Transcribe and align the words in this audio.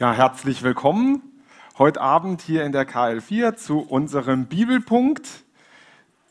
Ja, 0.00 0.14
herzlich 0.14 0.62
willkommen 0.62 1.20
heute 1.76 2.00
Abend 2.00 2.40
hier 2.40 2.64
in 2.64 2.72
der 2.72 2.88
KL4 2.88 3.56
zu 3.56 3.80
unserem 3.80 4.46
Bibelpunkt. 4.46 5.28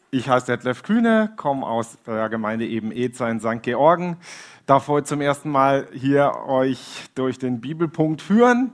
Ich 0.10 0.28
heiße 0.28 0.48
Detlef 0.48 0.82
Kühne, 0.82 1.34
komme 1.36 1.68
aus 1.68 2.00
der 2.08 2.30
Gemeinde 2.30 2.66
eben 2.66 2.92
Eza 2.92 3.30
in 3.30 3.40
St. 3.40 3.62
Georgen. 3.62 4.18
Darf 4.66 4.88
heute 4.88 5.06
zum 5.06 5.22
ersten 5.22 5.52
Mal 5.52 5.88
hier 5.94 6.34
euch 6.48 7.12
durch 7.14 7.38
den 7.38 7.62
Bibelpunkt 7.62 8.24
führen. 8.24 8.72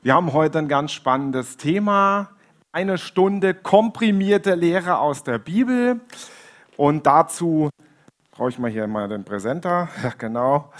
Wir 0.00 0.14
haben 0.14 0.32
heute 0.32 0.60
ein 0.60 0.68
ganz 0.68 0.92
spannendes 0.92 1.58
Thema. 1.58 2.30
Eine 2.72 2.96
Stunde 2.96 3.52
komprimierte 3.52 4.54
Lehre 4.54 4.96
aus 4.96 5.24
der 5.24 5.36
Bibel. 5.36 6.00
Und 6.78 7.06
dazu 7.06 7.68
brauche 8.30 8.48
ich 8.48 8.58
mal 8.58 8.70
hier 8.70 8.86
mal 8.86 9.10
den 9.10 9.24
Präsenter. 9.24 9.90
Ja, 10.02 10.14
genau 10.16 10.72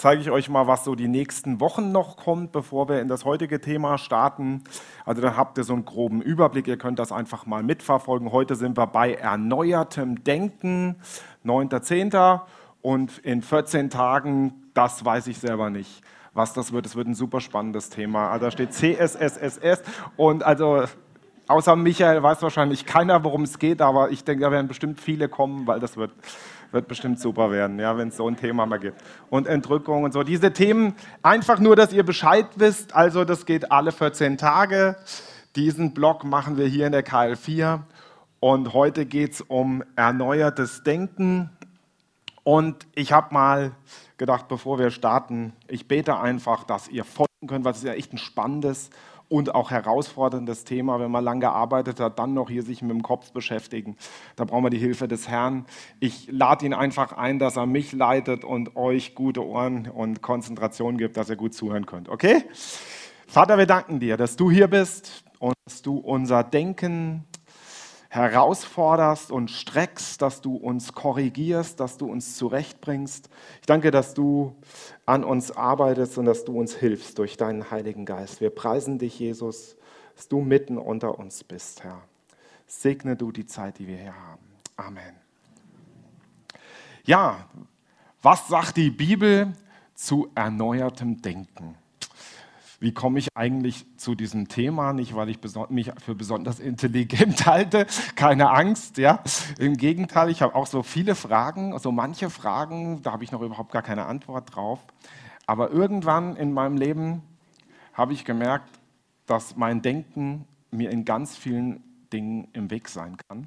zeige 0.00 0.22
ich 0.22 0.30
euch 0.30 0.48
mal, 0.48 0.66
was 0.66 0.84
so 0.84 0.94
die 0.94 1.08
nächsten 1.08 1.60
Wochen 1.60 1.92
noch 1.92 2.16
kommt, 2.16 2.52
bevor 2.52 2.88
wir 2.88 3.02
in 3.02 3.08
das 3.08 3.26
heutige 3.26 3.60
Thema 3.60 3.98
starten. 3.98 4.64
Also 5.04 5.20
da 5.20 5.36
habt 5.36 5.58
ihr 5.58 5.64
so 5.64 5.74
einen 5.74 5.84
groben 5.84 6.22
Überblick, 6.22 6.66
ihr 6.68 6.78
könnt 6.78 6.98
das 6.98 7.12
einfach 7.12 7.44
mal 7.44 7.62
mitverfolgen. 7.62 8.32
Heute 8.32 8.54
sind 8.54 8.78
wir 8.78 8.86
bei 8.86 9.12
erneuertem 9.12 10.24
Denken, 10.24 10.96
9.10. 11.44 12.40
Und 12.80 13.18
in 13.18 13.42
14 13.42 13.90
Tagen, 13.90 14.70
das 14.72 15.04
weiß 15.04 15.26
ich 15.26 15.38
selber 15.38 15.68
nicht, 15.68 16.02
was 16.32 16.54
das 16.54 16.72
wird. 16.72 16.86
Es 16.86 16.96
wird 16.96 17.06
ein 17.06 17.14
super 17.14 17.42
spannendes 17.42 17.90
Thema. 17.90 18.30
Also 18.30 18.46
da 18.46 18.50
steht 18.50 18.72
CSSSS 18.72 19.82
und 20.16 20.42
also 20.42 20.84
außer 21.46 21.76
Michael 21.76 22.22
weiß 22.22 22.40
wahrscheinlich 22.40 22.86
keiner, 22.86 23.22
worum 23.22 23.42
es 23.42 23.58
geht, 23.58 23.82
aber 23.82 24.10
ich 24.10 24.24
denke, 24.24 24.44
da 24.44 24.50
werden 24.50 24.68
bestimmt 24.68 24.98
viele 24.98 25.28
kommen, 25.28 25.66
weil 25.66 25.78
das 25.78 25.98
wird 25.98 26.12
wird 26.72 26.88
bestimmt 26.88 27.20
super 27.20 27.50
werden, 27.50 27.78
ja, 27.78 27.96
wenn 27.96 28.08
es 28.08 28.16
so 28.16 28.28
ein 28.28 28.36
Thema 28.36 28.66
mal 28.66 28.78
gibt. 28.78 29.02
Und 29.28 29.46
Entrückung 29.46 30.04
und 30.04 30.12
so. 30.12 30.22
Diese 30.22 30.52
Themen, 30.52 30.94
einfach 31.22 31.58
nur, 31.58 31.76
dass 31.76 31.92
ihr 31.92 32.04
Bescheid 32.04 32.46
wisst. 32.56 32.94
Also, 32.94 33.24
das 33.24 33.46
geht 33.46 33.72
alle 33.72 33.92
14 33.92 34.38
Tage. 34.38 34.96
Diesen 35.56 35.94
Blog 35.94 36.24
machen 36.24 36.56
wir 36.56 36.66
hier 36.66 36.86
in 36.86 36.92
der 36.92 37.04
KL4. 37.04 37.80
Und 38.38 38.72
heute 38.72 39.04
geht 39.04 39.32
es 39.32 39.40
um 39.40 39.82
erneuertes 39.96 40.82
Denken. 40.82 41.50
Und 42.42 42.86
ich 42.94 43.12
habe 43.12 43.34
mal 43.34 43.72
gedacht, 44.16 44.48
bevor 44.48 44.78
wir 44.78 44.90
starten, 44.90 45.52
ich 45.68 45.88
bete 45.88 46.18
einfach, 46.18 46.64
dass 46.64 46.88
ihr 46.88 47.04
folgen 47.04 47.46
könnt, 47.46 47.64
weil 47.64 47.72
es 47.72 47.78
ist 47.78 47.84
ja 47.84 47.92
echt 47.92 48.12
ein 48.12 48.18
spannendes 48.18 48.90
und 49.30 49.54
auch 49.54 49.70
herausforderndes 49.70 50.64
Thema, 50.64 50.98
wenn 50.98 51.10
man 51.10 51.22
lange 51.22 51.40
gearbeitet 51.40 52.00
hat, 52.00 52.18
dann 52.18 52.34
noch 52.34 52.50
hier 52.50 52.64
sich 52.64 52.82
mit 52.82 52.90
dem 52.90 53.02
Kopf 53.02 53.30
beschäftigen. 53.30 53.96
Da 54.34 54.44
brauchen 54.44 54.64
wir 54.64 54.70
die 54.70 54.78
Hilfe 54.78 55.06
des 55.06 55.28
Herrn. 55.28 55.66
Ich 56.00 56.28
lade 56.30 56.66
ihn 56.66 56.74
einfach 56.74 57.12
ein, 57.12 57.38
dass 57.38 57.56
er 57.56 57.66
mich 57.66 57.92
leitet 57.92 58.44
und 58.44 58.74
euch 58.76 59.14
gute 59.14 59.46
Ohren 59.46 59.88
und 59.88 60.20
Konzentration 60.20 60.98
gibt, 60.98 61.16
dass 61.16 61.30
ihr 61.30 61.36
gut 61.36 61.54
zuhören 61.54 61.86
könnt. 61.86 62.08
Okay? 62.08 62.42
Vater, 63.28 63.56
wir 63.56 63.66
danken 63.66 64.00
dir, 64.00 64.16
dass 64.16 64.34
du 64.34 64.50
hier 64.50 64.66
bist 64.66 65.22
und 65.38 65.54
dass 65.64 65.80
du 65.80 65.98
unser 65.98 66.42
Denken 66.42 67.24
herausforderst 68.08 69.30
und 69.30 69.52
streckst, 69.52 70.20
dass 70.20 70.40
du 70.40 70.56
uns 70.56 70.92
korrigierst, 70.92 71.78
dass 71.78 71.96
du 71.96 72.10
uns 72.10 72.36
zurechtbringst. 72.36 73.30
Ich 73.60 73.66
danke, 73.66 73.92
dass 73.92 74.14
du 74.14 74.56
an 75.10 75.24
uns 75.24 75.50
arbeitest 75.50 76.18
und 76.18 76.26
dass 76.26 76.44
du 76.44 76.56
uns 76.56 76.76
hilfst 76.76 77.18
durch 77.18 77.36
deinen 77.36 77.72
Heiligen 77.72 78.04
Geist. 78.04 78.40
Wir 78.40 78.50
preisen 78.50 79.00
dich, 79.00 79.18
Jesus, 79.18 79.76
dass 80.14 80.28
du 80.28 80.40
mitten 80.40 80.78
unter 80.78 81.18
uns 81.18 81.42
bist, 81.42 81.82
Herr. 81.82 82.00
Segne 82.68 83.16
du 83.16 83.32
die 83.32 83.44
Zeit, 83.44 83.80
die 83.80 83.88
wir 83.88 83.96
hier 83.96 84.14
haben. 84.14 84.44
Amen. 84.76 85.16
Ja, 87.04 87.48
was 88.22 88.46
sagt 88.46 88.76
die 88.76 88.90
Bibel 88.90 89.52
zu 89.96 90.30
erneuertem 90.36 91.20
Denken? 91.20 91.74
Wie 92.80 92.92
komme 92.92 93.18
ich 93.18 93.28
eigentlich 93.36 93.84
zu 93.98 94.14
diesem 94.14 94.48
Thema? 94.48 94.94
Nicht, 94.94 95.14
weil 95.14 95.28
ich 95.28 95.38
mich 95.68 95.92
für 96.02 96.14
besonders 96.14 96.58
intelligent 96.58 97.44
halte, 97.46 97.86
keine 98.16 98.50
Angst, 98.50 98.96
ja. 98.96 99.22
Im 99.58 99.76
Gegenteil, 99.76 100.30
ich 100.30 100.40
habe 100.40 100.54
auch 100.54 100.66
so 100.66 100.82
viele 100.82 101.14
Fragen, 101.14 101.78
so 101.78 101.92
manche 101.92 102.30
Fragen, 102.30 103.02
da 103.02 103.12
habe 103.12 103.22
ich 103.22 103.32
noch 103.32 103.42
überhaupt 103.42 103.70
gar 103.70 103.82
keine 103.82 104.06
Antwort 104.06 104.56
drauf. 104.56 104.80
Aber 105.46 105.70
irgendwann 105.70 106.36
in 106.36 106.54
meinem 106.54 106.78
Leben 106.78 107.22
habe 107.92 108.14
ich 108.14 108.24
gemerkt, 108.24 108.70
dass 109.26 109.56
mein 109.56 109.82
Denken 109.82 110.46
mir 110.70 110.90
in 110.90 111.04
ganz 111.04 111.36
vielen 111.36 111.82
Dingen 112.12 112.48
im 112.54 112.70
Weg 112.70 112.88
sein 112.88 113.16
kann. 113.28 113.46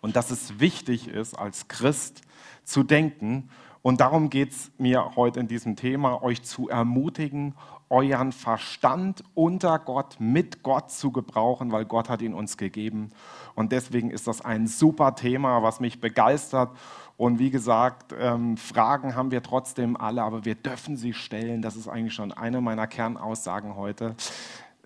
Und 0.00 0.16
dass 0.16 0.30
es 0.30 0.60
wichtig 0.60 1.08
ist, 1.08 1.34
als 1.34 1.68
Christ 1.68 2.22
zu 2.62 2.82
denken. 2.82 3.48
Und 3.80 4.00
darum 4.00 4.28
geht 4.28 4.50
es 4.50 4.70
mir 4.76 5.16
heute 5.16 5.40
in 5.40 5.48
diesem 5.48 5.76
Thema, 5.76 6.22
euch 6.22 6.42
zu 6.42 6.68
ermutigen, 6.68 7.54
euren 7.90 8.32
Verstand 8.32 9.24
unter 9.34 9.78
Gott, 9.78 10.16
mit 10.18 10.62
Gott 10.62 10.90
zu 10.90 11.10
gebrauchen, 11.10 11.72
weil 11.72 11.84
Gott 11.84 12.08
hat 12.08 12.22
ihn 12.22 12.34
uns 12.34 12.56
gegeben. 12.56 13.10
Und 13.54 13.72
deswegen 13.72 14.10
ist 14.10 14.26
das 14.26 14.44
ein 14.44 14.66
super 14.66 15.14
Thema, 15.14 15.62
was 15.62 15.80
mich 15.80 16.00
begeistert. 16.00 16.70
Und 17.16 17.38
wie 17.38 17.50
gesagt, 17.50 18.14
ähm, 18.18 18.56
Fragen 18.56 19.16
haben 19.16 19.30
wir 19.30 19.42
trotzdem 19.42 19.96
alle, 19.96 20.22
aber 20.22 20.44
wir 20.44 20.54
dürfen 20.54 20.96
sie 20.96 21.12
stellen. 21.12 21.62
Das 21.62 21.74
ist 21.74 21.88
eigentlich 21.88 22.14
schon 22.14 22.32
eine 22.32 22.60
meiner 22.60 22.86
Kernaussagen 22.86 23.74
heute. 23.74 24.14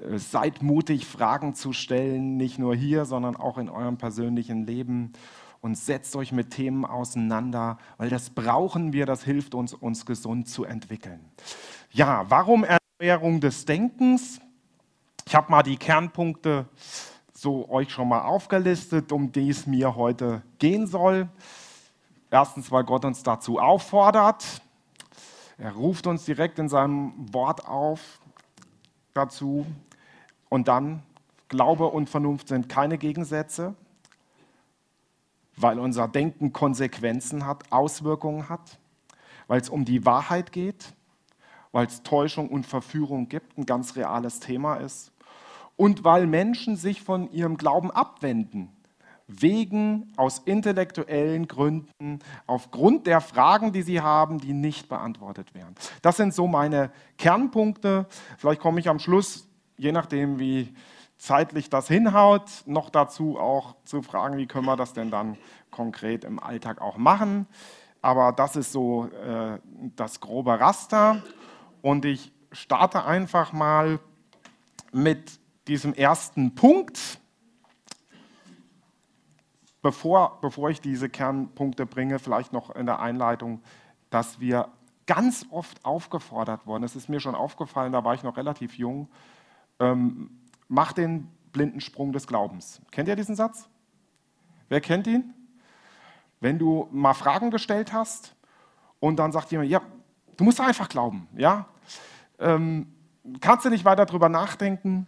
Äh, 0.01 0.19
seid 0.19 0.63
mutig, 0.63 1.07
Fragen 1.07 1.55
zu 1.55 1.73
stellen, 1.73 2.37
nicht 2.37 2.59
nur 2.59 2.75
hier, 2.75 3.05
sondern 3.05 3.37
auch 3.37 3.59
in 3.59 3.69
eurem 3.69 3.99
persönlichen 3.99 4.67
Leben. 4.67 5.13
Und 5.61 5.77
setzt 5.77 6.17
euch 6.17 6.33
mit 6.33 6.51
Themen 6.51 6.85
auseinander, 6.85 7.79
weil 7.97 8.11
das 8.11 8.31
brauchen 8.31 8.93
wir, 8.93 9.07
das 9.07 9.23
hilft 9.23 9.55
uns, 9.55 9.75
uns 9.75 10.07
gesund 10.07 10.49
zu 10.49 10.65
entwickeln. 10.65 11.21
Ja, 11.93 12.25
warum 12.29 12.65
Erneuerung 13.03 13.41
des 13.41 13.65
Denkens. 13.65 14.41
Ich 15.27 15.35
habe 15.35 15.51
mal 15.51 15.65
die 15.65 15.77
Kernpunkte 15.77 16.69
so 17.35 17.69
euch 17.69 17.91
schon 17.91 18.07
mal 18.07 18.23
aufgelistet, 18.23 19.11
um 19.11 19.33
die 19.33 19.51
es 19.51 19.67
mir 19.67 19.97
heute 19.97 20.43
gehen 20.61 20.87
soll. 20.87 21.29
Erstens, 22.31 22.71
weil 22.71 22.85
Gott 22.85 23.05
uns 23.05 23.25
dazu 23.25 23.59
auffordert. 23.59 24.63
Er 25.59 25.73
ruft 25.73 26.07
uns 26.07 26.25
direkt 26.27 26.61
in 26.61 26.69
seinem 26.69 27.13
Wort 27.35 27.67
auf 27.67 28.21
dazu. 29.15 29.67
Und 30.49 30.69
dann, 30.69 31.03
Glaube 31.49 31.87
und 31.87 32.09
Vernunft 32.09 32.47
sind 32.47 32.69
keine 32.69 32.99
Gegensätze, 32.99 33.75
weil 35.57 35.81
unser 35.81 36.07
Denken 36.07 36.53
Konsequenzen 36.53 37.47
hat, 37.47 37.65
Auswirkungen 37.73 38.49
hat, 38.49 38.79
weil 39.49 39.61
es 39.61 39.69
um 39.69 39.85
die 39.85 40.07
Wahrheit 40.07 40.53
geht 40.53 40.95
weil 41.73 41.87
es 41.87 42.03
Täuschung 42.03 42.49
und 42.49 42.67
Verführung 42.67 43.29
gibt, 43.29 43.59
ein 43.59 43.67
ganz 43.67 43.97
reales 43.97 44.41
Thema 44.41 44.77
ist. 44.77 45.13
Und 45.77 46.05
weil 46.05 46.27
Menschen 46.27 46.77
sich 46.77 47.03
von 47.03 47.31
ihrem 47.33 47.57
Glauben 47.57 47.91
abwenden, 47.91 48.71
wegen 49.27 50.13
aus 50.17 50.39
intellektuellen 50.39 51.49
Gründen, 51.49 52.19
aufgrund 52.47 53.07
der 53.07 53.21
Fragen, 53.21 53.73
die 53.73 53.83
sie 53.83 54.01
haben, 54.01 54.39
die 54.39 54.53
nicht 54.53 54.89
beantwortet 54.89 55.55
werden. 55.55 55.75
Das 56.03 56.17
sind 56.17 56.35
so 56.35 56.47
meine 56.47 56.91
Kernpunkte. 57.19 58.07
Vielleicht 58.37 58.61
komme 58.61 58.81
ich 58.81 58.89
am 58.89 58.99
Schluss, 58.99 59.49
je 59.79 59.93
nachdem, 59.93 60.39
wie 60.39 60.75
zeitlich 61.17 61.71
das 61.71 61.89
hinhaut, 61.89 62.51
noch 62.67 62.91
dazu 62.91 63.39
auch 63.39 63.77
zu 63.85 64.03
fragen, 64.03 64.37
wie 64.37 64.47
können 64.47 64.67
wir 64.67 64.77
das 64.77 64.93
denn 64.93 65.11
dann 65.11 65.39
konkret 65.71 66.25
im 66.25 66.39
Alltag 66.39 66.81
auch 66.81 66.97
machen. 66.97 67.47
Aber 68.03 68.33
das 68.33 68.57
ist 68.57 68.73
so 68.73 69.07
äh, 69.07 69.59
das 69.95 70.21
grobe 70.21 70.59
Raster. 70.59 71.23
Und 71.83 72.05
ich 72.05 72.33
starte 72.53 73.05
einfach 73.05 73.53
mal 73.53 73.99
mit 74.93 75.41
diesem 75.67 75.95
ersten 75.95 76.55
Punkt. 76.55 77.19
Bevor, 79.83 80.41
bevor 80.41 80.71
ich 80.71 80.81
diese 80.81 81.09
Kernpunkte 81.09 81.87
bringe, 81.87 82.21
vielleicht 82.21 82.53
noch 82.53 82.71
in 82.71 82.87
der 82.87 83.01
Einleitung, 83.01 83.63
dass 84.11 84.39
wir 84.39 84.69
ganz 85.07 85.45
oft 85.51 85.85
aufgefordert 85.85 86.67
worden, 86.67 86.85
es 86.85 86.95
ist 86.95 87.09
mir 87.09 87.19
schon 87.19 87.35
aufgefallen, 87.35 87.93
da 87.93 88.05
war 88.05 88.15
ich 88.15 88.23
noch 88.23 88.37
relativ 88.37 88.79
jung, 88.79 89.09
ähm, 89.81 90.31
mach 90.69 90.93
den 90.93 91.29
blinden 91.53 91.81
Sprung 91.81 92.13
des 92.13 92.29
Glaubens. 92.29 92.81
Kennt 92.93 93.09
ihr 93.09 93.17
diesen 93.17 93.35
Satz? 93.35 93.69
Wer 94.69 94.81
kennt 94.81 95.09
ihn? 95.09 95.35
Wenn 96.39 96.59
du 96.59 96.89
mal 96.93 97.15
Fragen 97.15 97.51
gestellt 97.51 97.93
hast 97.93 98.37
und 99.01 99.17
dann 99.17 99.33
sagt 99.33 99.51
jemand, 99.51 99.69
ja, 99.69 99.81
du 100.37 100.45
musst 100.45 100.61
einfach 100.61 100.89
glauben, 100.89 101.29
ja? 101.37 101.67
Ähm, 102.43 102.93
kannst 103.41 103.65
du 103.65 103.71
nicht 103.71 103.85
weiter 103.85 104.05
darüber 104.07 104.29
nachdenken. 104.29 105.07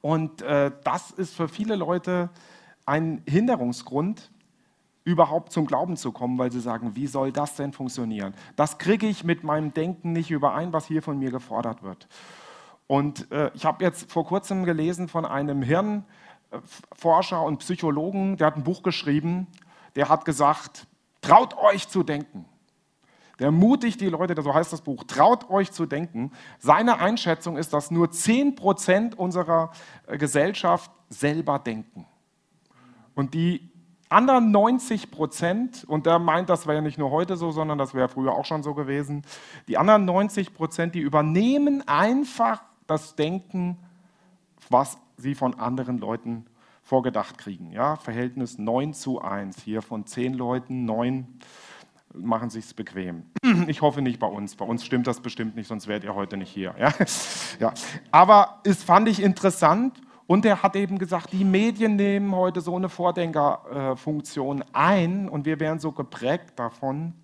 Und 0.00 0.42
äh, 0.42 0.70
das 0.84 1.10
ist 1.10 1.34
für 1.34 1.48
viele 1.48 1.76
Leute 1.76 2.30
ein 2.86 3.22
Hinderungsgrund, 3.28 4.30
überhaupt 5.04 5.52
zum 5.52 5.66
Glauben 5.66 5.96
zu 5.96 6.12
kommen, 6.12 6.38
weil 6.38 6.52
sie 6.52 6.60
sagen, 6.60 6.94
wie 6.94 7.06
soll 7.06 7.32
das 7.32 7.56
denn 7.56 7.72
funktionieren? 7.72 8.34
Das 8.56 8.78
kriege 8.78 9.06
ich 9.06 9.24
mit 9.24 9.42
meinem 9.42 9.72
Denken 9.72 10.12
nicht 10.12 10.30
überein, 10.30 10.72
was 10.72 10.86
hier 10.86 11.02
von 11.02 11.18
mir 11.18 11.30
gefordert 11.30 11.82
wird. 11.82 12.08
Und 12.86 13.30
äh, 13.32 13.50
ich 13.54 13.64
habe 13.64 13.84
jetzt 13.84 14.10
vor 14.10 14.26
kurzem 14.26 14.64
gelesen 14.64 15.08
von 15.08 15.24
einem 15.24 15.62
Hirnforscher 15.62 17.42
und 17.42 17.58
Psychologen, 17.58 18.36
der 18.36 18.48
hat 18.48 18.56
ein 18.56 18.64
Buch 18.64 18.82
geschrieben, 18.82 19.46
der 19.96 20.08
hat 20.08 20.24
gesagt, 20.24 20.86
traut 21.20 21.56
euch 21.56 21.88
zu 21.88 22.02
denken. 22.02 22.44
Der 23.38 23.46
ermutigt 23.46 24.00
die 24.00 24.08
Leute, 24.08 24.40
so 24.42 24.52
heißt 24.52 24.72
das 24.72 24.82
Buch, 24.82 25.04
traut 25.04 25.48
euch 25.48 25.70
zu 25.70 25.86
denken. 25.86 26.32
Seine 26.58 26.98
Einschätzung 26.98 27.56
ist, 27.56 27.72
dass 27.72 27.90
nur 27.90 28.08
10% 28.08 29.14
unserer 29.14 29.70
äh, 30.06 30.18
Gesellschaft 30.18 30.90
selber 31.08 31.58
denken. 31.58 32.06
Und 33.14 33.34
die 33.34 33.70
anderen 34.08 34.50
90 34.50 35.10
Prozent, 35.10 35.84
und 35.84 36.06
der 36.06 36.18
meint, 36.18 36.48
das 36.48 36.66
wäre 36.66 36.76
ja 36.76 36.82
nicht 36.82 36.98
nur 36.98 37.10
heute 37.10 37.36
so, 37.36 37.50
sondern 37.50 37.78
das 37.78 37.94
wäre 37.94 38.08
früher 38.08 38.32
auch 38.32 38.44
schon 38.44 38.62
so 38.62 38.74
gewesen, 38.74 39.22
die 39.68 39.78
anderen 39.78 40.04
90 40.04 40.54
Prozent, 40.54 40.94
die 40.94 41.00
übernehmen 41.00 41.86
einfach 41.86 42.62
das 42.86 43.16
Denken, 43.16 43.78
was 44.70 44.98
sie 45.16 45.34
von 45.34 45.54
anderen 45.58 45.98
Leuten 45.98 46.46
vorgedacht 46.82 47.38
kriegen. 47.38 47.70
Ja, 47.70 47.96
Verhältnis 47.96 48.56
9 48.58 48.94
zu 48.94 49.20
1. 49.20 49.60
Hier 49.62 49.82
von 49.82 50.06
10 50.06 50.32
Leuten 50.34 50.86
9 50.86 51.26
machen 52.14 52.50
sich 52.50 52.64
es 52.66 52.74
bequem. 52.74 53.24
Ich 53.66 53.82
hoffe 53.82 54.02
nicht 54.02 54.18
bei 54.18 54.26
uns. 54.26 54.56
Bei 54.56 54.64
uns 54.64 54.84
stimmt 54.84 55.06
das 55.06 55.20
bestimmt 55.20 55.56
nicht, 55.56 55.66
sonst 55.66 55.88
wärt 55.88 56.04
ihr 56.04 56.14
heute 56.14 56.36
nicht 56.36 56.50
hier. 56.50 56.74
Ja? 56.78 56.92
Ja. 57.60 57.72
Aber 58.10 58.60
es 58.64 58.82
fand 58.84 59.08
ich 59.08 59.20
interessant 59.20 60.00
und 60.26 60.44
er 60.44 60.62
hat 60.62 60.76
eben 60.76 60.98
gesagt, 60.98 61.32
die 61.32 61.44
Medien 61.44 61.96
nehmen 61.96 62.34
heute 62.34 62.60
so 62.60 62.76
eine 62.76 62.88
Vordenkerfunktion 62.88 64.64
ein 64.72 65.28
und 65.28 65.44
wir 65.46 65.58
werden 65.58 65.80
so 65.80 65.92
geprägt 65.92 66.52
davon. 66.56 67.14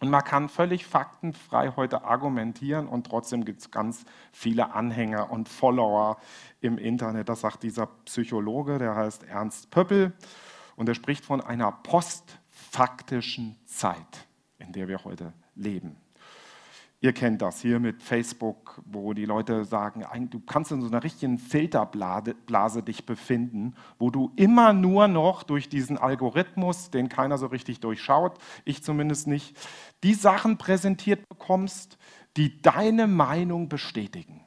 Und 0.00 0.10
man 0.10 0.22
kann 0.22 0.48
völlig 0.48 0.86
faktenfrei 0.86 1.72
heute 1.74 2.04
argumentieren 2.04 2.86
und 2.86 3.08
trotzdem 3.08 3.44
gibt 3.44 3.60
es 3.60 3.70
ganz 3.72 4.04
viele 4.30 4.72
Anhänger 4.72 5.32
und 5.32 5.48
Follower 5.48 6.18
im 6.60 6.78
Internet. 6.78 7.28
Das 7.28 7.40
sagt 7.40 7.64
dieser 7.64 7.86
Psychologe, 8.04 8.78
der 8.78 8.94
heißt 8.94 9.24
Ernst 9.24 9.70
Pöppel 9.70 10.12
und 10.76 10.88
er 10.88 10.94
spricht 10.94 11.24
von 11.24 11.40
einer 11.40 11.72
postfaktischen 12.68 13.56
Zeit, 13.64 14.26
in 14.58 14.72
der 14.72 14.88
wir 14.88 15.04
heute 15.04 15.32
leben. 15.54 15.96
Ihr 17.00 17.12
kennt 17.12 17.42
das 17.42 17.60
hier 17.60 17.78
mit 17.78 18.02
Facebook, 18.02 18.82
wo 18.84 19.14
die 19.14 19.24
Leute 19.24 19.64
sagen, 19.64 20.04
du 20.30 20.40
kannst 20.40 20.72
in 20.72 20.80
so 20.80 20.88
einer 20.88 21.04
richtigen 21.04 21.38
Filterblase 21.38 22.82
dich 22.82 23.06
befinden, 23.06 23.74
wo 24.00 24.10
du 24.10 24.32
immer 24.34 24.72
nur 24.72 25.06
noch 25.06 25.44
durch 25.44 25.68
diesen 25.68 25.96
Algorithmus, 25.96 26.90
den 26.90 27.08
keiner 27.08 27.38
so 27.38 27.46
richtig 27.46 27.78
durchschaut, 27.80 28.38
ich 28.64 28.82
zumindest 28.82 29.28
nicht, 29.28 29.56
die 30.02 30.14
Sachen 30.14 30.58
präsentiert 30.58 31.28
bekommst, 31.28 31.98
die 32.36 32.60
deine 32.60 33.06
Meinung 33.06 33.68
bestätigen. 33.68 34.44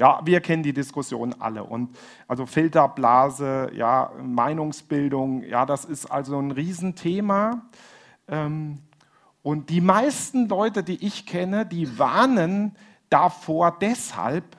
Ja, 0.00 0.18
wir 0.24 0.40
kennen 0.40 0.62
die 0.62 0.72
Diskussion 0.72 1.34
alle. 1.40 1.62
Und 1.62 1.94
also 2.26 2.46
Filterblase, 2.46 3.70
ja, 3.74 4.10
Meinungsbildung, 4.22 5.42
ja, 5.42 5.66
das 5.66 5.84
ist 5.84 6.06
also 6.06 6.38
ein 6.38 6.52
Riesenthema. 6.52 7.68
Ähm, 8.26 8.78
und 9.42 9.68
die 9.68 9.82
meisten 9.82 10.48
Leute, 10.48 10.82
die 10.82 11.06
ich 11.06 11.26
kenne, 11.26 11.66
die 11.66 11.98
warnen 11.98 12.74
davor 13.10 13.76
deshalb, 13.78 14.56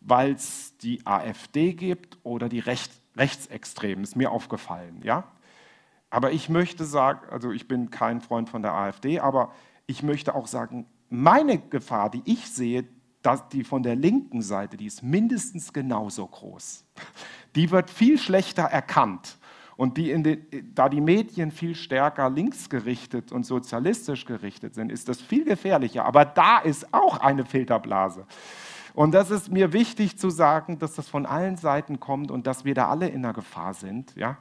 weil 0.00 0.32
es 0.32 0.74
die 0.78 1.04
AfD 1.06 1.74
gibt 1.74 2.16
oder 2.22 2.48
die 2.48 2.60
Recht, 2.60 2.92
Rechtsextremen. 3.18 4.04
Ist 4.04 4.16
mir 4.16 4.30
aufgefallen, 4.30 5.02
ja. 5.04 5.24
Aber 6.08 6.32
ich 6.32 6.48
möchte 6.48 6.86
sagen, 6.86 7.28
also 7.30 7.50
ich 7.50 7.68
bin 7.68 7.90
kein 7.90 8.22
Freund 8.22 8.48
von 8.48 8.62
der 8.62 8.72
AfD, 8.72 9.20
aber 9.20 9.52
ich 9.86 10.02
möchte 10.02 10.34
auch 10.34 10.46
sagen, 10.46 10.86
meine 11.10 11.58
Gefahr, 11.58 12.08
die 12.08 12.22
ich 12.24 12.50
sehe, 12.50 12.86
dass 13.24 13.48
die 13.48 13.64
von 13.64 13.82
der 13.82 13.96
linken 13.96 14.42
Seite, 14.42 14.76
die 14.76 14.86
ist 14.86 15.02
mindestens 15.02 15.72
genauso 15.72 16.26
groß. 16.26 16.84
Die 17.56 17.70
wird 17.70 17.90
viel 17.90 18.18
schlechter 18.18 18.64
erkannt. 18.64 19.38
Und 19.76 19.96
die 19.96 20.12
den, 20.22 20.72
da 20.74 20.88
die 20.88 21.00
Medien 21.00 21.50
viel 21.50 21.74
stärker 21.74 22.30
linksgerichtet 22.30 23.32
und 23.32 23.44
sozialistisch 23.44 24.24
gerichtet 24.24 24.74
sind, 24.74 24.92
ist 24.92 25.08
das 25.08 25.20
viel 25.20 25.44
gefährlicher. 25.44 26.04
Aber 26.04 26.24
da 26.24 26.58
ist 26.58 26.92
auch 26.92 27.18
eine 27.18 27.44
Filterblase. 27.44 28.26
Und 28.92 29.12
das 29.12 29.32
ist 29.32 29.50
mir 29.50 29.72
wichtig 29.72 30.18
zu 30.18 30.30
sagen, 30.30 30.78
dass 30.78 30.94
das 30.94 31.08
von 31.08 31.26
allen 31.26 31.56
Seiten 31.56 31.98
kommt 31.98 32.30
und 32.30 32.46
dass 32.46 32.64
wir 32.64 32.74
da 32.74 32.88
alle 32.88 33.08
in 33.08 33.22
der 33.22 33.32
Gefahr 33.32 33.74
sind. 33.74 34.14
Ja? 34.14 34.36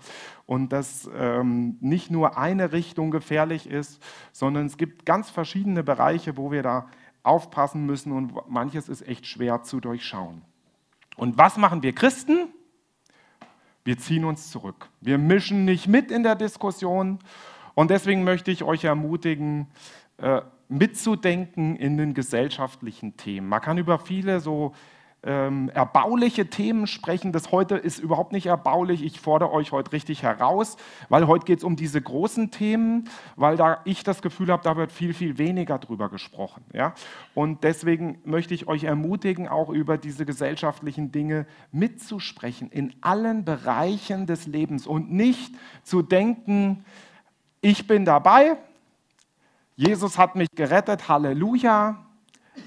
Und 0.46 0.72
dass 0.72 1.10
ähm, 1.18 1.78
nicht 1.80 2.12
nur 2.12 2.38
eine 2.38 2.72
Richtung 2.72 3.10
gefährlich 3.10 3.68
ist, 3.68 4.00
sondern 4.32 4.68
es 4.68 4.78
gibt 4.78 5.08
ganz 5.08 5.32
verschiedene 5.32 5.84
Bereiche, 5.84 6.38
wo 6.38 6.52
wir 6.52 6.62
da 6.62 6.86
aufpassen 7.24 7.86
müssen 7.86 8.12
und 8.12 8.34
manches 8.50 8.90
ist 8.90 9.08
echt 9.08 9.26
schwer 9.26 9.64
zu 9.64 9.80
durchschauen. 9.80 10.42
Und 11.16 11.38
was 11.38 11.58
machen 11.58 11.84
wir 11.84 11.94
Christen? 11.94 12.50
Wir 13.84 13.98
ziehen 13.98 14.26
uns 14.26 14.50
zurück. 14.50 14.90
Wir 15.02 15.18
mischen 15.18 15.66
nicht 15.66 15.88
mit 15.88 16.12
in 16.12 16.24
der 16.24 16.36
Diskussion. 16.36 17.20
Und 17.76 17.90
deswegen 17.92 18.24
möchte 18.24 18.52
ich 18.52 18.64
euch 18.64 18.84
ermutigen, 18.84 19.68
äh, 20.18 20.42
mitzudenken 20.70 21.76
in 21.76 21.98
den 21.98 22.14
gesellschaftlichen 22.14 23.18
Themen. 23.18 23.48
Man 23.48 23.62
kann 23.62 23.78
über 23.78 24.00
viele 24.00 24.40
so 24.40 24.74
ähm, 25.26 25.70
erbauliche 25.70 26.50
Themen 26.50 26.86
sprechen. 26.86 27.32
Das 27.32 27.52
heute 27.52 27.76
ist 27.76 28.00
überhaupt 28.00 28.34
nicht 28.34 28.48
erbaulich. 28.48 29.04
Ich 29.04 29.20
fordere 29.20 29.52
euch 29.52 29.72
heute 29.72 29.94
richtig 29.94 30.22
heraus, 30.22 30.76
weil 31.10 31.28
heute 31.28 31.46
geht 31.46 31.60
es 31.60 31.64
um 31.64 31.76
diese 31.76 32.02
großen 32.02 32.52
Themen, 32.52 33.10
weil 33.36 33.56
da 33.56 33.80
ich 33.86 34.04
das 34.04 34.22
Gefühl 34.22 34.52
habe, 34.52 34.64
da 34.64 34.76
wird 34.76 34.92
viel, 34.92 35.14
viel 35.14 35.38
weniger 35.38 35.80
drüber 35.80 36.10
gesprochen. 36.10 36.64
Ja? 36.74 36.94
Und 37.34 37.64
deswegen 37.64 38.20
möchte 38.26 38.54
ich 38.54 38.68
euch 38.68 38.84
ermutigen, 38.84 39.48
auch 39.48 39.70
über 39.70 39.98
diese 39.98 40.26
gesellschaftlichen 40.26 41.12
Dinge 41.12 41.46
mitzusprechen 41.72 42.70
in 42.70 42.94
allen 43.02 43.46
Bereichen 43.46 44.26
des 44.26 44.46
Lebens 44.46 44.86
und 44.86 45.12
nicht 45.12 45.56
zu 45.84 46.02
denken, 46.02 46.84
ich 47.62 47.88
bin 47.88 48.04
dabei, 48.04 48.58
Jesus 49.76 50.18
hat 50.18 50.36
mich 50.36 50.50
gerettet, 50.54 51.08
Halleluja. 51.08 52.06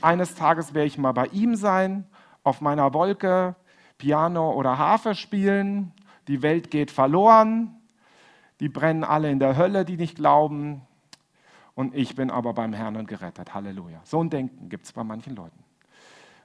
Eines 0.00 0.34
Tages 0.34 0.74
werde 0.74 0.86
ich 0.86 0.98
mal 0.98 1.12
bei 1.12 1.26
ihm 1.26 1.54
sein 1.54 2.06
auf 2.46 2.60
meiner 2.60 2.94
Wolke 2.94 3.56
Piano 3.98 4.52
oder 4.52 4.78
Harfe 4.78 5.14
spielen, 5.14 5.92
die 6.28 6.42
Welt 6.42 6.70
geht 6.70 6.90
verloren, 6.90 7.74
die 8.60 8.68
brennen 8.68 9.04
alle 9.04 9.30
in 9.30 9.38
der 9.38 9.56
Hölle, 9.56 9.84
die 9.84 9.96
nicht 9.96 10.16
glauben, 10.16 10.82
und 11.76 11.94
ich 11.94 12.16
bin 12.16 12.30
aber 12.30 12.54
beim 12.54 12.72
Herrn 12.72 12.96
und 12.96 13.06
gerettet. 13.06 13.52
Halleluja. 13.52 14.00
So 14.04 14.22
ein 14.22 14.30
Denken 14.30 14.70
gibt 14.70 14.86
es 14.86 14.92
bei 14.92 15.04
manchen 15.04 15.36
Leuten. 15.36 15.62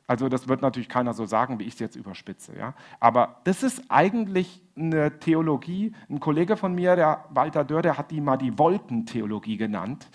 Also 0.06 0.28
das 0.28 0.50
wird 0.50 0.62
natürlich 0.62 0.90
keiner 0.90 1.14
so 1.14 1.26
sagen, 1.26 1.58
wie 1.58 1.64
ich 1.64 1.76
es 1.76 1.80
jetzt 1.80 1.96
überspitze. 1.96 2.54
Ja? 2.58 2.74
Aber 3.00 3.38
das 3.46 3.64
ist 3.64 3.82
eigentlich 3.88 4.62
eine 4.76 5.20
Theologie. 5.20 5.96
Ein 6.10 6.20
Kollege 6.20 6.58
von 6.58 6.76
mir, 6.76 6.98
der 6.98 7.24
Walter 7.30 7.64
Dörr, 7.64 7.82
der 7.82 7.98
hat 7.98 8.12
die 8.12 8.20
mal 8.20 8.36
die 8.36 8.60
Wolkentheologie 8.60 9.56
genannt. 9.56 10.10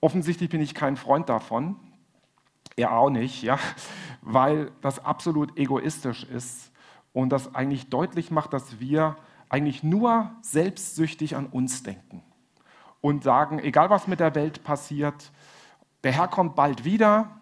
Offensichtlich 0.00 0.50
bin 0.50 0.60
ich 0.60 0.74
kein 0.74 0.96
Freund 0.96 1.28
davon. 1.28 1.76
Er 2.78 2.92
auch 2.92 3.10
nicht, 3.10 3.42
ja? 3.42 3.58
weil 4.22 4.70
das 4.80 5.04
absolut 5.04 5.56
egoistisch 5.58 6.24
ist 6.24 6.70
und 7.12 7.30
das 7.30 7.54
eigentlich 7.54 7.88
deutlich 7.88 8.30
macht, 8.30 8.52
dass 8.52 8.78
wir 8.78 9.16
eigentlich 9.48 9.82
nur 9.82 10.30
selbstsüchtig 10.42 11.34
an 11.34 11.46
uns 11.46 11.82
denken 11.82 12.22
und 13.00 13.24
sagen, 13.24 13.58
egal 13.58 13.90
was 13.90 14.06
mit 14.06 14.20
der 14.20 14.34
Welt 14.34 14.62
passiert, 14.64 15.32
der 16.04 16.12
Herr 16.12 16.28
kommt 16.28 16.54
bald 16.54 16.84
wieder. 16.84 17.40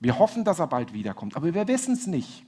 Wir 0.00 0.18
hoffen, 0.18 0.44
dass 0.44 0.58
er 0.58 0.66
bald 0.66 0.92
wiederkommt, 0.92 1.36
aber 1.36 1.54
wir 1.54 1.68
wissen 1.68 1.94
es 1.94 2.06
nicht. 2.06 2.44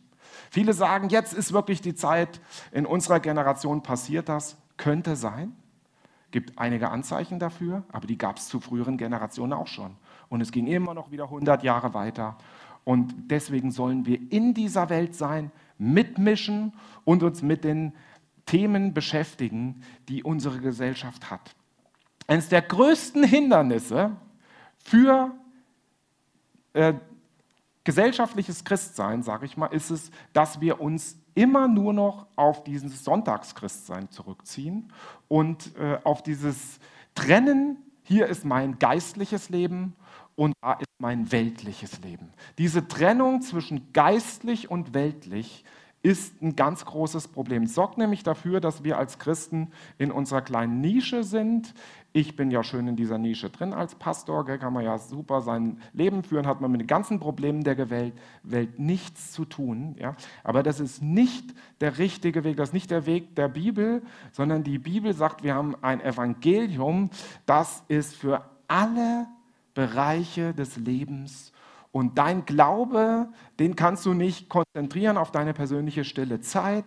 Viele 0.50 0.72
sagen, 0.72 1.08
jetzt 1.08 1.32
ist 1.32 1.52
wirklich 1.52 1.80
die 1.80 1.94
Zeit, 1.94 2.40
in 2.72 2.86
unserer 2.86 3.20
Generation 3.20 3.82
passiert 3.82 4.28
das. 4.28 4.56
Könnte 4.76 5.16
sein. 5.16 5.54
Gibt 6.30 6.58
einige 6.58 6.90
Anzeichen 6.90 7.38
dafür, 7.38 7.84
aber 7.92 8.06
die 8.06 8.18
gab 8.18 8.38
es 8.38 8.48
zu 8.48 8.60
früheren 8.60 8.98
Generationen 8.98 9.52
auch 9.52 9.68
schon. 9.68 9.96
Und 10.28 10.40
es 10.40 10.52
ging 10.52 10.66
immer 10.66 10.94
noch 10.94 11.10
wieder 11.10 11.24
100 11.24 11.62
Jahre 11.62 11.94
weiter. 11.94 12.36
Und 12.84 13.14
deswegen 13.30 13.70
sollen 13.70 14.06
wir 14.06 14.20
in 14.30 14.54
dieser 14.54 14.88
Welt 14.90 15.14
sein, 15.14 15.50
mitmischen 15.78 16.72
und 17.04 17.22
uns 17.22 17.42
mit 17.42 17.64
den 17.64 17.92
Themen 18.46 18.94
beschäftigen, 18.94 19.82
die 20.08 20.22
unsere 20.22 20.60
Gesellschaft 20.60 21.30
hat. 21.30 21.54
Eines 22.28 22.48
der 22.48 22.62
größten 22.62 23.24
Hindernisse 23.24 24.12
für 24.78 25.32
äh, 26.72 26.94
gesellschaftliches 27.84 28.64
Christsein, 28.64 29.22
sage 29.22 29.46
ich 29.46 29.56
mal, 29.56 29.68
ist 29.68 29.90
es, 29.90 30.10
dass 30.32 30.60
wir 30.60 30.80
uns 30.80 31.18
immer 31.34 31.68
nur 31.68 31.92
noch 31.92 32.26
auf 32.34 32.64
dieses 32.64 33.04
Sonntagschristsein 33.04 34.10
zurückziehen 34.10 34.92
und 35.28 35.76
äh, 35.76 35.98
auf 36.02 36.22
dieses 36.22 36.80
Trennen, 37.14 37.78
hier 38.06 38.26
ist 38.26 38.44
mein 38.44 38.78
geistliches 38.78 39.48
Leben 39.48 39.96
und 40.36 40.54
da 40.60 40.74
ist 40.74 40.86
mein 40.98 41.32
weltliches 41.32 42.00
Leben. 42.02 42.32
Diese 42.58 42.86
Trennung 42.86 43.42
zwischen 43.42 43.92
geistlich 43.92 44.70
und 44.70 44.94
weltlich 44.94 45.64
ist 46.06 46.40
ein 46.40 46.54
ganz 46.54 46.84
großes 46.84 47.26
Problem. 47.26 47.66
Sorgt 47.66 47.98
nämlich 47.98 48.22
dafür, 48.22 48.60
dass 48.60 48.84
wir 48.84 48.96
als 48.96 49.18
Christen 49.18 49.72
in 49.98 50.12
unserer 50.12 50.40
kleinen 50.40 50.80
Nische 50.80 51.24
sind. 51.24 51.74
Ich 52.12 52.36
bin 52.36 52.52
ja 52.52 52.62
schön 52.62 52.86
in 52.86 52.94
dieser 52.94 53.18
Nische 53.18 53.50
drin 53.50 53.72
als 53.72 53.96
Pastor, 53.96 54.44
gell, 54.44 54.60
kann 54.60 54.72
man 54.72 54.84
ja 54.84 54.98
super 54.98 55.40
sein 55.40 55.80
Leben 55.94 56.22
führen, 56.22 56.46
hat 56.46 56.60
man 56.60 56.70
mit 56.70 56.80
den 56.80 56.86
ganzen 56.86 57.18
Problemen 57.18 57.64
der 57.64 57.90
Welt, 57.90 58.14
Welt 58.44 58.78
nichts 58.78 59.32
zu 59.32 59.46
tun. 59.46 59.96
Ja? 59.98 60.14
Aber 60.44 60.62
das 60.62 60.78
ist 60.78 61.02
nicht 61.02 61.52
der 61.80 61.98
richtige 61.98 62.44
Weg, 62.44 62.56
das 62.56 62.68
ist 62.68 62.74
nicht 62.74 62.92
der 62.92 63.04
Weg 63.06 63.34
der 63.34 63.48
Bibel, 63.48 64.00
sondern 64.30 64.62
die 64.62 64.78
Bibel 64.78 65.12
sagt, 65.12 65.42
wir 65.42 65.56
haben 65.56 65.74
ein 65.82 66.00
Evangelium, 66.00 67.10
das 67.46 67.82
ist 67.88 68.14
für 68.14 68.48
alle 68.68 69.26
Bereiche 69.74 70.54
des 70.54 70.76
Lebens. 70.76 71.52
Und 71.96 72.18
dein 72.18 72.44
Glaube, 72.44 73.30
den 73.58 73.74
kannst 73.74 74.04
du 74.04 74.12
nicht 74.12 74.50
konzentrieren 74.50 75.16
auf 75.16 75.30
deine 75.30 75.54
persönliche 75.54 76.04
stille 76.04 76.42
Zeit, 76.42 76.84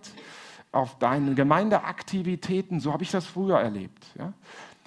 auf 0.72 1.00
deine 1.00 1.34
Gemeindeaktivitäten, 1.34 2.80
so 2.80 2.94
habe 2.94 3.02
ich 3.02 3.10
das 3.10 3.26
früher 3.26 3.60
erlebt, 3.60 4.06
ja? 4.20 4.34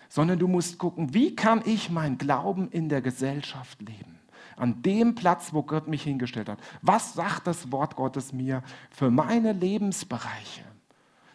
sondern 0.08 0.38
du 0.38 0.46
musst 0.46 0.78
gucken, 0.78 1.12
wie 1.12 1.34
kann 1.34 1.60
ich 1.64 1.90
mein 1.90 2.18
Glauben 2.18 2.68
in 2.70 2.88
der 2.88 3.02
Gesellschaft 3.02 3.80
leben? 3.80 4.20
An 4.56 4.80
dem 4.82 5.16
Platz, 5.16 5.52
wo 5.52 5.64
Gott 5.64 5.88
mich 5.88 6.04
hingestellt 6.04 6.48
hat. 6.48 6.60
Was 6.82 7.14
sagt 7.14 7.48
das 7.48 7.72
Wort 7.72 7.96
Gottes 7.96 8.32
mir 8.32 8.62
für 8.92 9.10
meine 9.10 9.52
Lebensbereiche? 9.52 10.62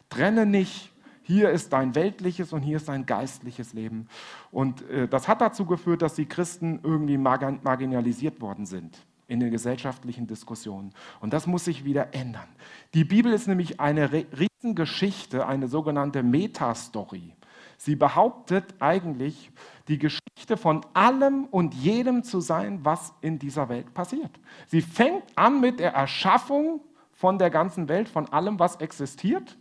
Trenne 0.07 0.45
nicht 0.45 0.93
hier 1.27 1.49
ist 1.49 1.73
dein 1.73 1.93
weltliches 1.93 2.53
und 2.53 2.61
hier 2.61 2.77
ist 2.77 2.87
dein 2.87 3.05
geistliches 3.05 3.73
Leben. 3.73 4.07
Und 4.49 4.89
äh, 4.89 5.09
das 5.09 5.27
hat 5.27 5.41
dazu 5.41 5.65
geführt, 5.65 6.01
dass 6.01 6.15
die 6.15 6.25
Christen 6.25 6.79
irgendwie 6.83 7.17
marginalisiert 7.17 8.39
worden 8.39 8.65
sind 8.65 8.97
in 9.27 9.41
den 9.41 9.51
gesellschaftlichen 9.51 10.25
Diskussionen. 10.25 10.93
Und 11.19 11.33
das 11.33 11.45
muss 11.45 11.65
sich 11.65 11.83
wieder 11.83 12.13
ändern. 12.13 12.47
Die 12.93 13.03
Bibel 13.03 13.33
ist 13.33 13.45
nämlich 13.45 13.81
eine 13.81 14.09
Riesengeschichte, 14.13 15.45
eine 15.45 15.67
sogenannte 15.67 16.23
Metastory. 16.23 17.33
Sie 17.77 17.97
behauptet 17.97 18.75
eigentlich, 18.79 19.51
die 19.89 19.97
Geschichte 19.99 20.55
von 20.55 20.85
allem 20.93 21.43
und 21.51 21.73
jedem 21.73 22.23
zu 22.23 22.39
sein, 22.39 22.79
was 22.83 23.13
in 23.19 23.37
dieser 23.37 23.67
Welt 23.67 23.93
passiert. 23.93 24.31
Sie 24.67 24.81
fängt 24.81 25.23
an 25.35 25.59
mit 25.59 25.81
der 25.81 25.93
Erschaffung 25.93 26.79
von 27.11 27.37
der 27.37 27.49
ganzen 27.49 27.89
Welt, 27.89 28.07
von 28.07 28.29
allem, 28.29 28.59
was 28.59 28.77
existiert 28.77 29.57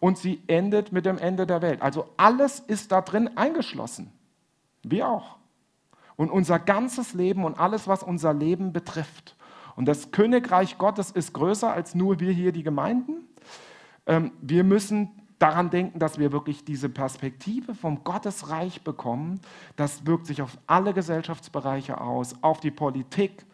und 0.00 0.18
sie 0.18 0.42
endet 0.46 0.92
mit 0.92 1.06
dem 1.06 1.18
Ende 1.18 1.46
der 1.46 1.62
Welt. 1.62 1.82
Also 1.82 2.06
alles 2.16 2.60
ist 2.60 2.92
da 2.92 3.00
drin 3.00 3.30
eingeschlossen. 3.36 4.12
Wir 4.82 5.08
auch. 5.08 5.38
Und 6.16 6.30
unser 6.30 6.58
ganzes 6.58 7.14
Leben 7.14 7.44
und 7.44 7.58
alles, 7.58 7.88
was 7.88 8.02
unser 8.02 8.32
Leben 8.32 8.72
betrifft. 8.72 9.36
Und 9.76 9.86
das 9.86 10.12
Königreich 10.12 10.78
Gottes 10.78 11.10
ist 11.10 11.32
größer 11.32 11.72
als 11.72 11.94
nur 11.94 12.20
wir 12.20 12.32
hier, 12.32 12.52
die 12.52 12.62
Gemeinden. 12.62 13.28
Ähm, 14.06 14.32
wir 14.40 14.62
müssen 14.62 15.10
daran 15.38 15.70
denken, 15.70 15.98
dass 15.98 16.18
wir 16.18 16.32
wirklich 16.32 16.64
diese 16.64 16.88
Perspektive 16.88 17.74
vom 17.74 18.04
Gottesreich 18.04 18.82
bekommen. 18.82 19.40
Das 19.76 20.06
wirkt 20.06 20.26
sich 20.26 20.42
auf 20.42 20.56
alle 20.66 20.94
Gesellschaftsbereiche 20.94 22.00
aus, 22.00 22.36
auf 22.40 22.60
die 22.60 22.70
Politik. 22.70 23.44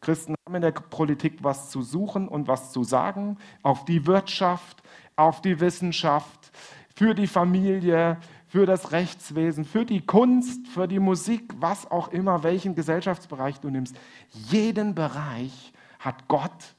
Christen 0.00 0.34
haben 0.46 0.54
in 0.54 0.62
der 0.62 0.72
Politik 0.72 1.38
was 1.42 1.70
zu 1.70 1.82
suchen 1.82 2.28
und 2.28 2.48
was 2.48 2.72
zu 2.72 2.84
sagen, 2.84 3.38
auf 3.62 3.84
die 3.84 4.06
Wirtschaft, 4.06 4.82
auf 5.16 5.42
die 5.42 5.60
Wissenschaft, 5.60 6.50
für 6.94 7.14
die 7.14 7.26
Familie, 7.26 8.18
für 8.46 8.66
das 8.66 8.92
Rechtswesen, 8.92 9.64
für 9.64 9.84
die 9.84 10.04
Kunst, 10.04 10.66
für 10.66 10.88
die 10.88 10.98
Musik, 10.98 11.52
was 11.56 11.90
auch 11.90 12.08
immer, 12.08 12.42
welchen 12.42 12.74
Gesellschaftsbereich 12.74 13.60
du 13.60 13.70
nimmst. 13.70 13.96
Jeden 14.30 14.94
Bereich 14.94 15.72
hat 16.00 16.26
Gott 16.28 16.74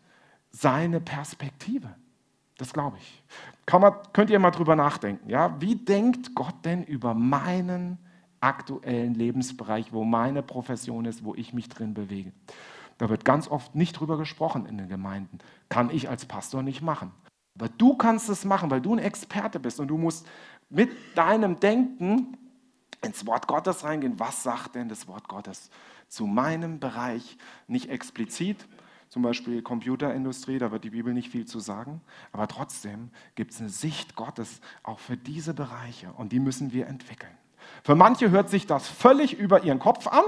seine 0.51 0.99
Perspektive. 0.99 1.89
Das 2.57 2.73
glaube 2.73 2.97
ich. 2.99 3.23
Man, 3.71 3.93
könnt 4.11 4.29
ihr 4.29 4.39
mal 4.39 4.51
drüber 4.51 4.75
nachdenken. 4.75 5.29
Ja? 5.29 5.55
Wie 5.61 5.75
denkt 5.75 6.35
Gott 6.35 6.55
denn 6.65 6.83
über 6.83 7.13
meinen 7.13 7.97
aktuellen 8.41 9.13
Lebensbereich, 9.13 9.93
wo 9.93 10.03
meine 10.03 10.43
Profession 10.43 11.05
ist, 11.05 11.23
wo 11.23 11.35
ich 11.35 11.53
mich 11.53 11.69
drin 11.69 11.93
bewege? 11.93 12.33
Da 13.01 13.09
wird 13.09 13.25
ganz 13.25 13.47
oft 13.47 13.73
nicht 13.73 13.93
drüber 13.93 14.15
gesprochen 14.15 14.67
in 14.67 14.77
den 14.77 14.87
Gemeinden. 14.87 15.39
Kann 15.69 15.89
ich 15.89 16.07
als 16.07 16.27
Pastor 16.27 16.61
nicht 16.61 16.83
machen. 16.83 17.11
Aber 17.55 17.67
du 17.67 17.95
kannst 17.95 18.29
es 18.29 18.45
machen, 18.45 18.69
weil 18.69 18.79
du 18.79 18.93
ein 18.93 18.99
Experte 18.99 19.59
bist 19.59 19.79
und 19.79 19.87
du 19.87 19.97
musst 19.97 20.27
mit 20.69 20.91
deinem 21.15 21.59
Denken 21.59 22.37
ins 23.03 23.25
Wort 23.25 23.47
Gottes 23.47 23.83
reingehen. 23.83 24.19
Was 24.19 24.43
sagt 24.43 24.75
denn 24.75 24.87
das 24.87 25.07
Wort 25.07 25.27
Gottes 25.27 25.71
zu 26.09 26.27
meinem 26.27 26.79
Bereich? 26.79 27.39
Nicht 27.65 27.89
explizit, 27.89 28.67
zum 29.09 29.23
Beispiel 29.23 29.63
Computerindustrie, 29.63 30.59
da 30.59 30.71
wird 30.71 30.83
die 30.83 30.91
Bibel 30.91 31.11
nicht 31.11 31.31
viel 31.31 31.45
zu 31.45 31.59
sagen, 31.59 32.01
aber 32.31 32.47
trotzdem 32.47 33.09
gibt 33.33 33.49
es 33.53 33.61
eine 33.61 33.69
Sicht 33.69 34.15
Gottes 34.15 34.61
auch 34.83 34.99
für 34.99 35.17
diese 35.17 35.55
Bereiche 35.55 36.13
und 36.17 36.33
die 36.33 36.39
müssen 36.39 36.71
wir 36.71 36.85
entwickeln. 36.85 37.35
Für 37.83 37.95
manche 37.95 38.29
hört 38.29 38.51
sich 38.51 38.67
das 38.67 38.87
völlig 38.87 39.33
über 39.39 39.63
ihren 39.63 39.79
Kopf 39.79 40.05
an. 40.05 40.23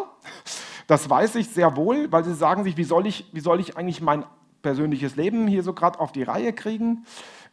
Das 0.88 1.10
weiß 1.10 1.36
ich 1.36 1.50
sehr 1.50 1.76
wohl, 1.76 2.12
weil 2.12 2.24
sie 2.24 2.36
sagen 2.36 2.64
sich, 2.64 2.78
wie 2.78 2.84
soll 2.84 3.08
ich, 3.08 3.30
wie 3.32 3.40
soll 3.40 3.60
ich 3.60 3.78
eigentlich 3.78 4.02
mein 4.02 4.26
persönliches 4.62 5.16
Leben 5.16 5.48
hier 5.48 5.64
so 5.64 5.74
gerade 5.74 6.00
auf 6.00 6.12
die 6.12 6.24
Reihe 6.24 6.54
kriegen. 6.54 7.06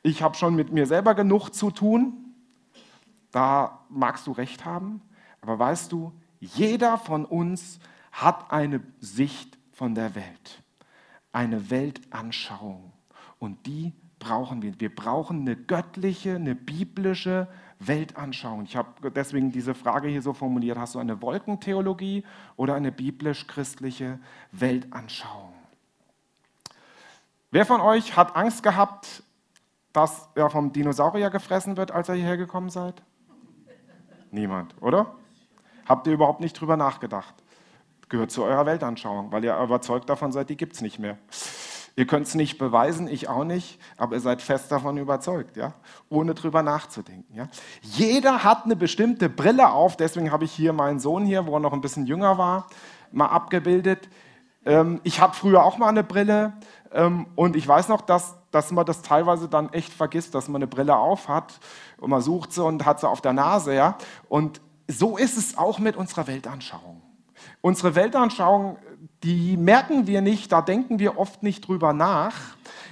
Ich 0.02 0.22
habe 0.22 0.37
schon 0.37 0.54
mit 0.54 0.72
mir 0.72 0.87
selber 0.87 1.14
genug 1.14 1.50
zu 1.50 1.70
tun. 1.70 2.34
Da 3.30 3.84
magst 3.90 4.26
du 4.26 4.32
recht 4.32 4.64
haben. 4.64 5.02
Aber 5.42 5.58
weißt 5.58 5.92
du, 5.92 6.12
jeder 6.40 6.99
von 6.99 7.25
uns 7.25 7.78
hat 8.12 8.50
eine 8.50 8.80
Sicht 9.00 9.58
von 9.72 9.94
der 9.94 10.14
Welt, 10.14 10.62
eine 11.32 11.70
Weltanschauung. 11.70 12.92
Und 13.38 13.66
die 13.66 13.92
brauchen 14.18 14.62
wir. 14.62 14.78
Wir 14.78 14.94
brauchen 14.94 15.40
eine 15.40 15.56
göttliche, 15.56 16.37
eine 16.37 16.54
biblische 16.54 17.49
Weltanschauung. 17.80 18.64
Ich 18.64 18.76
habe 18.76 19.10
deswegen 19.10 19.50
diese 19.50 19.75
Frage 19.75 20.08
hier 20.08 20.22
so 20.22 20.32
formuliert, 20.32 20.78
hast 20.78 20.94
du 20.94 20.99
eine 20.99 21.20
Wolkentheologie 21.22 22.25
oder 22.56 22.75
eine 22.75 22.92
biblisch-christliche 22.92 24.18
Weltanschauung? 24.52 25.54
Wer 27.50 27.66
von 27.66 27.80
euch 27.80 28.16
hat 28.16 28.37
Angst 28.37 28.62
gehabt, 28.62 29.25
dass 29.92 30.28
er 30.34 30.50
vom 30.50 30.72
Dinosaurier 30.72 31.30
gefressen 31.30 31.76
wird, 31.76 31.90
als 31.90 32.08
ihr 32.08 32.14
hierher 32.14 32.37
gekommen 32.37 32.70
seid? 32.70 33.02
Niemand, 34.30 34.80
oder? 34.80 35.14
Habt 35.87 36.06
ihr 36.06 36.12
überhaupt 36.12 36.40
nicht 36.40 36.52
drüber 36.52 36.76
nachgedacht? 36.76 37.34
Gehört 38.08 38.30
zu 38.30 38.44
eurer 38.44 38.66
Weltanschauung, 38.66 39.32
weil 39.32 39.42
ihr 39.42 39.56
überzeugt 39.58 40.08
davon 40.08 40.30
seid, 40.32 40.50
die 40.50 40.56
gibt 40.56 40.75
es 40.75 40.80
nicht 40.80 40.99
mehr. 40.99 41.18
Ihr 41.97 42.06
könnt 42.06 42.26
es 42.26 42.35
nicht 42.35 42.59
beweisen, 42.59 43.09
ich 43.09 43.28
auch 43.28 43.44
nicht, 43.44 43.80
aber 43.97 44.14
ihr 44.14 44.20
seid 44.20 44.42
fest 44.42 44.70
davon 44.70 44.97
überzeugt, 44.97 45.56
ja? 45.56 45.75
ohne 46.09 46.35
drüber 46.35 46.62
nachzudenken. 46.62 47.35
Ja? 47.35 47.49
Jeder 47.82 48.44
hat 48.44 48.64
eine 48.64 48.76
bestimmte 48.76 49.28
Brille 49.28 49.70
auf, 49.70 49.97
deswegen 49.97 50.30
habe 50.30 50.44
ich 50.44 50.52
hier 50.52 50.73
meinen 50.73 51.00
Sohn 51.00 51.25
hier, 51.25 51.47
wo 51.47 51.54
er 51.54 51.61
noch 51.61 51.73
ein 51.73 51.80
bisschen 51.80 52.06
jünger 52.06 52.38
war, 52.38 52.68
mal 53.12 53.26
abgebildet. 53.26 54.09
Ähm, 54.64 55.00
ich 55.02 55.20
hatte 55.20 55.37
früher 55.37 55.64
auch 55.64 55.78
mal 55.78 55.88
eine 55.88 56.04
Brille 56.04 56.54
ähm, 56.92 57.26
und 57.35 57.56
ich 57.56 57.66
weiß 57.66 57.88
noch, 57.88 58.00
dass, 58.00 58.37
dass 58.50 58.70
man 58.70 58.87
das 58.87 59.02
teilweise 59.02 59.49
dann 59.49 59.73
echt 59.73 59.92
vergisst, 59.92 60.35
dass 60.35 60.49
man 60.49 60.62
eine 60.62 60.66
Brille 60.66 60.97
auf 60.97 61.28
hat 61.28 61.59
und 61.99 62.11
man 62.11 62.23
sucht 62.23 62.52
sie 62.52 62.64
und 62.64 62.85
hat 62.87 63.00
sie 63.00 63.09
auf 63.09 63.20
der 63.20 63.32
Nase. 63.32 63.75
Ja? 63.75 63.99
Und 64.28 64.61
so 64.88 65.16
ist 65.16 65.37
es 65.37 65.56
auch 65.56 65.78
mit 65.78 65.97
unserer 65.97 66.26
Weltanschauung. 66.26 67.02
Unsere 67.61 67.95
Weltanschauung, 67.95 68.79
die 69.23 69.57
merken 69.57 70.07
wir 70.07 70.23
nicht, 70.23 70.50
da 70.52 70.62
denken 70.62 70.99
wir 70.99 71.19
oft 71.19 71.43
nicht 71.43 71.67
drüber 71.67 71.93
nach, 71.93 72.35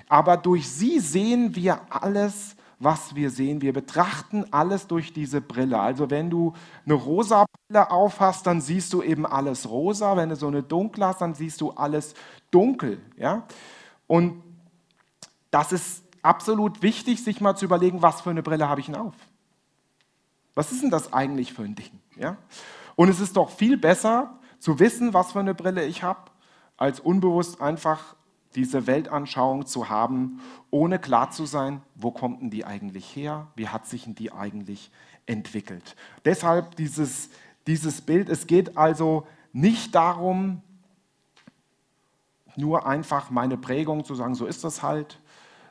aber 0.08 0.36
durch 0.36 0.68
sie 0.68 1.00
sehen 1.00 1.56
wir 1.56 1.80
alles 1.90 2.56
was 2.80 3.14
wir 3.14 3.30
sehen. 3.30 3.60
Wir 3.60 3.72
betrachten 3.72 4.44
alles 4.52 4.86
durch 4.86 5.12
diese 5.12 5.40
Brille. 5.40 5.78
Also 5.78 6.10
wenn 6.10 6.30
du 6.30 6.52
eine 6.84 6.94
rosa 6.94 7.44
Brille 7.66 7.90
aufhast, 7.90 8.46
dann 8.46 8.60
siehst 8.60 8.92
du 8.92 9.02
eben 9.02 9.26
alles 9.26 9.68
rosa. 9.68 10.16
Wenn 10.16 10.28
du 10.28 10.36
so 10.36 10.46
eine 10.46 10.62
dunkle 10.62 11.06
hast, 11.06 11.20
dann 11.20 11.34
siehst 11.34 11.60
du 11.60 11.70
alles 11.70 12.14
dunkel. 12.50 13.00
Ja? 13.16 13.46
Und 14.06 14.42
das 15.50 15.72
ist 15.72 16.04
absolut 16.22 16.82
wichtig, 16.82 17.22
sich 17.22 17.40
mal 17.40 17.56
zu 17.56 17.64
überlegen, 17.64 18.02
was 18.02 18.20
für 18.20 18.30
eine 18.30 18.42
Brille 18.42 18.68
habe 18.68 18.80
ich 18.80 18.86
denn 18.86 18.96
auf? 18.96 19.14
Was 20.54 20.72
ist 20.72 20.82
denn 20.82 20.90
das 20.90 21.12
eigentlich 21.12 21.52
für 21.52 21.62
ein 21.62 21.74
Ding? 21.74 22.00
Ja? 22.16 22.36
Und 22.94 23.08
es 23.08 23.20
ist 23.20 23.36
doch 23.36 23.50
viel 23.50 23.76
besser 23.76 24.38
zu 24.58 24.78
wissen, 24.78 25.14
was 25.14 25.32
für 25.32 25.40
eine 25.40 25.54
Brille 25.54 25.84
ich 25.84 26.02
habe, 26.02 26.30
als 26.76 27.00
unbewusst 27.00 27.60
einfach 27.60 28.16
diese 28.54 28.86
Weltanschauung 28.86 29.66
zu 29.66 29.88
haben, 29.88 30.40
ohne 30.70 30.98
klar 30.98 31.30
zu 31.30 31.46
sein, 31.46 31.82
wo 31.94 32.10
kommt 32.10 32.40
denn 32.40 32.50
die 32.50 32.64
eigentlich 32.64 33.14
her, 33.14 33.48
wie 33.54 33.68
hat 33.68 33.86
sich 33.86 34.04
denn 34.04 34.14
die 34.14 34.32
eigentlich 34.32 34.90
entwickelt. 35.26 35.96
Deshalb 36.24 36.76
dieses, 36.76 37.30
dieses 37.66 38.00
Bild, 38.00 38.28
es 38.28 38.46
geht 38.46 38.76
also 38.76 39.26
nicht 39.52 39.94
darum, 39.94 40.62
nur 42.56 42.86
einfach 42.86 43.30
meine 43.30 43.56
Prägung 43.56 44.04
zu 44.04 44.14
sagen, 44.14 44.34
so 44.34 44.46
ist 44.46 44.64
das 44.64 44.82
halt, 44.82 45.20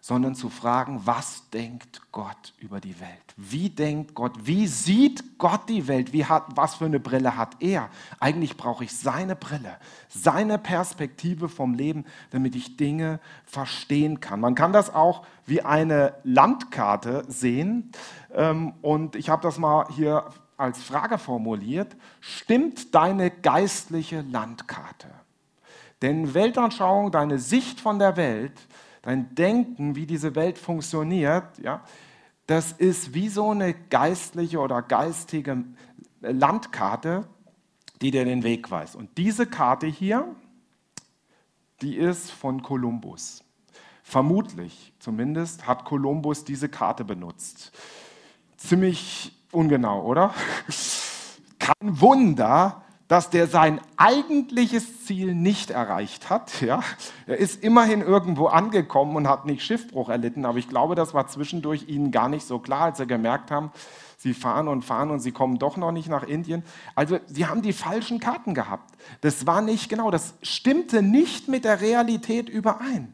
sondern 0.02 0.36
zu 0.36 0.50
fragen, 0.50 1.02
was 1.06 1.50
denkt 1.50 2.02
Gott 2.12 2.54
über 2.60 2.80
die 2.80 3.00
Welt? 3.00 3.34
Wie 3.36 3.70
denkt 3.70 4.14
Gott? 4.16 4.34
Wie 4.44 4.68
sieht 4.68 5.38
Gott 5.38 5.68
die 5.70 5.88
Welt? 5.88 6.14
Wie 6.14 6.26
hat, 6.26 6.46
was 6.56 6.76
für 6.76 6.86
eine 6.86 7.00
Brille 7.00 7.36
hat 7.36 7.58
er? 7.60 7.90
Eigentlich 8.20 8.58
brauche 8.58 8.84
ich 8.84 8.96
seine 8.96 9.36
Brille, 9.36 9.78
seine 10.10 10.58
Perspektive 10.58 11.50
vom 11.50 11.74
Leben, 11.74 12.06
damit 12.32 12.56
ich 12.56 12.78
Dinge 12.78 13.20
verstehen 13.46 14.20
kann. 14.20 14.40
Man 14.40 14.56
kann 14.56 14.74
das 14.74 14.94
auch 14.94 15.26
wie 15.46 15.62
eine 15.62 16.16
Landkarte 16.24 17.26
sehen. 17.28 17.92
Ähm, 18.34 18.74
und 18.82 19.16
ich 19.16 19.30
habe 19.30 19.42
das 19.42 19.58
mal 19.58 19.88
hier 19.92 20.26
als 20.58 20.82
Frage 20.82 21.18
formuliert. 21.18 21.96
Stimmt 22.20 22.96
deine 22.96 23.30
geistliche 23.30 24.22
Landkarte? 24.22 25.08
Denn 26.02 26.34
Weltanschauung, 26.34 27.12
deine 27.12 27.40
Sicht 27.40 27.80
von 27.80 28.00
der 28.00 28.18
Welt, 28.18 28.54
dein 29.08 29.34
Denken, 29.36 29.96
wie 29.96 30.06
diese 30.06 30.36
Welt 30.36 30.58
funktioniert, 30.58 31.58
ja, 31.60 31.82
das 32.46 32.74
ist 32.74 33.14
wie 33.14 33.30
so 33.30 33.52
eine 33.52 33.74
geistliche 33.74 34.60
oder 34.60 34.82
geistige 34.82 35.64
Landkarte. 36.20 37.26
die 38.02 38.12
dir 38.12 38.26
den 38.26 38.44
Weg 38.44 38.70
weist. 38.70 38.96
Und 38.96 39.18
diese 39.18 39.48
Karte 39.48 39.88
hier, 39.88 40.36
die 41.82 41.96
ist 41.96 42.30
von 42.30 42.62
Kolumbus. 42.62 43.44
Vermutlich, 44.04 44.94
zumindest, 45.00 45.66
hat 45.66 45.84
Kolumbus 45.84 46.44
diese 46.44 46.70
Karte 46.70 47.04
benutzt. 47.04 47.72
Ziemlich 48.58 49.32
ungenau, 49.52 50.04
oder? 50.04 50.36
Kein 51.60 52.00
Wunder, 52.00 52.84
dass 53.08 53.30
der 53.30 53.48
sein 53.48 53.80
eigentliches 53.96 55.06
Ziel 55.06 55.34
nicht 55.34 55.72
erreicht 55.72 56.30
hat. 56.30 56.62
Ja? 56.62 56.82
Er 57.26 57.38
ist 57.38 57.64
immerhin 57.64 58.02
irgendwo 58.02 58.48
angekommen 58.48 59.16
und 59.16 59.28
hat 59.28 59.46
nicht 59.46 59.64
Schiffbruch 59.64 60.10
erlitten, 60.10 60.46
aber 60.46 60.58
ich 60.58 60.68
glaube, 60.68 60.96
das 60.96 61.14
war 61.14 61.28
zwischendurch 61.28 61.88
ihnen 61.88 62.12
gar 62.12 62.28
nicht 62.30 62.46
so 62.46 62.60
klar, 62.60 62.82
als 62.82 62.98
sie 62.98 63.08
gemerkt 63.08 63.50
haben, 63.50 63.72
sie 64.18 64.34
fahren 64.34 64.68
und 64.68 64.84
fahren 64.84 65.10
und 65.10 65.22
sie 65.22 65.32
kommen 65.32 65.58
doch 65.58 65.78
noch 65.78 65.92
nicht 65.92 66.10
nach 66.10 66.24
Indien. 66.24 66.64
Also 66.96 67.20
sie 67.28 67.46
haben 67.46 67.62
die 67.62 67.74
falschen 67.74 68.20
Karten 68.20 68.54
gehabt. 68.54 68.98
Das 69.22 69.48
war 69.48 69.62
nicht 69.62 69.88
genau, 69.90 70.12
das 70.12 70.34
stimmte 70.42 71.02
nicht 71.02 71.48
mit 71.48 71.64
der 71.64 71.80
Realität 71.80 72.50
überein. 72.50 73.14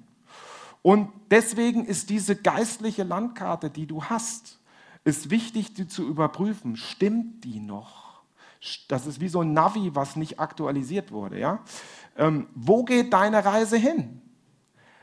Und 0.82 1.10
deswegen 1.32 1.86
ist 1.86 2.10
diese 2.10 2.36
geistliche 2.36 3.04
Landkarte, 3.04 3.70
die 3.70 3.86
du 3.86 4.04
hast, 4.06 4.60
ist 5.06 5.30
wichtig, 5.30 5.74
die 5.74 5.88
zu 5.88 6.06
überprüfen. 6.08 6.76
Stimmt 6.76 7.44
die 7.44 7.60
noch? 7.60 8.03
Das 8.88 9.06
ist 9.06 9.20
wie 9.20 9.28
so 9.28 9.42
ein 9.42 9.54
Navi, 9.54 9.94
was 9.94 10.16
nicht 10.16 10.40
aktualisiert 10.40 11.12
wurde. 11.12 11.40
Ja? 11.40 11.60
Ähm, 12.18 12.48
wo 12.56 12.84
geht 12.84 13.14
deine 13.14 13.44
Reise 13.44 13.78
hin? 13.78 14.22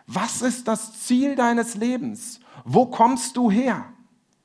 Was 0.06 0.42
ist 0.42 0.66
das 0.66 1.00
Ziel 1.04 1.36
deines 1.36 1.74
Lebens? 1.74 2.40
Wo 2.64 2.86
kommst 2.86 3.36
du 3.36 3.50
her? 3.50 3.84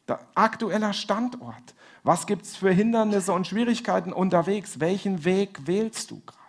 Der 0.08 0.20
aktueller 0.36 0.94
Standort. 0.94 1.74
Was 2.04 2.28
gibt 2.28 2.44
es 2.44 2.56
für 2.56 2.72
Hindernisse 2.72 3.34
und 3.34 3.48
Schwierigkeiten 3.48 4.14
unterwegs? 4.14 4.80
Welchen 4.80 5.26
Weg 5.26 5.66
wählst 5.66 6.12
du 6.12 6.20
gerade? 6.20 6.40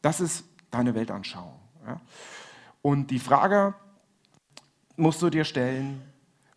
Das 0.00 0.20
ist 0.20 0.44
deine 0.70 0.94
Weltanschauung. 0.94 1.60
Ja? 1.86 2.00
Und 2.80 3.10
die 3.10 3.18
Frage 3.18 3.74
musst 4.96 5.20
du 5.20 5.28
dir 5.28 5.44
stellen, 5.44 6.00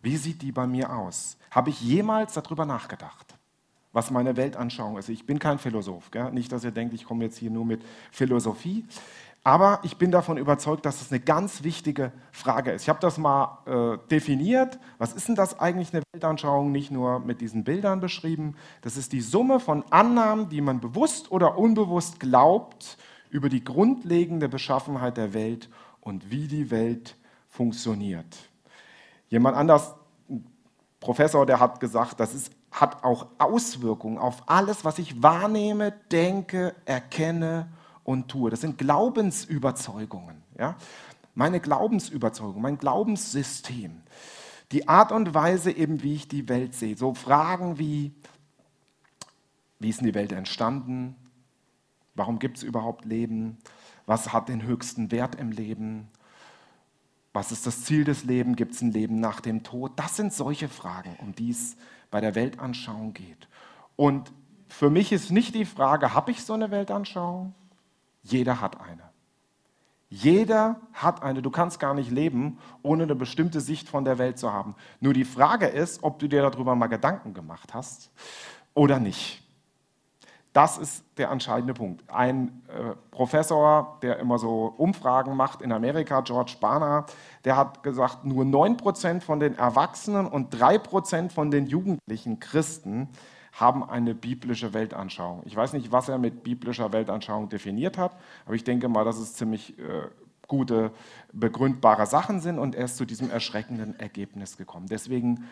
wie 0.00 0.16
sieht 0.16 0.40
die 0.40 0.52
bei 0.52 0.66
mir 0.66 0.90
aus? 0.90 1.36
Habe 1.50 1.70
ich 1.70 1.80
jemals 1.80 2.32
darüber 2.32 2.64
nachgedacht, 2.64 3.34
was 3.92 4.10
meine 4.10 4.36
Weltanschauung 4.36 4.98
ist? 4.98 5.08
Ich 5.08 5.26
bin 5.26 5.38
kein 5.38 5.58
Philosoph, 5.58 6.10
gell? 6.10 6.30
nicht, 6.32 6.52
dass 6.52 6.64
ihr 6.64 6.70
denkt, 6.70 6.94
ich 6.94 7.04
komme 7.04 7.24
jetzt 7.24 7.38
hier 7.38 7.50
nur 7.50 7.64
mit 7.64 7.82
Philosophie. 8.12 8.84
Aber 9.42 9.80
ich 9.84 9.96
bin 9.96 10.10
davon 10.10 10.36
überzeugt, 10.36 10.84
dass 10.84 11.00
es 11.00 11.10
eine 11.10 11.20
ganz 11.20 11.62
wichtige 11.62 12.12
Frage 12.30 12.72
ist. 12.72 12.82
Ich 12.82 12.88
habe 12.90 13.00
das 13.00 13.16
mal 13.16 13.58
äh, 13.64 14.08
definiert. 14.10 14.78
Was 14.98 15.14
ist 15.14 15.28
denn 15.28 15.34
das 15.34 15.58
eigentlich 15.58 15.94
eine 15.94 16.02
Weltanschauung? 16.12 16.70
Nicht 16.70 16.90
nur 16.90 17.20
mit 17.20 17.40
diesen 17.40 17.64
Bildern 17.64 18.00
beschrieben. 18.00 18.54
Das 18.82 18.98
ist 18.98 19.12
die 19.12 19.22
Summe 19.22 19.58
von 19.58 19.82
Annahmen, 19.90 20.50
die 20.50 20.60
man 20.60 20.80
bewusst 20.80 21.32
oder 21.32 21.56
unbewusst 21.56 22.20
glaubt 22.20 22.98
über 23.30 23.48
die 23.48 23.64
grundlegende 23.64 24.48
Beschaffenheit 24.48 25.16
der 25.16 25.32
Welt 25.32 25.70
und 26.00 26.30
wie 26.30 26.46
die 26.46 26.70
Welt 26.70 27.16
funktioniert. 27.48 28.36
Jemand 29.28 29.56
anders, 29.56 29.94
ein 30.28 30.44
Professor, 30.98 31.46
der 31.46 31.60
hat 31.60 31.80
gesagt, 31.80 32.20
das 32.20 32.34
ist, 32.34 32.52
hat 32.70 33.02
auch 33.04 33.26
Auswirkungen 33.38 34.18
auf 34.18 34.48
alles, 34.48 34.84
was 34.84 34.98
ich 34.98 35.22
wahrnehme, 35.22 35.92
denke, 36.12 36.74
erkenne 36.84 37.68
und 38.04 38.28
tue. 38.28 38.50
Das 38.50 38.60
sind 38.60 38.78
Glaubensüberzeugungen. 38.78 40.42
Ja? 40.58 40.76
Meine 41.34 41.60
Glaubensüberzeugung, 41.60 42.62
mein 42.62 42.78
Glaubenssystem. 42.78 44.02
Die 44.72 44.88
Art 44.88 45.10
und 45.10 45.34
Weise 45.34 45.72
eben, 45.72 46.02
wie 46.02 46.14
ich 46.14 46.28
die 46.28 46.48
Welt 46.48 46.74
sehe. 46.74 46.96
So 46.96 47.14
Fragen 47.14 47.78
wie, 47.78 48.12
wie 49.80 49.88
ist 49.88 50.00
denn 50.00 50.06
die 50.06 50.14
Welt 50.14 50.32
entstanden? 50.32 51.16
Warum 52.14 52.38
gibt 52.38 52.58
es 52.58 52.62
überhaupt 52.62 53.04
Leben? 53.04 53.58
Was 54.06 54.32
hat 54.32 54.48
den 54.48 54.62
höchsten 54.62 55.10
Wert 55.10 55.34
im 55.34 55.50
Leben? 55.50 56.08
Was 57.32 57.52
ist 57.52 57.66
das 57.66 57.84
Ziel 57.84 58.04
des 58.04 58.24
Lebens? 58.24 58.56
Gibt 58.56 58.74
es 58.74 58.82
ein 58.82 58.92
Leben 58.92 59.20
nach 59.20 59.40
dem 59.40 59.62
Tod? 59.62 59.92
Das 59.96 60.16
sind 60.16 60.32
solche 60.32 60.68
Fragen, 60.68 61.16
um 61.20 61.34
die 61.34 61.50
es 61.50 61.76
bei 62.10 62.20
der 62.20 62.34
Weltanschauung 62.34 63.14
geht. 63.14 63.48
Und 63.96 64.32
für 64.68 64.90
mich 64.90 65.12
ist 65.12 65.30
nicht 65.30 65.54
die 65.54 65.64
Frage, 65.64 66.14
habe 66.14 66.30
ich 66.30 66.44
so 66.44 66.54
eine 66.54 66.70
Weltanschauung? 66.70 67.54
Jeder 68.22 68.60
hat 68.60 68.80
eine. 68.80 69.02
Jeder 70.08 70.80
hat 70.92 71.22
eine. 71.22 71.40
Du 71.40 71.50
kannst 71.50 71.78
gar 71.78 71.94
nicht 71.94 72.10
leben, 72.10 72.58
ohne 72.82 73.04
eine 73.04 73.14
bestimmte 73.14 73.60
Sicht 73.60 73.88
von 73.88 74.04
der 74.04 74.18
Welt 74.18 74.38
zu 74.38 74.52
haben. 74.52 74.74
Nur 74.98 75.14
die 75.14 75.24
Frage 75.24 75.66
ist, 75.66 76.02
ob 76.02 76.18
du 76.18 76.28
dir 76.28 76.42
darüber 76.42 76.74
mal 76.74 76.88
Gedanken 76.88 77.32
gemacht 77.32 77.74
hast 77.74 78.10
oder 78.74 78.98
nicht. 78.98 79.42
Das 80.52 80.78
ist 80.78 81.04
der 81.16 81.30
entscheidende 81.30 81.74
Punkt. 81.74 82.02
Ein 82.10 82.62
äh, 82.68 82.96
Professor, 83.12 83.98
der 84.02 84.18
immer 84.18 84.38
so 84.38 84.74
Umfragen 84.76 85.36
macht 85.36 85.62
in 85.62 85.70
Amerika, 85.70 86.22
George 86.22 86.56
Barner, 86.60 87.06
der 87.44 87.56
hat 87.56 87.84
gesagt, 87.84 88.24
nur 88.24 88.44
9% 88.44 89.20
von 89.20 89.38
den 89.38 89.56
Erwachsenen 89.56 90.26
und 90.26 90.54
3% 90.54 91.30
von 91.30 91.52
den 91.52 91.66
jugendlichen 91.66 92.40
Christen 92.40 93.08
haben 93.52 93.88
eine 93.88 94.14
biblische 94.14 94.74
Weltanschauung. 94.74 95.42
Ich 95.44 95.54
weiß 95.54 95.72
nicht, 95.72 95.92
was 95.92 96.08
er 96.08 96.18
mit 96.18 96.42
biblischer 96.42 96.92
Weltanschauung 96.92 97.48
definiert 97.48 97.96
hat, 97.96 98.12
aber 98.44 98.54
ich 98.54 98.64
denke 98.64 98.88
mal, 98.88 99.04
dass 99.04 99.18
es 99.18 99.34
ziemlich 99.34 99.78
äh, 99.78 100.08
gute, 100.48 100.90
begründbare 101.32 102.06
Sachen 102.06 102.40
sind 102.40 102.58
und 102.58 102.74
er 102.74 102.86
ist 102.86 102.96
zu 102.96 103.04
diesem 103.04 103.30
erschreckenden 103.30 103.98
Ergebnis 104.00 104.56
gekommen. 104.56 104.86
Deswegen 104.88 105.48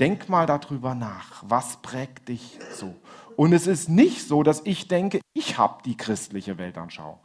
denk 0.00 0.28
mal 0.28 0.46
darüber 0.46 0.94
nach, 0.94 1.42
was 1.46 1.76
prägt 1.78 2.28
dich 2.28 2.58
so. 2.72 2.94
Und 3.38 3.52
es 3.52 3.68
ist 3.68 3.88
nicht 3.88 4.26
so, 4.26 4.42
dass 4.42 4.62
ich 4.64 4.88
denke, 4.88 5.20
ich 5.32 5.58
habe 5.58 5.80
die 5.84 5.96
christliche 5.96 6.58
Weltanschauung. 6.58 7.20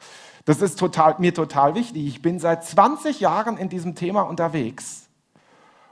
Das 0.46 0.62
ist 0.62 0.78
total, 0.78 1.16
mir 1.18 1.34
total 1.34 1.74
wichtig. 1.74 2.06
Ich 2.06 2.22
bin 2.22 2.38
seit 2.38 2.64
20 2.64 3.20
Jahren 3.20 3.58
in 3.58 3.68
diesem 3.68 3.96
Thema 3.96 4.22
unterwegs 4.22 5.10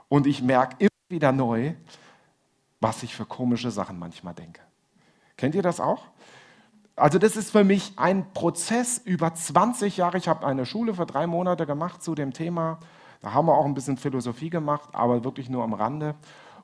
und 0.08 0.28
ich 0.28 0.40
merke 0.40 0.76
immer 0.78 0.90
wieder 1.08 1.32
neu, 1.32 1.72
was 2.80 3.02
ich 3.02 3.16
für 3.16 3.26
komische 3.26 3.72
Sachen 3.72 3.98
manchmal 3.98 4.32
denke. 4.32 4.60
Kennt 5.36 5.56
ihr 5.56 5.62
das 5.62 5.80
auch? 5.80 6.04
Also 6.94 7.18
das 7.18 7.34
ist 7.34 7.50
für 7.50 7.64
mich 7.64 7.94
ein 7.96 8.32
Prozess 8.32 8.98
über 8.98 9.34
20 9.34 9.96
Jahre. 9.96 10.18
Ich 10.18 10.28
habe 10.28 10.46
eine 10.46 10.66
Schule 10.66 10.94
für 10.94 11.04
drei 11.04 11.26
Monate 11.26 11.66
gemacht 11.66 12.00
zu 12.00 12.14
dem 12.14 12.32
Thema. 12.32 12.78
Da 13.22 13.32
haben 13.32 13.46
wir 13.46 13.58
auch 13.58 13.64
ein 13.64 13.74
bisschen 13.74 13.96
Philosophie 13.96 14.50
gemacht, 14.50 14.88
aber 14.92 15.24
wirklich 15.24 15.50
nur 15.50 15.64
am 15.64 15.74
Rande. 15.74 16.14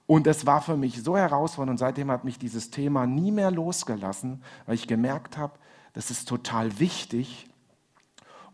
Und 0.09 0.27
es 0.27 0.47
war 0.47 0.63
für 0.63 0.79
mich 0.79 1.03
so 1.03 1.19
herausfordernd 1.19 1.73
und 1.73 1.77
seitdem 1.77 2.11
hat 2.11 2.25
mich 2.25 2.39
dieses 2.39 2.71
Thema 2.71 3.07
nie 3.07 3.31
mehr 3.31 3.51
losgelassen, 3.51 4.43
weil 4.65 4.75
ich 4.75 4.87
gemerkt 4.87 5.37
habe, 5.37 5.53
das 5.93 6.11
ist 6.11 6.27
total 6.27 6.79
wichtig 6.79 7.47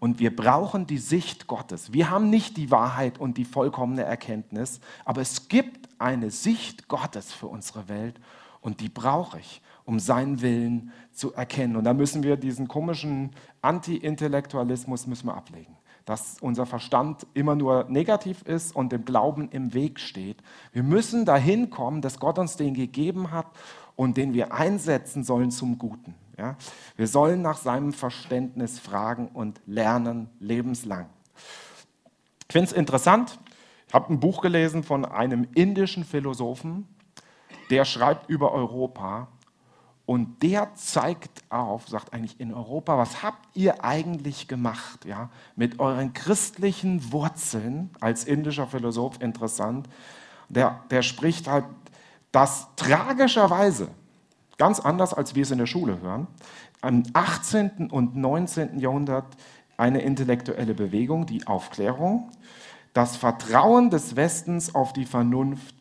und 0.00 0.18
wir 0.18 0.34
brauchen 0.34 0.88
die 0.88 0.98
Sicht 0.98 1.46
Gottes. 1.46 1.92
Wir 1.92 2.10
haben 2.10 2.28
nicht 2.28 2.56
die 2.56 2.72
Wahrheit 2.72 3.20
und 3.20 3.38
die 3.38 3.44
vollkommene 3.44 4.02
Erkenntnis, 4.02 4.80
aber 5.04 5.20
es 5.20 5.46
gibt 5.46 5.88
eine 6.00 6.32
Sicht 6.32 6.88
Gottes 6.88 7.32
für 7.32 7.46
unsere 7.46 7.88
Welt 7.88 8.18
und 8.60 8.80
die 8.80 8.88
brauche 8.88 9.38
ich, 9.38 9.62
um 9.84 10.00
seinen 10.00 10.42
Willen 10.42 10.90
zu 11.12 11.34
erkennen. 11.34 11.76
Und 11.76 11.84
da 11.84 11.94
müssen 11.94 12.24
wir 12.24 12.36
diesen 12.36 12.66
komischen 12.66 13.30
Anti-Intellektualismus 13.62 15.06
müssen 15.06 15.28
wir 15.28 15.36
ablegen 15.36 15.76
dass 16.04 16.36
unser 16.40 16.66
Verstand 16.66 17.26
immer 17.34 17.54
nur 17.54 17.84
negativ 17.88 18.42
ist 18.42 18.76
und 18.76 18.92
dem 18.92 19.04
Glauben 19.04 19.48
im 19.50 19.72
Weg 19.72 20.00
steht. 20.00 20.42
Wir 20.72 20.82
müssen 20.82 21.24
dahin 21.24 21.70
kommen, 21.70 22.02
dass 22.02 22.18
Gott 22.18 22.38
uns 22.38 22.56
den 22.56 22.74
gegeben 22.74 23.30
hat 23.30 23.46
und 23.96 24.16
den 24.16 24.34
wir 24.34 24.52
einsetzen 24.52 25.24
sollen 25.24 25.50
zum 25.50 25.78
Guten. 25.78 26.14
Ja? 26.36 26.56
Wir 26.96 27.08
sollen 27.08 27.42
nach 27.42 27.56
seinem 27.56 27.92
Verständnis 27.92 28.78
fragen 28.78 29.28
und 29.28 29.60
lernen 29.66 30.28
lebenslang. 30.40 31.08
Ich 32.48 32.52
finde 32.52 32.70
es 32.70 32.72
interessant. 32.72 33.38
Ich 33.88 33.94
habe 33.94 34.12
ein 34.12 34.20
Buch 34.20 34.42
gelesen 34.42 34.82
von 34.82 35.04
einem 35.04 35.46
indischen 35.54 36.04
Philosophen, 36.04 36.88
der 37.70 37.84
schreibt 37.84 38.28
über 38.28 38.52
Europa 38.52 39.28
und 40.06 40.42
der 40.42 40.74
zeigt 40.74 41.42
auf, 41.48 41.88
sagt 41.88 42.12
eigentlich 42.12 42.38
in 42.38 42.52
Europa, 42.52 42.98
was 42.98 43.22
habt 43.22 43.56
ihr 43.56 43.84
eigentlich 43.84 44.48
gemacht, 44.48 45.06
ja, 45.06 45.30
mit 45.56 45.80
euren 45.80 46.12
christlichen 46.12 47.10
Wurzeln, 47.10 47.90
als 48.00 48.24
indischer 48.24 48.66
Philosoph 48.66 49.22
interessant. 49.22 49.88
Der, 50.50 50.80
der 50.90 51.02
spricht 51.02 51.48
halt, 51.48 51.64
dass 52.32 52.68
tragischerweise, 52.76 53.88
ganz 54.58 54.78
anders 54.78 55.14
als 55.14 55.34
wir 55.34 55.42
es 55.42 55.50
in 55.50 55.58
der 55.58 55.66
Schule 55.66 56.00
hören, 56.02 56.26
im 56.82 57.04
18. 57.14 57.88
und 57.90 58.14
19. 58.14 58.78
Jahrhundert 58.78 59.36
eine 59.78 60.02
intellektuelle 60.02 60.74
Bewegung, 60.74 61.24
die 61.24 61.46
Aufklärung, 61.46 62.30
das 62.92 63.16
Vertrauen 63.16 63.88
des 63.88 64.16
Westens 64.16 64.74
auf 64.74 64.92
die 64.92 65.06
Vernunft 65.06 65.74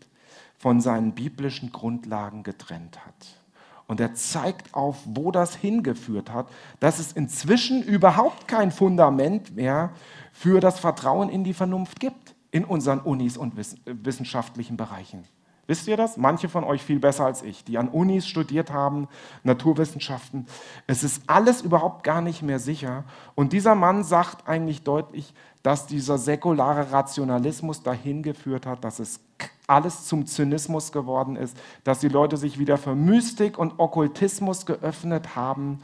von 0.58 0.80
seinen 0.80 1.12
biblischen 1.12 1.74
Grundlagen 1.74 2.44
getrennt 2.44 3.06
hat. 3.06 3.43
Und 3.88 4.00
er 4.00 4.13
zeigt 4.13 4.74
auf, 4.74 4.98
wo 5.06 5.32
das 5.32 5.56
hingeführt 5.56 6.32
hat, 6.32 6.48
dass 6.80 7.00
es 7.00 7.12
inzwischen 7.12 7.84
überhaupt 7.84 8.48
kein 8.48 8.72
Fundament 8.72 9.56
mehr 9.56 9.91
für 10.32 10.60
das 10.60 10.80
Vertrauen 10.80 11.30
in 11.30 11.43
die 11.43 11.54
Vernunft 11.54 12.00
gibt 12.00 12.36
in 12.52 12.65
unseren 12.65 13.00
Unis 13.00 13.36
und 13.36 13.54
wissenschaftlichen 13.86 14.78
Bereichen. 14.78 15.26
Wisst 15.65 15.88
ihr 15.88 15.96
das? 15.96 16.17
Manche 16.17 16.50
von 16.50 16.65
euch 16.65 16.84
viel 16.84 17.00
besser 17.00 17.26
als 17.26 17.41
ich, 17.41 17.63
die 17.63 17.78
an 17.78 17.88
Unis 17.88 18.28
studiert 18.28 18.72
haben, 18.72 19.08
Naturwissenschaften. 19.43 20.46
Es 20.88 21.04
ist 21.04 21.24
alles 21.28 21.62
überhaupt 21.62 22.04
gar 22.04 22.22
nicht 22.22 22.41
mehr 22.41 22.60
sicher. 22.60 23.06
Und 23.34 23.54
dieser 23.54 23.74
Mann 23.74 24.04
sagt 24.04 24.48
eigentlich 24.48 24.84
deutlich, 24.84 25.34
dass 25.62 25.88
dieser 25.88 26.17
säkulare 26.17 26.91
Rationalismus 26.91 27.82
dahin 27.82 28.24
geführt 28.24 28.65
hat, 28.65 28.84
dass 28.84 29.00
es 29.00 29.22
alles 29.67 30.06
zum 30.06 30.26
Zynismus 30.26 30.91
geworden 30.91 31.36
ist, 31.36 31.58
dass 31.84 31.99
die 31.99 32.10
Leute 32.10 32.38
sich 32.38 32.60
wieder 32.60 32.78
für 32.78 32.95
Mystik 32.95 33.58
und 33.58 33.80
Okkultismus 33.80 34.65
geöffnet 34.65 35.36
haben 35.36 35.80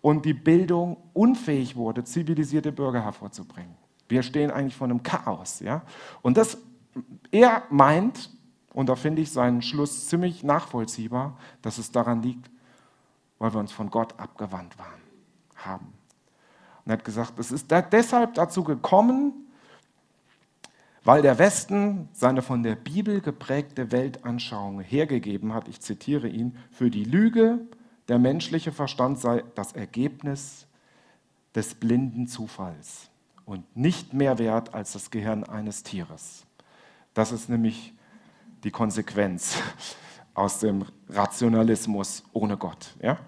und 0.00 0.24
die 0.24 0.34
Bildung 0.34 0.96
unfähig 1.12 1.76
wurde, 1.76 2.04
zivilisierte 2.04 2.72
Bürger 2.72 3.02
hervorzubringen. 3.02 3.74
Wir 4.08 4.22
stehen 4.22 4.50
eigentlich 4.50 4.76
vor 4.76 4.86
einem 4.86 5.02
Chaos. 5.02 5.60
Ja? 5.60 5.82
Und 6.22 6.36
das, 6.36 6.58
er 7.30 7.64
meint, 7.70 8.30
und 8.72 8.88
da 8.88 8.96
finde 8.96 9.22
ich 9.22 9.30
seinen 9.30 9.60
Schluss 9.60 10.08
ziemlich 10.08 10.42
nachvollziehbar, 10.42 11.36
dass 11.62 11.78
es 11.78 11.92
daran 11.92 12.22
liegt, 12.22 12.50
weil 13.38 13.52
wir 13.52 13.60
uns 13.60 13.72
von 13.72 13.90
Gott 13.90 14.18
abgewandt 14.18 14.78
waren, 14.78 15.00
haben. 15.56 15.92
Und 16.84 16.92
er 16.92 16.98
hat 16.98 17.04
gesagt, 17.04 17.38
es 17.38 17.52
ist 17.52 17.70
deshalb 17.70 18.34
dazu 18.34 18.64
gekommen, 18.64 19.47
weil 21.04 21.22
der 21.22 21.38
Westen 21.38 22.08
seine 22.12 22.42
von 22.42 22.62
der 22.62 22.74
Bibel 22.74 23.20
geprägte 23.20 23.92
Weltanschauung 23.92 24.80
hergegeben 24.80 25.54
hat, 25.54 25.68
ich 25.68 25.80
zitiere 25.80 26.28
ihn, 26.28 26.56
für 26.70 26.90
die 26.90 27.04
Lüge, 27.04 27.60
der 28.08 28.18
menschliche 28.18 28.72
Verstand 28.72 29.18
sei 29.18 29.44
das 29.54 29.72
Ergebnis 29.72 30.66
des 31.54 31.74
blinden 31.74 32.26
Zufalls 32.26 33.10
und 33.44 33.76
nicht 33.76 34.12
mehr 34.12 34.38
wert 34.38 34.74
als 34.74 34.92
das 34.92 35.10
Gehirn 35.10 35.44
eines 35.44 35.82
Tieres. 35.82 36.46
Das 37.14 37.32
ist 37.32 37.48
nämlich 37.48 37.92
die 38.64 38.70
Konsequenz 38.70 39.58
aus 40.34 40.60
dem 40.60 40.84
Rationalismus 41.08 42.22
ohne 42.32 42.56
Gott. 42.56 42.94
Ja? 43.02 43.18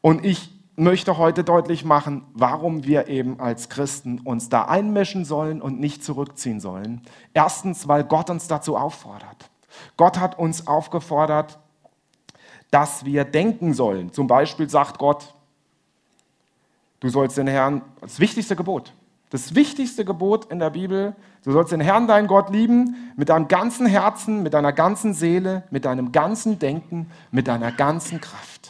Und 0.00 0.24
ich 0.24 0.50
möchte 0.82 1.18
heute 1.18 1.44
deutlich 1.44 1.84
machen, 1.84 2.24
warum 2.34 2.84
wir 2.84 3.08
eben 3.08 3.40
als 3.40 3.68
Christen 3.68 4.20
uns 4.20 4.48
da 4.48 4.64
einmischen 4.64 5.24
sollen 5.24 5.60
und 5.60 5.80
nicht 5.80 6.04
zurückziehen 6.04 6.60
sollen. 6.60 7.02
Erstens, 7.34 7.88
weil 7.88 8.04
Gott 8.04 8.30
uns 8.30 8.48
dazu 8.48 8.76
auffordert. 8.76 9.50
Gott 9.96 10.18
hat 10.18 10.38
uns 10.38 10.66
aufgefordert, 10.66 11.58
dass 12.70 13.04
wir 13.04 13.24
denken 13.24 13.74
sollen. 13.74 14.12
Zum 14.12 14.26
Beispiel 14.26 14.68
sagt 14.68 14.98
Gott, 14.98 15.34
du 17.00 17.08
sollst 17.08 17.36
den 17.36 17.46
Herrn, 17.46 17.82
das 18.00 18.18
wichtigste 18.18 18.56
Gebot, 18.56 18.92
das 19.30 19.54
wichtigste 19.54 20.04
Gebot 20.04 20.46
in 20.46 20.58
der 20.58 20.70
Bibel, 20.70 21.14
du 21.44 21.52
sollst 21.52 21.72
den 21.72 21.80
Herrn, 21.80 22.06
deinen 22.06 22.28
Gott 22.28 22.50
lieben, 22.50 23.12
mit 23.16 23.28
deinem 23.28 23.48
ganzen 23.48 23.86
Herzen, 23.86 24.42
mit 24.42 24.54
deiner 24.54 24.72
ganzen 24.72 25.14
Seele, 25.14 25.64
mit 25.70 25.84
deinem 25.84 26.12
ganzen 26.12 26.58
Denken, 26.58 27.10
mit 27.30 27.48
deiner 27.48 27.72
ganzen 27.72 28.20
Kraft. 28.20 28.61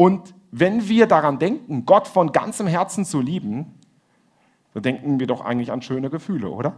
Und 0.00 0.34
wenn 0.50 0.88
wir 0.88 1.06
daran 1.06 1.38
denken, 1.38 1.84
Gott 1.84 2.08
von 2.08 2.32
ganzem 2.32 2.66
Herzen 2.66 3.04
zu 3.04 3.20
lieben, 3.20 3.78
dann 4.72 4.82
denken 4.82 5.20
wir 5.20 5.26
doch 5.26 5.42
eigentlich 5.42 5.70
an 5.70 5.82
schöne 5.82 6.08
Gefühle, 6.08 6.48
oder? 6.48 6.72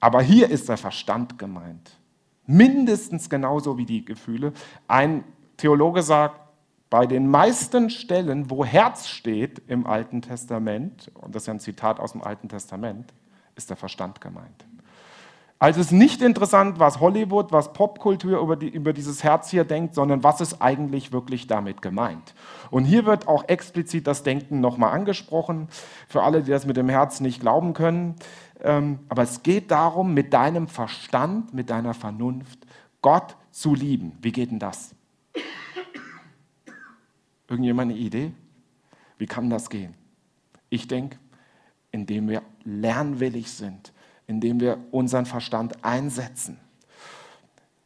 Aber 0.00 0.22
hier 0.22 0.48
ist 0.48 0.70
der 0.70 0.78
Verstand 0.78 1.38
gemeint. 1.38 1.98
Mindestens 2.46 3.28
genauso 3.28 3.76
wie 3.76 3.84
die 3.84 4.06
Gefühle. 4.06 4.54
Ein 4.88 5.22
Theologe 5.58 6.00
sagt, 6.00 6.40
bei 6.88 7.04
den 7.04 7.28
meisten 7.28 7.90
Stellen, 7.90 8.48
wo 8.48 8.64
Herz 8.64 9.06
steht 9.06 9.60
im 9.68 9.86
Alten 9.86 10.22
Testament, 10.22 11.10
und 11.12 11.34
das 11.34 11.42
ist 11.42 11.48
ja 11.48 11.52
ein 11.52 11.60
Zitat 11.60 12.00
aus 12.00 12.12
dem 12.12 12.22
Alten 12.22 12.48
Testament, 12.48 13.12
ist 13.54 13.68
der 13.68 13.76
Verstand 13.76 14.18
gemeint. 14.22 14.64
Also 15.64 15.80
es 15.80 15.86
ist 15.86 15.92
nicht 15.92 16.20
interessant, 16.20 16.78
was 16.78 17.00
Hollywood, 17.00 17.50
was 17.50 17.72
Popkultur 17.72 18.38
über, 18.38 18.54
die, 18.54 18.68
über 18.68 18.92
dieses 18.92 19.24
Herz 19.24 19.48
hier 19.48 19.64
denkt, 19.64 19.94
sondern 19.94 20.22
was 20.22 20.42
ist 20.42 20.60
eigentlich 20.60 21.10
wirklich 21.10 21.46
damit 21.46 21.80
gemeint. 21.80 22.34
Und 22.70 22.84
hier 22.84 23.06
wird 23.06 23.28
auch 23.28 23.48
explizit 23.48 24.06
das 24.06 24.22
Denken 24.22 24.60
nochmal 24.60 24.92
angesprochen, 24.92 25.68
für 26.06 26.22
alle, 26.22 26.42
die 26.42 26.50
das 26.50 26.66
mit 26.66 26.76
dem 26.76 26.90
Herz 26.90 27.20
nicht 27.20 27.40
glauben 27.40 27.72
können. 27.72 28.16
Ähm, 28.62 28.98
aber 29.08 29.22
es 29.22 29.42
geht 29.42 29.70
darum, 29.70 30.12
mit 30.12 30.34
deinem 30.34 30.68
Verstand, 30.68 31.54
mit 31.54 31.70
deiner 31.70 31.94
Vernunft 31.94 32.58
Gott 33.00 33.34
zu 33.50 33.74
lieben. 33.74 34.18
Wie 34.20 34.32
geht 34.32 34.50
denn 34.50 34.58
das? 34.58 34.94
Irgendjemand 37.48 37.90
eine 37.90 37.98
Idee? 37.98 38.32
Wie 39.16 39.26
kann 39.26 39.48
das 39.48 39.70
gehen? 39.70 39.94
Ich 40.68 40.88
denke, 40.88 41.16
indem 41.90 42.28
wir 42.28 42.42
lernwillig 42.64 43.50
sind, 43.50 43.93
indem 44.26 44.60
wir 44.60 44.78
unseren 44.90 45.26
Verstand 45.26 45.84
einsetzen. 45.84 46.58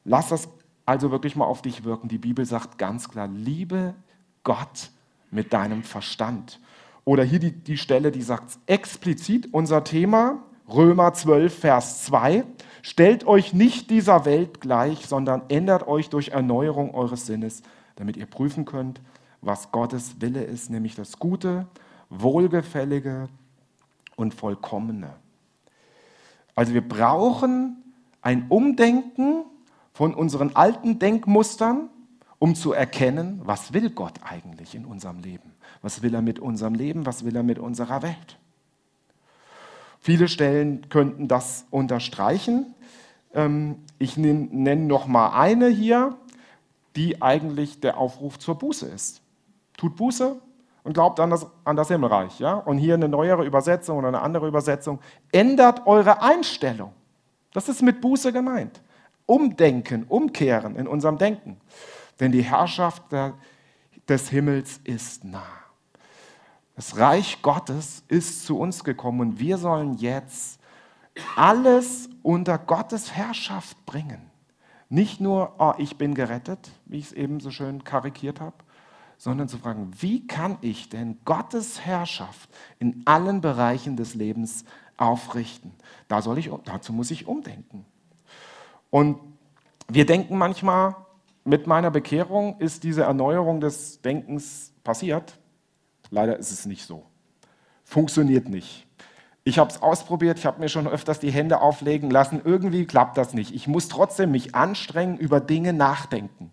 Lass 0.04 0.28
das 0.28 0.48
also 0.86 1.10
wirklich 1.10 1.36
mal 1.36 1.44
auf 1.44 1.62
dich 1.62 1.84
wirken. 1.84 2.08
Die 2.08 2.18
Bibel 2.18 2.44
sagt 2.44 2.78
ganz 2.78 3.08
klar, 3.08 3.28
liebe 3.28 3.94
Gott 4.42 4.90
mit 5.30 5.52
deinem 5.52 5.82
Verstand. 5.82 6.60
Oder 7.04 7.24
hier 7.24 7.38
die, 7.38 7.52
die 7.52 7.76
Stelle, 7.76 8.10
die 8.10 8.22
sagt 8.22 8.58
explizit, 8.66 9.52
unser 9.52 9.84
Thema, 9.84 10.42
Römer 10.68 11.12
12, 11.12 11.58
Vers 11.58 12.04
2, 12.04 12.44
stellt 12.82 13.26
euch 13.26 13.52
nicht 13.52 13.90
dieser 13.90 14.24
Welt 14.24 14.60
gleich, 14.60 15.06
sondern 15.06 15.42
ändert 15.48 15.86
euch 15.86 16.10
durch 16.10 16.28
Erneuerung 16.28 16.94
eures 16.94 17.26
Sinnes, 17.26 17.62
damit 17.96 18.16
ihr 18.16 18.26
prüfen 18.26 18.64
könnt, 18.64 19.00
was 19.40 19.72
Gottes 19.72 20.20
Wille 20.20 20.44
ist, 20.44 20.70
nämlich 20.70 20.94
das 20.94 21.18
Gute, 21.18 21.66
Wohlgefällige 22.10 23.28
und 24.16 24.34
Vollkommene. 24.34 25.14
Also 26.58 26.74
wir 26.74 26.80
brauchen 26.80 27.84
ein 28.20 28.48
Umdenken 28.48 29.44
von 29.92 30.12
unseren 30.12 30.56
alten 30.56 30.98
Denkmustern, 30.98 31.88
um 32.40 32.56
zu 32.56 32.72
erkennen, 32.72 33.40
was 33.44 33.72
will 33.72 33.90
Gott 33.90 34.14
eigentlich 34.24 34.74
in 34.74 34.84
unserem 34.84 35.20
Leben? 35.20 35.52
Was 35.82 36.02
will 36.02 36.12
er 36.12 36.20
mit 36.20 36.40
unserem 36.40 36.74
Leben? 36.74 37.06
Was 37.06 37.24
will 37.24 37.36
er 37.36 37.44
mit 37.44 37.60
unserer 37.60 38.02
Welt? 38.02 38.40
Viele 40.00 40.26
Stellen 40.26 40.88
könnten 40.88 41.28
das 41.28 41.64
unterstreichen. 41.70 42.74
Ähm, 43.34 43.76
ich 44.00 44.16
nenne 44.16 44.82
noch 44.82 45.06
mal 45.06 45.40
eine 45.40 45.68
hier, 45.68 46.16
die 46.96 47.22
eigentlich 47.22 47.78
der 47.78 47.98
Aufruf 47.98 48.36
zur 48.36 48.58
Buße 48.58 48.86
ist 48.86 49.22
tut 49.78 49.94
Buße 49.96 50.40
und 50.88 50.94
glaubt 50.94 51.20
an 51.20 51.28
das, 51.28 51.46
an 51.64 51.76
das 51.76 51.88
Himmelreich. 51.88 52.40
Ja? 52.40 52.54
Und 52.54 52.78
hier 52.78 52.94
eine 52.94 53.10
neuere 53.10 53.44
Übersetzung 53.44 53.98
oder 53.98 54.08
eine 54.08 54.22
andere 54.22 54.48
Übersetzung. 54.48 55.00
Ändert 55.30 55.86
eure 55.86 56.22
Einstellung. 56.22 56.94
Das 57.52 57.68
ist 57.68 57.82
mit 57.82 58.00
Buße 58.00 58.32
gemeint. 58.32 58.80
Umdenken, 59.26 60.04
umkehren 60.04 60.76
in 60.76 60.88
unserem 60.88 61.18
Denken. 61.18 61.60
Denn 62.18 62.32
die 62.32 62.40
Herrschaft 62.40 63.02
des 64.08 64.30
Himmels 64.30 64.80
ist 64.82 65.24
nah. 65.24 65.42
Das 66.74 66.96
Reich 66.96 67.42
Gottes 67.42 68.02
ist 68.08 68.46
zu 68.46 68.58
uns 68.58 68.82
gekommen 68.82 69.20
und 69.20 69.40
wir 69.40 69.58
sollen 69.58 69.92
jetzt 69.98 70.58
alles 71.36 72.08
unter 72.22 72.56
Gottes 72.56 73.12
Herrschaft 73.12 73.84
bringen. 73.84 74.30
Nicht 74.88 75.20
nur, 75.20 75.52
oh, 75.58 75.74
ich 75.76 75.98
bin 75.98 76.14
gerettet, 76.14 76.70
wie 76.86 76.96
ich 76.96 77.08
es 77.08 77.12
eben 77.12 77.40
so 77.40 77.50
schön 77.50 77.84
karikiert 77.84 78.40
habe, 78.40 78.56
sondern 79.18 79.48
zu 79.48 79.58
fragen, 79.58 79.90
wie 80.00 80.26
kann 80.26 80.56
ich 80.60 80.88
denn 80.88 81.18
Gottes 81.24 81.84
Herrschaft 81.84 82.48
in 82.78 83.02
allen 83.04 83.40
Bereichen 83.40 83.96
des 83.96 84.14
Lebens 84.14 84.64
aufrichten? 84.96 85.72
Da 86.06 86.22
soll 86.22 86.38
ich, 86.38 86.50
dazu 86.64 86.92
muss 86.92 87.10
ich 87.10 87.26
umdenken. 87.26 87.84
Und 88.90 89.18
wir 89.88 90.06
denken 90.06 90.38
manchmal, 90.38 90.94
mit 91.44 91.66
meiner 91.66 91.90
Bekehrung 91.90 92.58
ist 92.60 92.84
diese 92.84 93.02
Erneuerung 93.02 93.60
des 93.60 94.00
Denkens 94.02 94.72
passiert. 94.84 95.38
Leider 96.10 96.38
ist 96.38 96.52
es 96.52 96.66
nicht 96.66 96.86
so. 96.86 97.04
Funktioniert 97.84 98.48
nicht. 98.48 98.86
Ich 99.44 99.58
habe 99.58 99.70
es 99.70 99.80
ausprobiert, 99.80 100.38
ich 100.38 100.44
habe 100.44 100.60
mir 100.60 100.68
schon 100.68 100.86
öfters 100.86 101.20
die 101.20 101.30
Hände 101.30 101.62
auflegen 101.62 102.10
lassen. 102.10 102.42
Irgendwie 102.44 102.84
klappt 102.84 103.16
das 103.16 103.32
nicht. 103.32 103.54
Ich 103.54 103.66
muss 103.66 103.88
trotzdem 103.88 104.30
mich 104.30 104.54
anstrengen, 104.54 105.16
über 105.16 105.40
Dinge 105.40 105.72
nachdenken. 105.72 106.50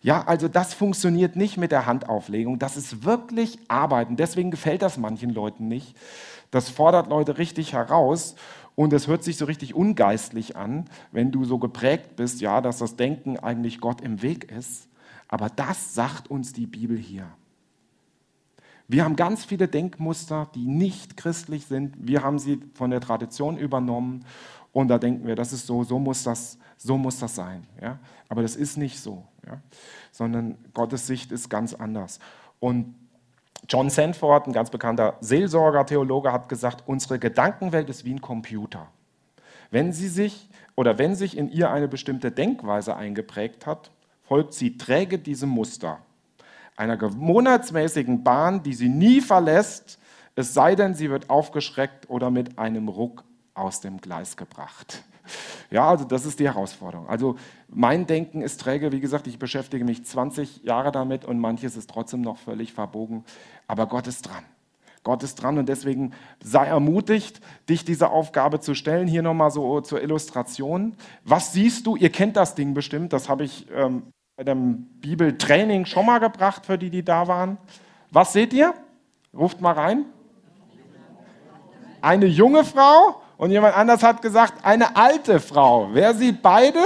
Ja, 0.00 0.24
also 0.26 0.48
das 0.48 0.74
funktioniert 0.74 1.36
nicht 1.36 1.56
mit 1.56 1.72
der 1.72 1.86
Handauflegung. 1.86 2.58
Das 2.58 2.76
ist 2.76 3.04
wirklich 3.04 3.58
Arbeiten. 3.68 4.16
Deswegen 4.16 4.50
gefällt 4.50 4.82
das 4.82 4.96
manchen 4.96 5.30
Leuten 5.30 5.68
nicht. 5.68 5.96
Das 6.50 6.68
fordert 6.68 7.08
Leute 7.08 7.38
richtig 7.38 7.72
heraus 7.72 8.36
und 8.74 8.92
es 8.92 9.08
hört 9.08 9.24
sich 9.24 9.36
so 9.36 9.44
richtig 9.44 9.74
ungeistlich 9.74 10.56
an, 10.56 10.88
wenn 11.10 11.32
du 11.32 11.44
so 11.44 11.58
geprägt 11.58 12.16
bist, 12.16 12.40
ja, 12.40 12.60
dass 12.60 12.78
das 12.78 12.96
Denken 12.96 13.36
eigentlich 13.38 13.80
Gott 13.80 14.00
im 14.00 14.22
Weg 14.22 14.50
ist. 14.50 14.88
Aber 15.26 15.50
das 15.50 15.94
sagt 15.94 16.30
uns 16.30 16.52
die 16.52 16.66
Bibel 16.66 16.96
hier. 16.96 17.26
Wir 18.88 19.04
haben 19.04 19.16
ganz 19.16 19.44
viele 19.44 19.68
Denkmuster, 19.68 20.48
die 20.54 20.66
nicht 20.66 21.16
christlich 21.16 21.66
sind. 21.66 21.94
Wir 21.98 22.22
haben 22.22 22.38
sie 22.38 22.60
von 22.74 22.90
der 22.90 23.00
Tradition 23.00 23.58
übernommen 23.58 24.24
und 24.72 24.88
da 24.88 24.98
denken 24.98 25.26
wir, 25.26 25.36
das 25.36 25.52
ist 25.52 25.66
so, 25.66 25.84
so 25.84 25.98
muss 25.98 26.24
das, 26.24 26.58
so 26.78 26.96
muss 26.96 27.18
das 27.18 27.34
sein. 27.34 27.66
Ja? 27.80 27.98
Aber 28.28 28.42
das 28.42 28.56
ist 28.56 28.76
nicht 28.78 28.98
so 28.98 29.24
ja? 29.48 29.60
sondern 30.12 30.56
Gottes 30.74 31.06
Sicht 31.06 31.32
ist 31.32 31.48
ganz 31.48 31.74
anders. 31.74 32.18
Und 32.60 32.94
John 33.68 33.90
Sanford, 33.90 34.46
ein 34.46 34.52
ganz 34.52 34.70
bekannter 34.70 35.16
Seelsorger, 35.20 35.84
Theologe, 35.84 36.32
hat 36.32 36.48
gesagt, 36.48 36.84
unsere 36.86 37.18
Gedankenwelt 37.18 37.90
ist 37.90 38.04
wie 38.04 38.14
ein 38.14 38.20
Computer. 38.20 38.88
Wenn 39.70 39.92
sie 39.92 40.08
sich 40.08 40.48
oder 40.76 40.98
wenn 40.98 41.14
sich 41.14 41.36
in 41.36 41.50
ihr 41.50 41.70
eine 41.70 41.88
bestimmte 41.88 42.30
Denkweise 42.30 42.96
eingeprägt 42.96 43.66
hat, 43.66 43.90
folgt 44.22 44.54
sie 44.54 44.78
träge 44.78 45.18
diesem 45.18 45.50
Muster, 45.50 45.98
einer 46.78 46.96
gewohnheitsmäßigen 46.96 48.22
Bahn, 48.22 48.62
die 48.62 48.74
sie 48.74 48.88
nie 48.88 49.20
verlässt, 49.20 49.98
es 50.36 50.54
sei 50.54 50.76
denn, 50.76 50.94
sie 50.94 51.10
wird 51.10 51.28
aufgeschreckt 51.30 52.08
oder 52.08 52.30
mit 52.30 52.58
einem 52.58 52.88
Ruck 52.88 53.24
aus 53.54 53.80
dem 53.80 54.00
Gleis 54.00 54.36
gebracht. 54.36 55.02
Ja, 55.70 55.90
also 55.90 56.04
das 56.04 56.24
ist 56.24 56.38
die 56.38 56.46
Herausforderung. 56.46 57.08
Also 57.08 57.36
mein 57.68 58.06
Denken 58.06 58.40
ist 58.40 58.60
träge, 58.60 58.92
wie 58.92 59.00
gesagt, 59.00 59.26
ich 59.26 59.38
beschäftige 59.38 59.84
mich 59.84 60.04
20 60.04 60.62
Jahre 60.62 60.92
damit 60.92 61.26
und 61.26 61.38
manches 61.38 61.76
ist 61.76 61.90
trotzdem 61.90 62.22
noch 62.22 62.38
völlig 62.38 62.72
verbogen, 62.72 63.24
aber 63.66 63.86
Gott 63.86 64.06
ist 64.06 64.22
dran. 64.22 64.44
Gott 65.02 65.22
ist 65.22 65.34
dran 65.34 65.58
und 65.58 65.68
deswegen 65.68 66.12
sei 66.42 66.66
ermutigt, 66.66 67.40
dich 67.68 67.84
dieser 67.84 68.10
Aufgabe 68.10 68.60
zu 68.60 68.74
stellen. 68.74 69.06
Hier 69.08 69.22
nochmal 69.22 69.50
so 69.50 69.80
zur 69.80 70.02
Illustration. 70.02 70.96
Was 71.24 71.52
siehst 71.52 71.86
du? 71.86 71.96
Ihr 71.96 72.10
kennt 72.10 72.36
das 72.36 72.54
Ding 72.54 72.72
bestimmt, 72.72 73.12
das 73.12 73.28
habe 73.28 73.44
ich 73.44 73.66
ähm, 73.74 74.04
bei 74.38 74.44
dem 74.44 74.84
Bibeltraining 75.00 75.84
schon 75.84 76.06
mal 76.06 76.20
gebracht 76.20 76.64
für 76.64 76.78
die, 76.78 76.90
die 76.90 77.04
da 77.04 77.26
waren. 77.26 77.58
Was 78.12 78.32
seht 78.32 78.52
ihr? 78.52 78.72
Ruft 79.34 79.60
mal 79.60 79.72
rein. 79.72 80.04
Eine 82.00 82.26
junge 82.26 82.62
Frau 82.64 83.20
und 83.36 83.50
jemand 83.50 83.76
anders 83.76 84.04
hat 84.04 84.22
gesagt, 84.22 84.64
eine 84.64 84.94
alte 84.94 85.40
Frau. 85.40 85.88
Wer 85.92 86.14
sieht 86.14 86.40
beide? 86.40 86.78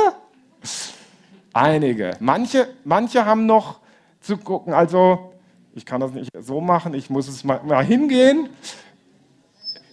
Einige. 1.52 2.16
Manche, 2.20 2.68
manche 2.84 3.26
haben 3.26 3.44
noch 3.44 3.80
zu 4.22 4.38
gucken. 4.38 4.72
Also, 4.72 5.34
ich 5.74 5.84
kann 5.84 6.00
das 6.00 6.12
nicht 6.12 6.30
so 6.40 6.62
machen, 6.62 6.94
ich 6.94 7.10
muss 7.10 7.28
es 7.28 7.44
mal, 7.44 7.62
mal 7.64 7.84
hingehen. 7.84 8.48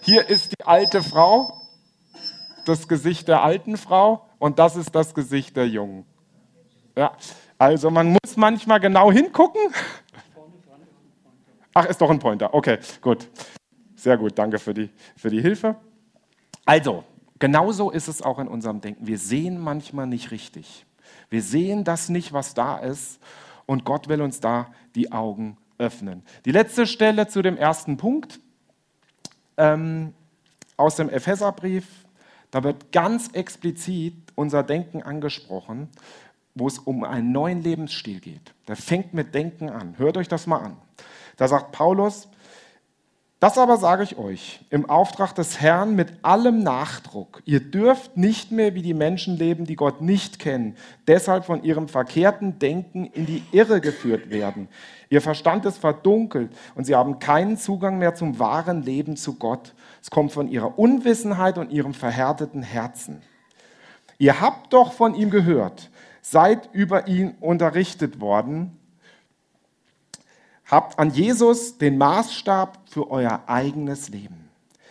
Hier 0.00 0.26
ist 0.26 0.52
die 0.52 0.64
alte 0.64 1.02
Frau, 1.02 1.60
das 2.64 2.88
Gesicht 2.88 3.28
der 3.28 3.42
alten 3.42 3.76
Frau 3.76 4.24
und 4.38 4.58
das 4.58 4.76
ist 4.76 4.94
das 4.94 5.12
Gesicht 5.12 5.58
der 5.58 5.68
Jungen. 5.68 6.06
Ja, 6.96 7.12
also 7.60 7.90
man 7.90 8.08
muss 8.12 8.36
manchmal 8.36 8.80
genau 8.80 9.12
hingucken. 9.12 9.60
Ach, 11.74 11.84
ist 11.84 12.00
doch 12.00 12.08
ein 12.08 12.18
Pointer. 12.18 12.54
Okay, 12.54 12.78
gut. 13.02 13.28
Sehr 13.94 14.16
gut, 14.16 14.38
danke 14.38 14.58
für 14.58 14.72
die, 14.72 14.88
für 15.14 15.28
die 15.28 15.42
Hilfe. 15.42 15.76
Also, 16.64 17.04
genauso 17.38 17.90
ist 17.90 18.08
es 18.08 18.22
auch 18.22 18.38
in 18.38 18.48
unserem 18.48 18.80
Denken. 18.80 19.06
Wir 19.06 19.18
sehen 19.18 19.60
manchmal 19.60 20.06
nicht 20.06 20.30
richtig. 20.30 20.86
Wir 21.28 21.42
sehen 21.42 21.84
das 21.84 22.08
nicht, 22.08 22.32
was 22.32 22.54
da 22.54 22.78
ist. 22.78 23.20
Und 23.66 23.84
Gott 23.84 24.08
will 24.08 24.22
uns 24.22 24.40
da 24.40 24.68
die 24.94 25.12
Augen 25.12 25.58
öffnen. 25.76 26.22
Die 26.46 26.52
letzte 26.52 26.86
Stelle 26.86 27.28
zu 27.28 27.42
dem 27.42 27.58
ersten 27.58 27.98
Punkt 27.98 28.40
ähm, 29.58 30.14
aus 30.78 30.96
dem 30.96 31.10
Epheserbrief, 31.10 31.86
da 32.50 32.64
wird 32.64 32.90
ganz 32.90 33.28
explizit 33.32 34.14
unser 34.34 34.62
Denken 34.62 35.02
angesprochen, 35.02 35.90
wo 36.54 36.66
es 36.66 36.78
um 36.78 37.04
einen 37.04 37.32
neuen 37.32 37.62
Lebensstil 37.62 38.20
geht. 38.20 38.54
Der 38.68 38.76
fängt 38.76 39.14
mit 39.14 39.34
Denken 39.34 39.68
an. 39.68 39.94
Hört 39.98 40.16
euch 40.16 40.28
das 40.28 40.46
mal 40.46 40.58
an. 40.58 40.76
Da 41.36 41.48
sagt 41.48 41.72
Paulus, 41.72 42.28
das 43.40 43.56
aber 43.56 43.78
sage 43.78 44.02
ich 44.02 44.18
euch 44.18 44.60
im 44.68 44.90
Auftrag 44.90 45.34
des 45.34 45.62
Herrn 45.62 45.94
mit 45.94 46.12
allem 46.20 46.62
Nachdruck. 46.62 47.40
Ihr 47.46 47.60
dürft 47.60 48.18
nicht 48.18 48.52
mehr 48.52 48.74
wie 48.74 48.82
die 48.82 48.92
Menschen 48.92 49.38
leben, 49.38 49.64
die 49.64 49.76
Gott 49.76 50.02
nicht 50.02 50.38
kennen, 50.38 50.76
deshalb 51.08 51.46
von 51.46 51.64
ihrem 51.64 51.88
verkehrten 51.88 52.58
Denken 52.58 53.06
in 53.06 53.24
die 53.24 53.42
Irre 53.50 53.80
geführt 53.80 54.28
werden. 54.28 54.68
Ihr 55.08 55.22
Verstand 55.22 55.64
ist 55.64 55.78
verdunkelt 55.78 56.50
und 56.74 56.84
sie 56.84 56.94
haben 56.94 57.18
keinen 57.18 57.56
Zugang 57.56 57.96
mehr 57.96 58.14
zum 58.14 58.38
wahren 58.38 58.82
Leben 58.82 59.16
zu 59.16 59.36
Gott. 59.36 59.74
Es 60.02 60.10
kommt 60.10 60.32
von 60.32 60.46
ihrer 60.46 60.78
Unwissenheit 60.78 61.56
und 61.56 61.72
ihrem 61.72 61.94
verhärteten 61.94 62.62
Herzen. 62.62 63.22
Ihr 64.18 64.42
habt 64.42 64.74
doch 64.74 64.92
von 64.92 65.14
ihm 65.14 65.30
gehört, 65.30 65.89
seid 66.22 66.68
über 66.72 67.08
ihn 67.08 67.36
unterrichtet 67.40 68.20
worden 68.20 68.76
Habt 70.70 71.00
an 71.00 71.10
Jesus 71.10 71.78
den 71.78 71.98
Maßstab 71.98 72.78
für 72.88 73.10
euer 73.10 73.42
eigenes 73.48 74.08
Leben. 74.08 74.48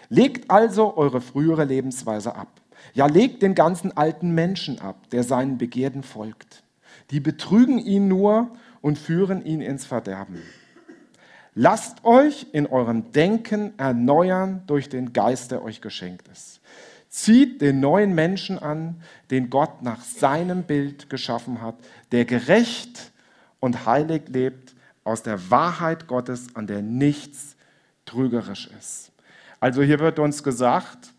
Legt 0.09 0.51
also 0.51 0.97
eure 0.97 1.21
frühere 1.21 1.63
Lebensweise 1.63 2.35
ab. 2.35 2.49
Ja, 2.93 3.05
legt 3.05 3.41
den 3.41 3.55
ganzen 3.55 3.95
alten 3.95 4.31
Menschen 4.31 4.79
ab, 4.81 5.09
der 5.11 5.23
seinen 5.23 5.57
Begierden 5.57 6.03
folgt. 6.03 6.63
Die 7.11 7.21
betrügen 7.21 7.79
ihn 7.79 8.09
nur 8.09 8.51
und 8.81 8.97
führen 8.97 9.45
ihn 9.45 9.61
ins 9.61 9.85
Verderben. 9.85 10.41
Lasst 11.55 12.03
euch 12.03 12.47
in 12.51 12.67
eurem 12.67 13.13
Denken 13.13 13.73
erneuern 13.77 14.63
durch 14.67 14.89
den 14.89 15.13
Geist, 15.13 15.51
der 15.51 15.63
euch 15.63 15.79
geschenkt 15.79 16.27
ist. 16.27 16.59
Zieht 17.07 17.61
den 17.61 17.79
neuen 17.79 18.13
Menschen 18.13 18.59
an, 18.59 19.01
den 19.31 19.49
Gott 19.49 19.81
nach 19.81 20.01
seinem 20.01 20.63
Bild 20.63 21.09
geschaffen 21.09 21.61
hat, 21.61 21.75
der 22.11 22.25
gerecht 22.25 23.11
und 23.59 23.85
heilig 23.85 24.23
lebt 24.27 24.75
aus 25.03 25.23
der 25.23 25.49
Wahrheit 25.49 26.07
Gottes, 26.07 26.55
an 26.55 26.67
der 26.67 26.81
nichts 26.81 27.55
trügerisch 28.05 28.69
ist. 28.77 29.11
Also 29.59 29.81
hier 29.81 29.99
wird 29.99 30.19
uns 30.19 30.43
gesagt, 30.43 31.13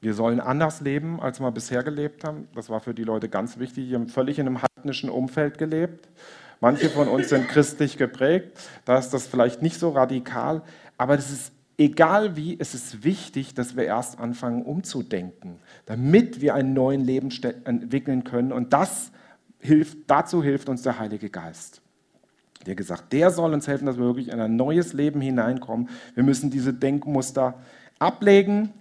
wir 0.00 0.14
sollen 0.14 0.40
anders 0.40 0.80
leben, 0.80 1.20
als 1.20 1.40
wir 1.40 1.50
bisher 1.50 1.82
gelebt 1.82 2.24
haben. 2.24 2.48
Das 2.54 2.70
war 2.70 2.80
für 2.80 2.94
die 2.94 3.02
Leute 3.02 3.28
ganz 3.28 3.58
wichtig. 3.58 3.88
Die 3.88 3.94
haben 3.94 4.08
völlig 4.08 4.38
in 4.38 4.46
einem 4.46 4.62
heidnischen 4.62 5.10
Umfeld 5.10 5.58
gelebt. 5.58 6.08
Manche 6.60 6.88
von 6.90 7.08
uns 7.08 7.30
sind 7.30 7.48
christlich 7.48 7.96
geprägt. 7.96 8.58
Da 8.84 8.98
ist 8.98 9.10
das 9.10 9.26
vielleicht 9.26 9.62
nicht 9.62 9.78
so 9.78 9.90
radikal. 9.90 10.62
Aber 10.96 11.14
es 11.14 11.30
ist 11.30 11.52
egal 11.78 12.36
wie, 12.36 12.58
es 12.58 12.74
ist 12.74 13.04
wichtig, 13.04 13.54
dass 13.54 13.76
wir 13.76 13.84
erst 13.84 14.18
anfangen 14.18 14.62
umzudenken, 14.62 15.58
damit 15.84 16.40
wir 16.40 16.54
einen 16.54 16.72
neuen 16.72 17.04
Leben 17.04 17.30
entwickeln 17.64 18.24
können. 18.24 18.52
Und 18.52 18.72
das 18.72 19.12
hilft, 19.58 19.98
dazu 20.06 20.42
hilft 20.42 20.68
uns 20.68 20.82
der 20.82 20.98
Heilige 20.98 21.30
Geist 21.30 21.82
der 22.66 22.74
gesagt, 22.74 23.12
der 23.12 23.30
soll 23.30 23.54
uns 23.54 23.68
helfen, 23.68 23.86
dass 23.86 23.96
wir 23.96 24.04
wirklich 24.04 24.28
in 24.28 24.40
ein 24.40 24.56
neues 24.56 24.92
Leben 24.92 25.20
hineinkommen. 25.20 25.88
Wir 26.14 26.24
müssen 26.24 26.50
diese 26.50 26.74
Denkmuster 26.74 27.54
ablegen 27.98 28.72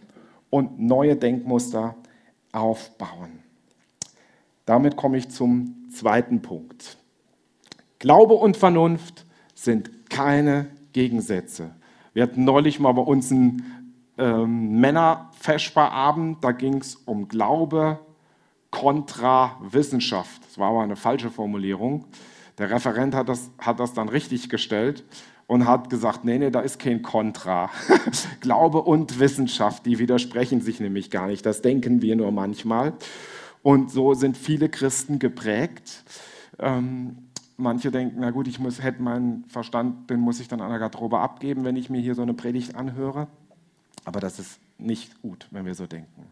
und 0.50 0.80
neue 0.80 1.16
Denkmuster 1.16 1.96
aufbauen. 2.52 3.40
Damit 4.66 4.96
komme 4.96 5.18
ich 5.18 5.30
zum 5.30 5.88
zweiten 5.92 6.42
Punkt. 6.42 6.98
Glaube 8.00 8.34
und 8.34 8.58
Vernunft 8.58 9.26
sind 9.54 10.10
keine 10.10 10.68
Gegensätze. 10.92 11.72
Wir 12.16 12.24
hatten 12.24 12.46
neulich 12.46 12.80
mal 12.80 12.94
bei 12.94 13.02
uns 13.02 13.30
einen 13.30 13.92
ähm, 14.18 14.80
Männer-Feschbar-Abend, 14.80 16.42
da 16.42 16.54
ging 16.54 16.76
es 16.78 16.96
um 16.96 17.28
Glaube 17.28 18.00
kontra 18.72 19.60
Wissenschaft. 19.62 20.42
Das 20.46 20.58
war 20.58 20.70
aber 20.70 20.82
eine 20.82 20.96
falsche 20.96 21.30
Formulierung. 21.30 22.06
Der 22.58 22.70
Referent 22.72 23.16
hat 23.16 23.28
das, 23.28 23.52
hat 23.58 23.82
das 23.82 23.94
dann 23.94 24.08
richtig 24.08 24.48
gestellt 24.48 25.04
und 25.48 25.68
hat 25.68 25.90
gesagt, 25.90 26.24
nee, 26.24 26.38
nee, 26.38 26.52
da 26.52 26.62
ist 26.62 26.80
kein 26.80 27.02
Kontra. 27.02 27.70
Glaube 28.40 28.84
und 28.84 29.20
Wissenschaft, 29.20 29.86
die 29.86 30.00
widersprechen 30.00 30.62
sich 30.62 30.80
nämlich 30.80 31.12
gar 31.12 31.28
nicht. 31.28 31.46
Das 31.46 31.62
denken 31.62 32.02
wir 32.02 32.16
nur 32.16 32.32
manchmal. 32.32 32.94
Und 33.62 33.92
so 33.92 34.14
sind 34.14 34.38
viele 34.38 34.70
Christen 34.70 35.20
geprägt. 35.20 36.06
Ähm, 36.60 37.25
manche 37.58 37.92
denken, 37.92 38.18
na 38.20 38.32
gut, 38.32 38.48
ich 38.48 38.60
muss, 38.60 38.82
hätte 38.82 39.02
meinen 39.02 39.46
Verstand, 39.46 40.10
den 40.10 40.20
muss 40.20 40.40
ich 40.40 40.48
dann 40.48 40.62
an 40.62 40.70
der 40.70 40.80
Garderobe 40.80 41.20
abgeben, 41.20 41.64
wenn 41.64 41.76
ich 41.76 41.90
mir 41.90 42.02
hier 42.02 42.16
so 42.16 42.22
eine 42.22 42.34
Predigt 42.34 42.76
anhöre. 42.76 43.28
Aber 44.04 44.20
das 44.20 44.40
ist 44.40 44.60
nicht 44.78 45.22
gut, 45.22 45.48
wenn 45.52 45.66
wir 45.66 45.76
so 45.76 45.88
denken. 45.88 46.28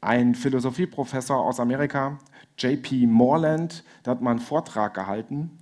Ein 0.00 0.34
Philosophieprofessor 0.34 1.38
aus 1.38 1.60
Amerika 1.60 2.18
JP 2.58 3.06
Morland, 3.06 3.84
der 4.04 4.12
hat 4.12 4.20
mal 4.20 4.32
einen 4.32 4.40
Vortrag 4.40 4.94
gehalten 4.94 5.58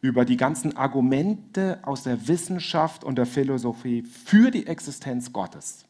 über 0.00 0.24
die 0.24 0.36
ganzen 0.36 0.76
Argumente 0.76 1.80
aus 1.82 2.02
der 2.02 2.28
Wissenschaft 2.28 3.02
und 3.02 3.16
der 3.16 3.26
Philosophie 3.26 4.02
für 4.02 4.50
die 4.50 4.66
Existenz 4.66 5.32
Gottes. 5.32 5.86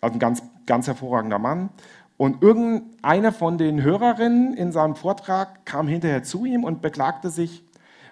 Also 0.00 0.14
ein 0.14 0.18
ganz, 0.18 0.42
ganz 0.66 0.86
hervorragender 0.86 1.38
Mann. 1.38 1.70
Und 2.16 2.42
irgendeine 2.42 3.32
von 3.32 3.58
den 3.58 3.82
Hörerinnen 3.82 4.54
in 4.54 4.70
seinem 4.70 4.94
Vortrag 4.94 5.66
kam 5.66 5.88
hinterher 5.88 6.22
zu 6.22 6.44
ihm 6.44 6.62
und 6.64 6.80
beklagte 6.80 7.30
sich, 7.30 7.64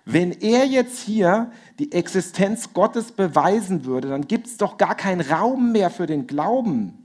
wenn 0.04 0.32
er 0.32 0.66
jetzt 0.66 1.00
hier 1.00 1.52
die 1.78 1.92
Existenz 1.92 2.72
Gottes 2.72 3.12
beweisen 3.12 3.84
würde, 3.84 4.08
dann 4.08 4.26
gibt 4.26 4.48
es 4.48 4.56
doch 4.56 4.76
gar 4.76 4.96
keinen 4.96 5.20
Raum 5.20 5.70
mehr 5.70 5.90
für 5.90 6.06
den 6.06 6.26
Glauben. 6.26 6.98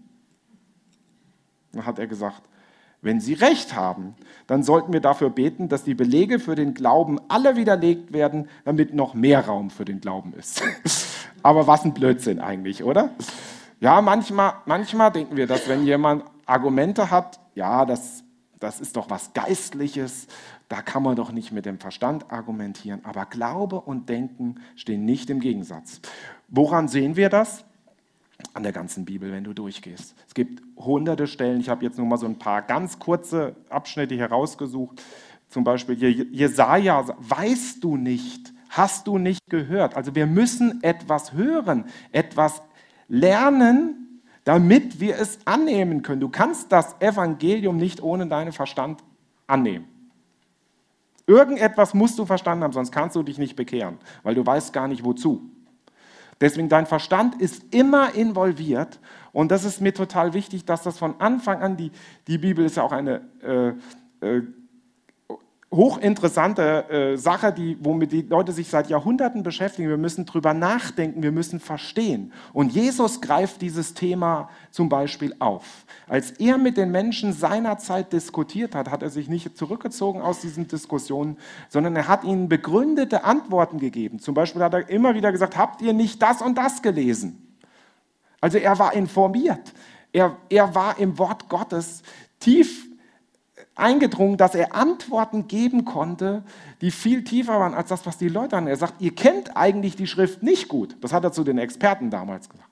Dann 1.74 1.86
hat 1.86 2.00
er 2.00 2.08
gesagt, 2.08 2.42
wenn 3.04 3.22
Sie 3.22 3.34
recht 3.34 3.76
haben, 3.76 4.16
dann 4.48 4.64
sollten 4.64 4.92
wir 4.92 5.00
dafür 5.00 5.30
beten, 5.30 5.70
dass 5.70 5.84
die 5.84 5.94
Belege 5.94 6.40
für 6.40 6.56
den 6.56 6.74
Glauben 6.74 7.20
alle 7.28 7.56
widerlegt 7.56 8.12
werden, 8.12 8.50
damit 8.66 8.96
noch 8.96 9.14
mehr 9.14 9.46
Raum 9.46 9.70
für 9.70 9.86
den 9.86 10.02
Glauben 10.02 10.34
ist. 10.34 10.64
Aber 11.44 11.68
was 11.68 11.86
ein 11.86 11.94
Blödsinn 11.94 12.40
eigentlich, 12.40 12.84
oder? 12.84 13.12
Ja, 13.80 14.02
manchmal, 14.02 14.54
manchmal 14.66 15.12
denken 15.12 15.38
wir, 15.38 15.46
dass 15.46 15.70
wenn 15.70 15.86
jemand 15.86 16.24
Argumente 16.48 17.12
hat, 17.12 17.40
ja, 17.54 17.86
das, 17.86 18.24
das 18.60 18.80
ist 18.80 18.96
doch 18.96 19.10
was 19.10 19.34
Geistliches, 19.34 20.28
da 20.70 20.82
kann 20.82 21.04
man 21.04 21.16
doch 21.16 21.32
nicht 21.32 21.52
mit 21.52 21.66
dem 21.66 21.80
Verstand 21.80 22.32
argumentieren. 22.32 23.06
Aber 23.06 23.26
Glaube 23.26 23.80
und 23.80 24.10
Denken 24.10 24.56
stehen 24.76 25.06
nicht 25.06 25.30
im 25.30 25.40
Gegensatz. 25.40 26.02
Woran 26.48 26.88
sehen 26.88 27.16
wir 27.16 27.30
das? 27.30 27.64
an 28.54 28.64
der 28.64 28.72
ganzen 28.72 29.06
Bibel, 29.06 29.32
wenn 29.32 29.44
du 29.44 29.54
durchgehst. 29.54 30.16
Es 30.28 30.34
gibt 30.34 30.62
hunderte 30.78 31.28
Stellen. 31.28 31.60
Ich 31.60 31.70
habe 31.70 31.84
jetzt 31.84 31.98
nur 31.98 32.06
mal 32.06 32.18
so 32.18 32.28
ein 32.28 32.38
paar 32.38 32.62
ganz 32.62 33.00
kurze 33.00 33.56
Abschnitte 33.70 34.16
herausgesucht. 34.16 35.02
Zum 35.50 35.64
Beispiel 35.64 35.96
Jesaja, 36.32 37.06
weißt 37.18 37.84
du 37.84 37.98
nicht, 37.98 38.54
hast 38.70 39.08
du 39.08 39.18
nicht 39.18 39.42
gehört? 39.50 39.96
Also 39.96 40.14
wir 40.14 40.28
müssen 40.28 40.84
etwas 40.84 41.34
hören, 41.34 41.86
etwas 42.12 42.62
lernen, 43.08 44.07
damit 44.48 45.02
wir 45.02 45.20
es 45.20 45.40
annehmen 45.44 46.04
können. 46.04 46.22
Du 46.22 46.30
kannst 46.30 46.72
das 46.72 46.96
Evangelium 47.02 47.76
nicht 47.76 48.02
ohne 48.02 48.28
deinen 48.28 48.54
Verstand 48.54 49.04
annehmen. 49.46 49.90
Irgendetwas 51.26 51.94
musst 51.94 52.18
du 52.18 52.26
verstanden 52.26 52.64
haben, 52.64 52.72
sonst 52.72 52.94
kannst 52.94 53.18
du 53.18 53.24
dich 53.24 53.38
nicht 53.38 53.58
bekehren, 53.58 53.98
weil 54.24 54.36
du 54.36 54.46
weißt 54.46 54.72
gar 54.72 54.88
nicht 54.88 55.04
wozu. 55.04 55.42
Deswegen 56.40 56.70
dein 56.70 56.86
Verstand 56.86 57.42
ist 57.42 57.76
immer 57.76 58.16
involviert 58.16 59.02
und 59.34 59.52
das 59.52 59.66
ist 59.66 59.82
mir 59.82 59.94
total 59.94 60.34
wichtig, 60.34 60.64
dass 60.64 60.82
das 60.82 60.98
von 60.98 61.20
Anfang 61.20 61.62
an, 61.62 61.76
die, 61.76 61.92
die 62.28 62.38
Bibel 62.38 62.64
ist 62.64 62.78
ja 62.78 62.84
auch 62.84 62.94
eine 62.94 63.28
äh, 63.44 64.26
äh, 64.26 64.44
hochinteressante 65.70 66.90
äh, 66.90 67.18
Sache, 67.18 67.52
die, 67.52 67.78
womit 67.82 68.14
die 68.14 68.22
Leute 68.22 68.54
sich 68.54 68.70
seit 68.70 68.90
Jahrhunderten 68.90 69.44
beschäftigen. 69.44 69.90
Wir 69.90 69.98
müssen 69.98 70.26
drüber 70.26 70.54
nachdenken, 70.54 71.22
wir 71.24 71.34
müssen 71.34 71.60
verstehen. 71.60 72.32
Und 72.54 72.72
Jesus 72.72 73.20
greift 73.20 73.62
dieses 73.62 73.94
Thema 73.94 74.50
zum 74.72 74.88
Beispiel 74.88 75.36
auf. 75.40 75.86
Als 76.08 76.32
er 76.32 76.58
mit 76.58 76.78
den 76.78 76.92
Menschen 76.92 77.34
seiner 77.34 77.78
Zeit 77.80 78.14
diskutiert 78.14 78.76
hat, 78.76 78.90
hat 78.90 79.04
er 79.04 79.10
sich 79.10 79.28
nicht 79.28 79.58
zurückgezogen 79.58 80.22
aus 80.22 80.40
diesen 80.40 80.70
Diskussionen, 80.70 81.38
sondern 81.68 81.98
er 81.98 82.08
hat 82.08 82.24
ihnen 82.24 82.48
begründete 82.48 83.26
Antworten 83.26 83.78
gegeben. 83.78 84.20
Zum 84.20 84.34
Beispiel 84.34 84.64
hat 84.64 84.74
er 84.74 84.90
immer 84.90 85.16
wieder 85.16 85.34
gesagt, 85.34 85.58
habt 85.58 85.82
ihr 85.82 85.92
nicht 85.92 86.22
das 86.22 86.42
und 86.42 86.58
das 86.58 86.82
gelesen? 86.82 87.58
Also 88.40 88.58
er 88.58 88.80
war 88.80 88.94
informiert. 88.94 89.74
Er, 90.14 90.38
er 90.50 90.74
war 90.74 90.98
im 90.98 91.18
Wort 91.18 91.50
Gottes 91.50 92.04
tief 92.40 92.87
eingedrungen, 93.80 94.38
dass 94.38 94.56
er 94.56 94.76
Antworten 94.76 95.48
geben 95.48 95.86
konnte, 95.86 96.44
die 96.82 96.92
viel 96.92 97.24
tiefer 97.24 97.60
waren 97.60 97.74
als 97.74 97.90
das, 97.90 98.06
was 98.06 98.18
die 98.18 98.30
Leute 98.30 98.56
haben. 98.56 98.68
Er 98.68 98.76
sagt, 98.76 99.02
ihr 99.02 99.14
kennt 99.16 99.56
eigentlich 99.56 99.96
die 99.96 100.08
Schrift 100.08 100.44
nicht 100.44 100.68
gut. 100.68 100.98
Das 101.02 101.14
hat 101.14 101.24
er 101.24 101.32
zu 101.32 101.44
den 101.44 101.58
Experten 101.58 102.10
damals 102.10 102.50
gesagt. 102.50 102.70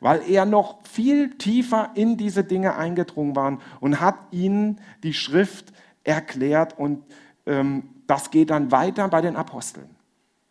Weil 0.00 0.22
er 0.28 0.46
noch 0.46 0.78
viel 0.84 1.36
tiefer 1.36 1.90
in 1.94 2.16
diese 2.16 2.42
Dinge 2.42 2.76
eingedrungen 2.76 3.36
war 3.36 3.58
und 3.80 4.00
hat 4.00 4.16
ihnen 4.30 4.80
die 5.02 5.12
Schrift 5.12 5.72
erklärt. 6.04 6.78
Und 6.78 7.04
ähm, 7.46 7.90
das 8.06 8.30
geht 8.30 8.50
dann 8.50 8.72
weiter 8.72 9.08
bei 9.08 9.20
den 9.20 9.36
Aposteln. 9.36 9.90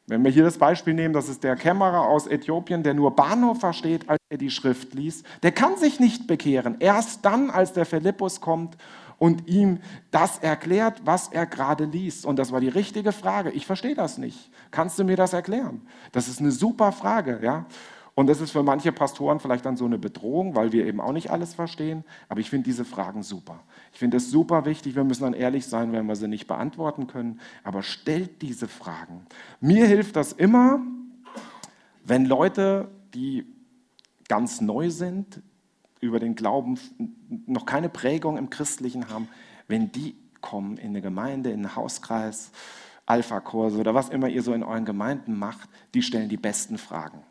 Wenn 0.10 0.24
wir 0.24 0.32
hier 0.32 0.44
das 0.44 0.58
Beispiel 0.58 0.96
nehmen, 0.96 1.14
das 1.14 1.30
ist 1.30 1.44
der 1.44 1.56
Kämmerer 1.56 2.08
aus 2.08 2.26
Äthiopien, 2.26 2.82
der 2.82 2.96
nur 2.96 3.16
Bahnhof 3.16 3.60
versteht, 3.60 4.10
als 4.10 4.20
er 4.30 4.40
die 4.40 4.50
Schrift 4.50 4.96
liest, 4.96 5.24
der 5.44 5.52
kann 5.52 5.78
sich 5.78 6.00
nicht 6.00 6.26
bekehren. 6.26 6.78
Erst 6.80 7.26
dann, 7.26 7.52
als 7.52 7.74
der 7.74 7.86
Philippus 7.86 8.42
kommt 8.42 8.76
und 9.20 9.48
ihm 9.48 9.80
das 10.12 10.40
erklärt, 10.40 11.02
was 11.06 11.28
er 11.28 11.46
gerade 11.46 11.86
liest. 11.86 12.26
Und 12.26 12.40
das 12.40 12.52
war 12.52 12.62
die 12.62 12.70
richtige 12.70 13.12
Frage. 13.12 13.52
Ich 13.52 13.66
verstehe 13.66 13.96
das 13.96 14.18
nicht. 14.18 14.50
Kannst 14.72 14.98
du 14.98 15.04
mir 15.04 15.18
das 15.18 15.34
erklären? 15.34 15.82
Das 16.12 16.28
ist 16.28 16.40
eine 16.40 16.52
super 16.52 16.92
Frage, 16.92 17.40
ja. 17.44 17.66
Und 18.16 18.28
das 18.28 18.42
ist 18.42 18.52
für 18.52 18.64
manche 18.64 18.92
Pastoren 18.92 19.40
vielleicht 19.40 19.66
dann 19.66 19.78
so 19.78 19.86
eine 19.86 19.98
Bedrohung, 19.98 20.56
weil 20.56 20.74
wir 20.74 20.86
eben 20.86 21.00
auch 21.00 21.14
nicht 21.14 21.32
alles 21.32 21.54
verstehen. 21.54 22.04
Aber 22.28 22.42
ich 22.42 22.50
finde 22.50 22.66
diese 22.66 22.84
Fragen 22.84 23.24
super. 23.24 23.62
Ich 23.94 24.00
finde 24.00 24.18
es 24.18 24.30
super 24.30 24.66
wichtig. 24.66 24.96
Wir 24.96 25.06
müssen 25.06 25.24
dann 25.24 25.34
ehrlich 25.34 25.66
sein, 25.68 25.94
wenn 25.94 26.06
wir 26.06 26.18
sie 26.18 26.28
nicht 26.28 26.48
beantworten 26.48 27.08
können. 27.08 27.40
Aber 27.64 27.82
stellt 27.82 28.42
diese 28.42 28.68
Fragen. 28.68 29.26
Mir 29.62 29.86
hilft 29.86 30.18
das 30.18 30.34
immer, 30.34 30.82
wenn 32.04 32.26
Leute, 32.26 32.90
die 33.14 33.46
ganz 34.28 34.60
neu 34.60 34.90
sind, 34.90 35.42
über 36.00 36.20
den 36.20 36.36
Glauben 36.36 36.80
noch 37.46 37.66
keine 37.66 37.90
Prägung 37.90 38.38
im 38.38 38.50
Christlichen 38.50 39.10
haben, 39.10 39.28
wenn 39.68 39.92
die 39.92 40.16
kommen 40.42 40.78
in 40.78 40.90
eine 40.90 41.02
Gemeinde, 41.02 41.52
in 41.52 41.66
einen 41.66 41.76
Hauskreis, 41.76 42.52
Alpha-Kurse 43.06 43.78
oder 43.78 43.96
was 43.96 44.10
immer 44.10 44.30
ihr 44.30 44.44
so 44.44 44.54
in 44.54 44.64
euren 44.64 44.86
Gemeinden 44.86 45.38
macht, 45.38 45.68
die 45.94 46.02
stellen 46.02 46.30
die 46.30 46.38
besten 46.38 46.78
Fragen. 46.78 47.24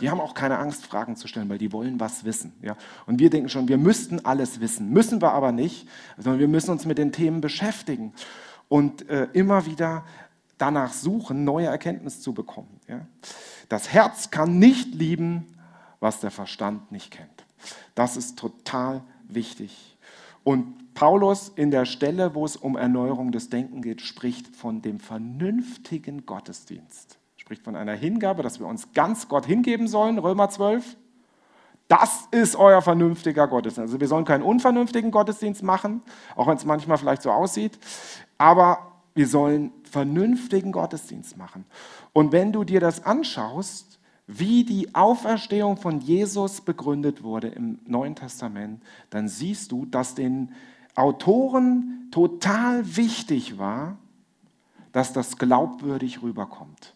Die 0.00 0.10
haben 0.10 0.20
auch 0.20 0.34
keine 0.34 0.58
Angst, 0.58 0.84
Fragen 0.86 1.16
zu 1.16 1.26
stellen, 1.26 1.48
weil 1.48 1.56
die 1.56 1.72
wollen 1.72 1.98
was 1.98 2.24
wissen. 2.24 2.52
Ja? 2.60 2.76
Und 3.06 3.18
wir 3.18 3.30
denken 3.30 3.48
schon, 3.48 3.66
wir 3.66 3.78
müssten 3.78 4.24
alles 4.24 4.60
wissen. 4.60 4.90
Müssen 4.90 5.22
wir 5.22 5.32
aber 5.32 5.52
nicht, 5.52 5.88
sondern 6.18 6.38
wir 6.38 6.48
müssen 6.48 6.70
uns 6.70 6.84
mit 6.84 6.98
den 6.98 7.12
Themen 7.12 7.40
beschäftigen 7.40 8.12
und 8.68 9.08
äh, 9.08 9.28
immer 9.32 9.64
wieder 9.64 10.04
danach 10.58 10.92
suchen, 10.92 11.44
neue 11.44 11.66
Erkenntnisse 11.66 12.20
zu 12.20 12.34
bekommen. 12.34 12.80
Ja? 12.88 13.06
Das 13.70 13.92
Herz 13.92 14.30
kann 14.30 14.58
nicht 14.58 14.94
lieben, 14.94 15.46
was 15.98 16.20
der 16.20 16.30
Verstand 16.30 16.92
nicht 16.92 17.10
kennt. 17.10 17.35
Das 17.94 18.16
ist 18.16 18.38
total 18.38 19.02
wichtig. 19.28 19.96
Und 20.44 20.94
Paulus 20.94 21.50
in 21.54 21.70
der 21.70 21.84
Stelle, 21.84 22.34
wo 22.34 22.44
es 22.44 22.56
um 22.56 22.76
Erneuerung 22.76 23.32
des 23.32 23.50
Denkens 23.50 23.82
geht, 23.82 24.00
spricht 24.00 24.54
von 24.56 24.80
dem 24.80 25.00
vernünftigen 25.00 26.24
Gottesdienst. 26.24 27.18
Spricht 27.36 27.64
von 27.64 27.76
einer 27.76 27.94
Hingabe, 27.94 28.42
dass 28.42 28.60
wir 28.60 28.66
uns 28.66 28.92
ganz 28.92 29.28
Gott 29.28 29.44
hingeben 29.44 29.88
sollen, 29.88 30.18
Römer 30.18 30.48
12. 30.48 30.96
Das 31.88 32.26
ist 32.30 32.56
euer 32.56 32.82
vernünftiger 32.82 33.46
Gottesdienst. 33.46 33.90
Also 33.90 34.00
wir 34.00 34.08
sollen 34.08 34.24
keinen 34.24 34.42
unvernünftigen 34.42 35.10
Gottesdienst 35.10 35.62
machen, 35.62 36.02
auch 36.34 36.46
wenn 36.48 36.56
es 36.56 36.64
manchmal 36.64 36.98
vielleicht 36.98 37.22
so 37.22 37.30
aussieht, 37.30 37.78
aber 38.38 38.92
wir 39.14 39.28
sollen 39.28 39.72
vernünftigen 39.90 40.72
Gottesdienst 40.72 41.36
machen. 41.36 41.64
Und 42.12 42.32
wenn 42.32 42.52
du 42.52 42.64
dir 42.64 42.80
das 42.80 43.04
anschaust, 43.04 43.95
wie 44.26 44.64
die 44.64 44.94
Auferstehung 44.94 45.76
von 45.76 46.00
Jesus 46.00 46.60
begründet 46.60 47.22
wurde 47.22 47.48
im 47.48 47.78
Neuen 47.86 48.16
Testament, 48.16 48.82
dann 49.10 49.28
siehst 49.28 49.70
du, 49.70 49.86
dass 49.86 50.14
den 50.14 50.52
Autoren 50.96 52.08
total 52.10 52.96
wichtig 52.96 53.58
war, 53.58 53.98
dass 54.92 55.12
das 55.12 55.36
glaubwürdig 55.36 56.22
rüberkommt. 56.22 56.94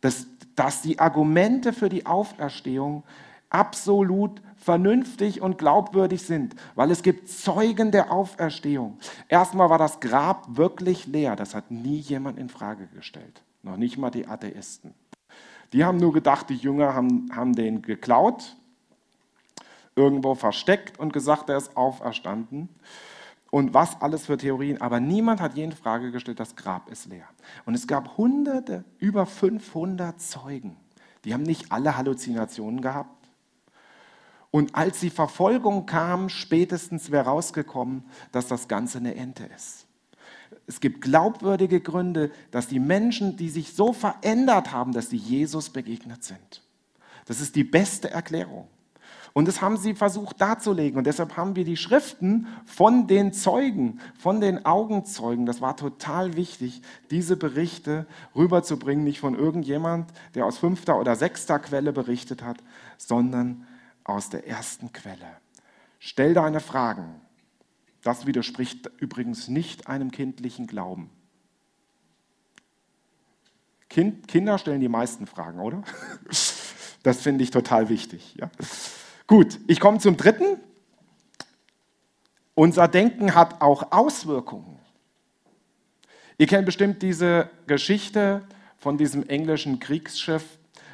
Dass, 0.00 0.26
dass 0.56 0.82
die 0.82 0.98
Argumente 0.98 1.72
für 1.72 1.88
die 1.88 2.06
Auferstehung 2.06 3.04
absolut 3.50 4.40
vernünftig 4.56 5.42
und 5.42 5.58
glaubwürdig 5.58 6.22
sind, 6.22 6.56
weil 6.74 6.90
es 6.90 7.02
gibt 7.02 7.28
Zeugen 7.28 7.90
der 7.90 8.10
Auferstehung. 8.10 8.98
Erstmal 9.28 9.68
war 9.70 9.78
das 9.78 10.00
Grab 10.00 10.56
wirklich 10.56 11.06
leer, 11.06 11.36
das 11.36 11.54
hat 11.54 11.70
nie 11.70 11.98
jemand 11.98 12.38
in 12.38 12.48
Frage 12.48 12.86
gestellt, 12.88 13.42
noch 13.62 13.76
nicht 13.76 13.98
mal 13.98 14.10
die 14.10 14.26
Atheisten. 14.26 14.94
Die 15.72 15.84
haben 15.84 15.96
nur 15.96 16.12
gedacht, 16.12 16.50
die 16.50 16.56
Jünger 16.56 16.94
haben, 16.94 17.30
haben 17.34 17.54
den 17.54 17.82
geklaut, 17.82 18.56
irgendwo 19.96 20.34
versteckt 20.34 20.98
und 20.98 21.12
gesagt, 21.12 21.48
er 21.48 21.56
ist 21.56 21.76
auferstanden. 21.76 22.68
Und 23.50 23.74
was 23.74 24.00
alles 24.00 24.26
für 24.26 24.38
Theorien. 24.38 24.80
Aber 24.80 24.98
niemand 24.98 25.40
hat 25.40 25.54
je 25.54 25.64
in 25.64 25.72
Frage 25.72 26.10
gestellt, 26.10 26.40
das 26.40 26.56
Grab 26.56 26.90
ist 26.90 27.06
leer. 27.06 27.26
Und 27.66 27.74
es 27.74 27.86
gab 27.86 28.16
hunderte, 28.16 28.84
über 28.98 29.26
500 29.26 30.20
Zeugen. 30.20 30.76
Die 31.24 31.34
haben 31.34 31.42
nicht 31.42 31.70
alle 31.70 31.96
Halluzinationen 31.96 32.80
gehabt. 32.80 33.28
Und 34.50 34.74
als 34.74 35.00
die 35.00 35.10
Verfolgung 35.10 35.86
kam, 35.86 36.28
spätestens 36.28 37.10
wäre 37.10 37.26
rausgekommen, 37.26 38.04
dass 38.32 38.48
das 38.48 38.68
Ganze 38.68 38.98
eine 38.98 39.14
Ente 39.14 39.44
ist 39.44 39.86
es 40.66 40.80
gibt 40.80 41.00
glaubwürdige 41.00 41.80
Gründe, 41.80 42.30
dass 42.50 42.68
die 42.68 42.80
Menschen, 42.80 43.36
die 43.36 43.48
sich 43.48 43.74
so 43.74 43.92
verändert 43.92 44.72
haben, 44.72 44.92
dass 44.92 45.10
sie 45.10 45.16
Jesus 45.16 45.70
begegnet 45.70 46.24
sind. 46.24 46.62
Das 47.26 47.40
ist 47.40 47.56
die 47.56 47.64
beste 47.64 48.10
Erklärung. 48.10 48.68
Und 49.34 49.48
das 49.48 49.62
haben 49.62 49.76
sie 49.76 49.94
versucht 49.94 50.40
darzulegen. 50.40 50.98
Und 50.98 51.06
deshalb 51.06 51.36
haben 51.36 51.56
wir 51.56 51.64
die 51.64 51.76
Schriften 51.76 52.48
von 52.66 53.06
den 53.06 53.32
Zeugen, 53.32 53.98
von 54.18 54.40
den 54.40 54.66
Augenzeugen, 54.66 55.46
das 55.46 55.60
war 55.60 55.76
total 55.76 56.36
wichtig, 56.36 56.82
diese 57.10 57.36
Berichte 57.36 58.06
rüberzubringen, 58.36 59.04
nicht 59.04 59.20
von 59.20 59.34
irgendjemand, 59.34 60.10
der 60.34 60.44
aus 60.44 60.58
fünfter 60.58 61.00
oder 61.00 61.16
sechster 61.16 61.58
Quelle 61.58 61.92
berichtet 61.92 62.42
hat, 62.42 62.58
sondern 62.98 63.66
aus 64.04 64.28
der 64.28 64.46
ersten 64.46 64.92
Quelle. 64.92 65.38
Stell 65.98 66.34
deine 66.34 66.60
Fragen. 66.60 67.20
Das 68.02 68.26
widerspricht 68.26 68.90
übrigens 68.98 69.48
nicht 69.48 69.86
einem 69.86 70.10
kindlichen 70.10 70.66
Glauben. 70.66 71.10
Kind, 73.88 74.26
Kinder 74.26 74.58
stellen 74.58 74.80
die 74.80 74.88
meisten 74.88 75.26
Fragen, 75.26 75.60
oder? 75.60 75.82
Das 77.04 77.20
finde 77.20 77.42
ich 77.42 77.50
total 77.50 77.88
wichtig. 77.88 78.36
Ja? 78.38 78.48
Gut, 79.26 79.58
ich 79.66 79.80
komme 79.80 79.98
zum 79.98 80.16
dritten. 80.16 80.60
Unser 82.54 82.86
Denken 82.86 83.34
hat 83.34 83.60
auch 83.60 83.90
Auswirkungen. 83.90 84.78
Ihr 86.38 86.46
kennt 86.46 86.64
bestimmt 86.64 87.02
diese 87.02 87.50
Geschichte 87.66 88.42
von 88.76 88.98
diesem 88.98 89.28
englischen 89.28 89.80
Kriegsschiff, 89.80 90.44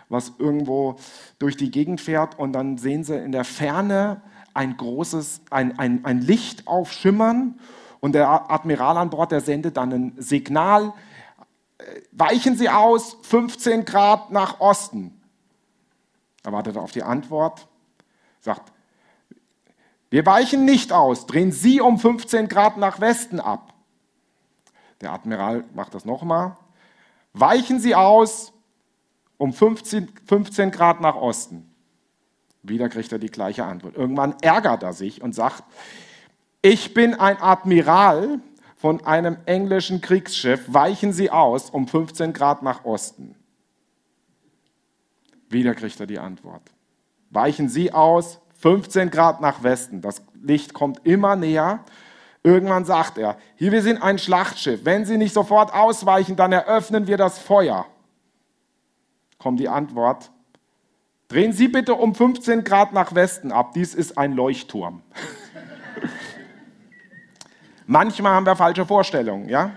was 0.09 0.33
irgendwo 0.39 0.97
durch 1.39 1.59
die 1.59 1.71
Gegend 1.71 2.01
fährt 2.01 2.39
und 2.39 2.55
dann 2.55 2.79
sehen 2.79 3.05
sie 3.05 3.19
in 3.19 3.33
der 3.33 3.45
Ferne 3.45 4.23
ein 4.55 4.77
großes, 4.77 5.43
ein, 5.51 5.79
ein, 5.79 6.05
ein 6.05 6.21
Licht 6.21 6.67
aufschimmern 6.67 7.59
und 8.01 8.13
der 8.13 8.51
Admiral 8.51 8.97
an 8.97 9.11
Bord, 9.11 9.33
der 9.33 9.41
sendet 9.41 9.77
dann 9.77 9.93
ein 9.93 10.13
Signal, 10.19 10.93
äh, 11.79 12.01
weichen 12.13 12.57
Sie 12.57 12.69
aus, 12.69 13.17
15 13.23 13.85
Grad 13.85 14.31
nach 14.31 14.61
Osten. 14.61 15.21
Er 16.43 16.53
wartet 16.53 16.77
auf 16.77 16.93
die 16.93 17.03
Antwort, 17.03 17.69
sagt, 18.41 18.73
wir 20.11 20.25
weichen 20.25 20.65
nicht 20.65 20.93
aus, 20.93 21.27
drehen 21.27 21.53
Sie 21.53 21.81
um 21.81 21.99
15 21.99 22.49
Grad 22.49 22.77
nach 22.79 23.01
Westen 23.01 23.41
ab. 23.41 23.75
Der 25.01 25.13
Admiral 25.13 25.65
macht 25.75 25.95
das 25.95 26.05
nochmal. 26.05 26.57
Weichen 27.33 27.79
Sie 27.79 27.95
aus 27.95 28.53
um 29.37 29.53
15, 29.53 30.09
15 30.27 30.71
Grad 30.71 31.01
nach 31.01 31.15
Osten. 31.15 31.68
Wieder 32.63 32.89
kriegt 32.89 33.13
er 33.13 33.19
die 33.19 33.31
gleiche 33.31 33.65
Antwort. 33.65 33.97
Irgendwann 33.97 34.35
ärgert 34.41 34.83
er 34.83 34.93
sich 34.93 35.23
und 35.23 35.35
sagt, 35.35 35.65
ich 36.61 36.93
bin 36.93 37.15
ein 37.15 37.41
Admiral 37.41 38.41
von 38.77 39.05
einem 39.05 39.39
englischen 39.47 40.01
Kriegsschiff, 40.01 40.63
weichen 40.67 41.13
Sie 41.13 41.31
aus 41.31 41.71
um 41.71 41.89
15 41.89 42.33
Grad 42.33 42.63
nach 42.63 42.85
Osten. 42.85 43.35
Wieder 45.49 45.75
kriegt 45.75 45.99
er 45.99 46.07
die 46.07 46.19
Antwort. 46.19 46.63
Weichen 47.31 47.69
Sie 47.69 47.93
aus 47.93 48.41
15 48.61 49.11
Grad 49.11 49.41
nach 49.41 49.63
Westen. 49.63 50.01
Das 50.01 50.23
Licht 50.43 50.75
kommt 50.75 51.05
immer 51.07 51.37
näher. 51.37 51.85
Irgendwann 52.43 52.85
sagt 52.85 53.19
er, 53.19 53.37
hier 53.57 53.73
wir 53.73 53.83
sind 53.83 54.03
ein 54.03 54.19
Schlachtschiff. 54.19 54.85
Wenn 54.85 55.05
Sie 55.05 55.17
nicht 55.17 55.35
sofort 55.35 55.73
ausweichen, 55.75 56.37
dann 56.37 56.53
eröffnen 56.53 57.07
wir 57.07 57.17
das 57.17 57.39
Feuer. 57.39 57.87
Kommt 59.39 59.61
die 59.61 59.69
Antwort, 59.69 60.31
drehen 61.29 61.53
Sie 61.53 61.69
bitte 61.69 61.95
um 61.95 62.15
15 62.15 62.65
Grad 62.65 62.93
nach 62.93 63.15
Westen 63.15 63.53
ab. 63.53 63.73
Dies 63.75 63.95
ist 63.95 64.19
ein 64.19 64.33
Leuchtturm. 64.33 65.03
Manchmal 67.87 68.33
haben 68.33 68.47
wir 68.47 68.57
falsche 68.57 68.85
Vorstellungen, 68.85 69.49
ja? 69.49 69.73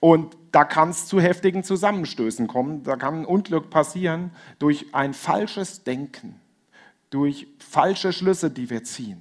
Und 0.00 0.36
da 0.52 0.64
kann 0.64 0.90
es 0.90 1.06
zu 1.06 1.20
heftigen 1.20 1.64
Zusammenstößen 1.64 2.46
kommen. 2.46 2.82
Da 2.82 2.96
kann 2.96 3.20
ein 3.20 3.24
Unglück 3.24 3.70
passieren 3.70 4.30
durch 4.58 4.94
ein 4.94 5.14
falsches 5.14 5.84
Denken, 5.84 6.40
durch 7.10 7.46
falsche 7.58 8.12
Schlüsse, 8.12 8.50
die 8.50 8.70
wir 8.70 8.84
ziehen. 8.84 9.20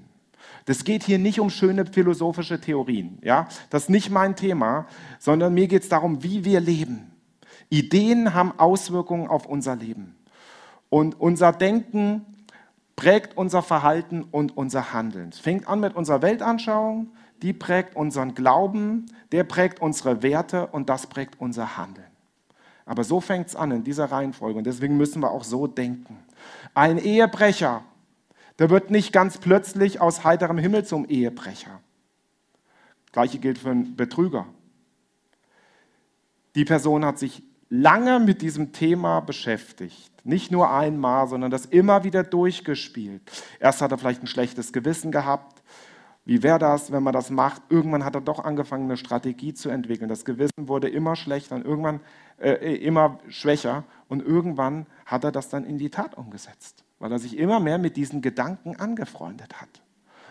Das 0.66 0.84
geht 0.84 1.04
hier 1.04 1.18
nicht 1.18 1.40
um 1.40 1.50
schöne 1.50 1.86
philosophische 1.86 2.60
Theorien. 2.60 3.20
Ja? 3.24 3.48
Das 3.70 3.84
ist 3.84 3.90
nicht 3.90 4.10
mein 4.10 4.36
Thema, 4.36 4.86
sondern 5.18 5.54
mir 5.54 5.68
geht 5.68 5.84
es 5.84 5.90
darum, 5.90 6.24
wie 6.24 6.44
wir 6.44 6.60
leben. 6.60 7.12
Ideen 7.70 8.34
haben 8.34 8.58
Auswirkungen 8.60 9.30
auf 9.30 9.46
unser 9.46 9.78
Leben. 9.78 10.17
Und 10.90 11.20
unser 11.20 11.52
Denken 11.52 12.26
prägt 12.96 13.38
unser 13.38 13.62
Verhalten 13.62 14.24
und 14.24 14.58
unser 14.58 14.94
Handeln. 14.94 15.30
Es 15.30 15.40
fängt 15.40 15.68
an 15.68 15.80
mit 15.80 15.96
unserer 15.96 16.22
Weltanschauung, 16.22 17.12
die 17.42 17.54
prägt 17.54 17.96
unseren 17.96 18.34
Glauben, 18.34 19.06
der 19.32 19.44
prägt 19.44 19.82
unsere 19.82 20.24
Werte 20.24 20.68
und 20.68 20.90
das 20.90 21.08
prägt 21.08 21.40
unser 21.40 21.78
Handeln. 21.78 22.08
Aber 22.86 23.04
so 23.04 23.20
fängt 23.20 23.48
es 23.48 23.56
an 23.56 23.72
in 23.72 23.84
dieser 23.84 24.06
Reihenfolge 24.06 24.58
und 24.58 24.64
deswegen 24.66 24.98
müssen 24.98 25.22
wir 25.22 25.32
auch 25.32 25.44
so 25.44 25.68
denken. 25.68 26.18
Ein 26.74 26.98
Ehebrecher, 26.98 27.84
der 28.60 28.70
wird 28.70 28.90
nicht 28.90 29.14
ganz 29.14 29.38
plötzlich 29.38 30.02
aus 30.02 30.24
heiterem 30.24 30.58
Himmel 30.58 30.86
zum 30.86 31.06
Ehebrecher. 31.08 31.82
Gleiche 33.12 33.40
gilt 33.40 33.58
für 33.58 33.72
einen 33.72 33.96
Betrüger. 33.96 34.48
Die 36.56 36.66
Person 36.66 37.06
hat 37.06 37.20
sich 37.20 37.44
lange 37.70 38.20
mit 38.20 38.42
diesem 38.42 38.72
Thema 38.72 39.20
beschäftigt. 39.20 40.12
Nicht 40.28 40.52
nur 40.52 40.70
einmal, 40.70 41.26
sondern 41.30 41.52
das 41.52 41.66
immer 41.66 42.04
wieder 42.04 42.22
durchgespielt. 42.22 43.22
Erst 43.62 43.82
hat 43.82 43.92
er 43.92 43.98
vielleicht 43.98 44.22
ein 44.22 44.28
schlechtes 44.28 44.74
Gewissen 44.74 45.10
gehabt, 45.10 45.64
wie 46.26 46.44
wäre 46.44 46.60
das, 46.60 46.92
wenn 46.92 47.02
man 47.02 47.14
das 47.14 47.30
macht? 47.30 47.62
Irgendwann 47.70 48.04
hat 48.04 48.14
er 48.14 48.20
doch 48.20 48.44
angefangen, 48.44 48.84
eine 48.84 48.98
Strategie 48.98 49.54
zu 49.54 49.70
entwickeln. 49.70 50.10
Das 50.10 50.26
Gewissen 50.26 50.68
wurde 50.68 50.90
immer 50.90 51.16
schlechter 51.16 51.56
und 51.56 51.64
irgendwann 51.64 52.02
äh, 52.42 52.76
immer 52.76 53.20
schwächer. 53.30 53.86
Und 54.10 54.22
irgendwann 54.22 54.86
hat 55.06 55.24
er 55.24 55.32
das 55.32 55.48
dann 55.48 55.64
in 55.64 55.78
die 55.78 55.90
Tat 55.90 56.18
umgesetzt, 56.18 56.84
weil 57.00 57.10
er 57.14 57.20
sich 57.20 57.38
immer 57.38 57.62
mehr 57.62 57.78
mit 57.78 57.96
diesen 57.96 58.22
Gedanken 58.22 58.76
angefreundet 58.76 59.62
hat. 59.62 59.70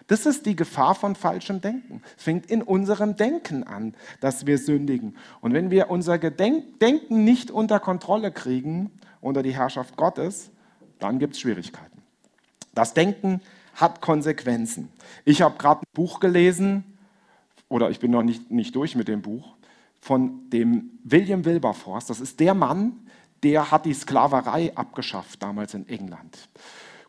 Das 0.08 0.26
ist 0.26 0.44
die 0.44 0.56
Gefahr 0.56 0.94
von 0.94 1.14
falschem 1.14 1.62
Denken. 1.62 2.02
Es 2.18 2.24
fängt 2.24 2.50
in 2.50 2.60
unserem 2.60 3.16
Denken 3.16 3.64
an, 3.64 3.94
dass 4.20 4.44
wir 4.44 4.58
sündigen. 4.58 5.16
Und 5.40 5.54
wenn 5.54 5.70
wir 5.70 5.88
unser 5.88 6.18
Gedenk 6.18 6.80
Denken 6.80 7.24
nicht 7.24 7.50
unter 7.50 7.80
Kontrolle 7.80 8.30
kriegen, 8.30 8.90
unter 9.26 9.42
die 9.42 9.54
Herrschaft 9.54 9.96
Gottes, 9.96 10.50
dann 10.98 11.18
gibt 11.18 11.34
es 11.34 11.40
Schwierigkeiten. 11.40 12.02
Das 12.74 12.94
Denken 12.94 13.40
hat 13.74 14.00
Konsequenzen. 14.00 14.88
Ich 15.24 15.42
habe 15.42 15.58
gerade 15.58 15.80
ein 15.80 15.92
Buch 15.92 16.20
gelesen, 16.20 16.84
oder 17.68 17.90
ich 17.90 17.98
bin 17.98 18.12
noch 18.12 18.22
nicht, 18.22 18.50
nicht 18.50 18.74
durch 18.74 18.94
mit 18.94 19.08
dem 19.08 19.22
Buch, 19.22 19.56
von 20.00 20.48
dem 20.50 20.98
William 21.02 21.44
Wilberforce. 21.44 22.06
Das 22.06 22.20
ist 22.20 22.38
der 22.38 22.54
Mann, 22.54 23.08
der 23.42 23.70
hat 23.70 23.84
die 23.84 23.94
Sklaverei 23.94 24.74
abgeschafft, 24.76 25.42
damals 25.42 25.74
in 25.74 25.88
England. 25.88 26.48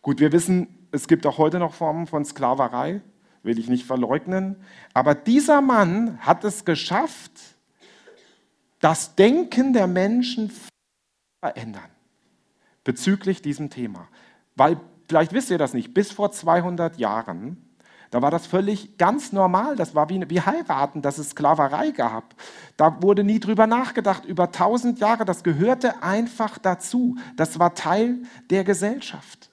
Gut, 0.01 0.19
wir 0.19 0.31
wissen, 0.31 0.87
es 0.91 1.07
gibt 1.07 1.25
auch 1.25 1.37
heute 1.37 1.59
noch 1.59 1.75
Formen 1.75 2.07
von 2.07 2.25
Sklaverei, 2.25 3.01
will 3.43 3.59
ich 3.59 3.69
nicht 3.69 3.85
verleugnen. 3.85 4.55
Aber 4.93 5.13
dieser 5.13 5.61
Mann 5.61 6.17
hat 6.19 6.43
es 6.43 6.65
geschafft, 6.65 7.31
das 8.79 9.15
Denken 9.15 9.73
der 9.73 9.87
Menschen 9.87 10.49
zu 10.49 10.69
verändern 11.39 11.96
bezüglich 12.87 13.41
diesem 13.41 13.69
Thema. 13.69 14.07
Weil 14.55 14.79
vielleicht 15.09 15.33
wisst 15.33 15.51
ihr 15.51 15.57
das 15.57 15.73
nicht, 15.73 15.93
bis 15.93 16.13
vor 16.13 16.31
200 16.31 16.97
Jahren, 16.97 17.57
da 18.11 18.21
war 18.21 18.31
das 18.31 18.47
völlig 18.47 18.97
ganz 18.97 19.33
normal. 19.33 19.75
Das 19.75 19.93
war 19.93 20.09
wie, 20.09 20.23
wie 20.29 20.39
heiraten, 20.39 21.01
dass 21.01 21.17
es 21.17 21.31
Sklaverei 21.31 21.91
gab. 21.91 22.33
Da 22.77 23.01
wurde 23.01 23.25
nie 23.25 23.41
drüber 23.41 23.67
nachgedacht. 23.67 24.23
Über 24.23 24.45
1000 24.45 24.99
Jahre, 24.99 25.25
das 25.25 25.43
gehörte 25.43 26.01
einfach 26.01 26.57
dazu. 26.57 27.17
Das 27.35 27.59
war 27.59 27.75
Teil 27.75 28.19
der 28.49 28.63
Gesellschaft. 28.63 29.49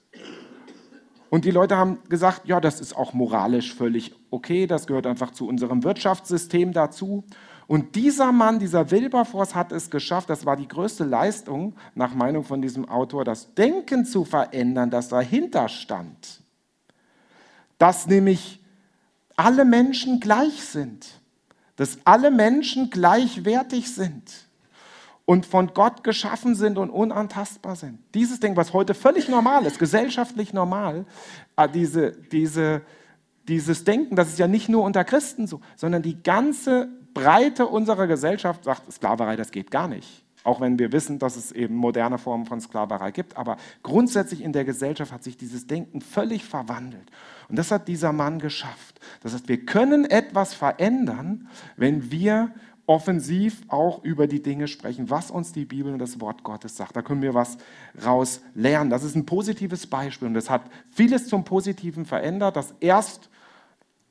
Und 1.29 1.43
die 1.43 1.51
Leute 1.51 1.75
haben 1.75 1.99
gesagt, 2.07 2.47
ja, 2.47 2.61
das 2.61 2.79
ist 2.79 2.95
auch 2.95 3.11
moralisch 3.11 3.75
völlig 3.75 4.15
okay, 4.31 4.67
das 4.67 4.87
gehört 4.87 5.07
einfach 5.07 5.31
zu 5.31 5.45
unserem 5.45 5.83
Wirtschaftssystem 5.83 6.71
dazu. 6.71 7.25
Und 7.67 7.95
dieser 7.95 8.31
Mann, 8.31 8.59
dieser 8.59 8.91
Wilberforce 8.91 9.55
hat 9.55 9.71
es 9.71 9.89
geschafft, 9.89 10.29
das 10.29 10.45
war 10.45 10.55
die 10.55 10.67
größte 10.67 11.03
Leistung 11.03 11.75
nach 11.95 12.13
Meinung 12.13 12.43
von 12.43 12.61
diesem 12.61 12.87
Autor, 12.87 13.25
das 13.25 13.53
Denken 13.55 14.05
zu 14.05 14.23
verändern, 14.23 14.91
das 14.91 15.09
dahinter 15.09 15.67
stand. 15.67 16.41
Dass 17.77 18.07
nämlich 18.07 18.61
alle 19.35 19.65
Menschen 19.65 20.19
gleich 20.19 20.63
sind, 20.63 21.19
dass 21.75 21.97
alle 22.05 22.31
Menschen 22.31 22.89
gleichwertig 22.89 23.93
sind 23.93 24.45
und 25.25 25.45
von 25.45 25.73
Gott 25.73 26.03
geschaffen 26.03 26.55
sind 26.55 26.77
und 26.77 26.89
unantastbar 26.89 27.75
sind. 27.75 27.99
Dieses 28.13 28.39
Ding, 28.39 28.55
was 28.55 28.73
heute 28.73 28.93
völlig 28.93 29.27
normal 29.27 29.65
ist, 29.65 29.79
gesellschaftlich 29.79 30.53
normal, 30.53 31.05
äh, 31.57 31.67
diese, 31.67 32.11
diese, 32.11 32.83
dieses 33.47 33.83
Denken, 33.83 34.15
das 34.15 34.29
ist 34.29 34.39
ja 34.39 34.47
nicht 34.47 34.69
nur 34.69 34.83
unter 34.83 35.03
Christen 35.03 35.47
so, 35.47 35.61
sondern 35.75 36.03
die 36.03 36.21
ganze 36.21 36.89
Breite 37.15 37.65
unserer 37.65 38.05
Gesellschaft 38.05 38.65
sagt, 38.65 38.91
Sklaverei, 38.91 39.35
das 39.35 39.49
geht 39.49 39.71
gar 39.71 39.87
nicht. 39.87 40.23
Auch 40.43 40.61
wenn 40.61 40.77
wir 40.77 40.91
wissen, 40.91 41.17
dass 41.17 41.37
es 41.37 41.51
eben 41.51 41.73
moderne 41.73 42.19
Formen 42.19 42.45
von 42.45 42.61
Sklaverei 42.61 43.09
gibt. 43.09 43.35
Aber 43.35 43.57
grundsätzlich 43.81 44.43
in 44.43 44.53
der 44.53 44.63
Gesellschaft 44.63 45.11
hat 45.11 45.23
sich 45.23 45.37
dieses 45.37 45.65
Denken 45.65 46.01
völlig 46.01 46.45
verwandelt. 46.45 47.09
Und 47.49 47.57
das 47.57 47.71
hat 47.71 47.87
dieser 47.87 48.13
Mann 48.13 48.37
geschafft. 48.37 48.99
Das 49.21 49.33
heißt, 49.33 49.47
wir 49.47 49.65
können 49.65 50.05
etwas 50.05 50.53
verändern, 50.53 51.49
wenn 51.77 52.11
wir 52.11 52.51
offensiv 52.85 53.63
auch 53.69 54.03
über 54.03 54.27
die 54.27 54.43
Dinge 54.43 54.67
sprechen, 54.67 55.09
was 55.09 55.31
uns 55.31 55.51
die 55.51 55.65
Bibel 55.65 55.91
und 55.91 55.99
das 55.99 56.21
Wort 56.21 56.43
Gottes 56.43 56.77
sagt. 56.77 56.95
Da 56.95 57.01
können 57.01 57.21
wir 57.21 57.33
was 57.33 57.57
raus 58.05 58.41
lernen. 58.53 58.91
Das 58.91 59.03
ist 59.03 59.15
ein 59.15 59.25
positives 59.25 59.87
Beispiel 59.87 60.27
und 60.27 60.35
das 60.35 60.49
hat 60.49 60.61
vieles 60.91 61.27
zum 61.27 61.43
Positiven 61.43 62.05
verändert, 62.05 62.55
dass 62.55 62.75
erst 62.79 63.29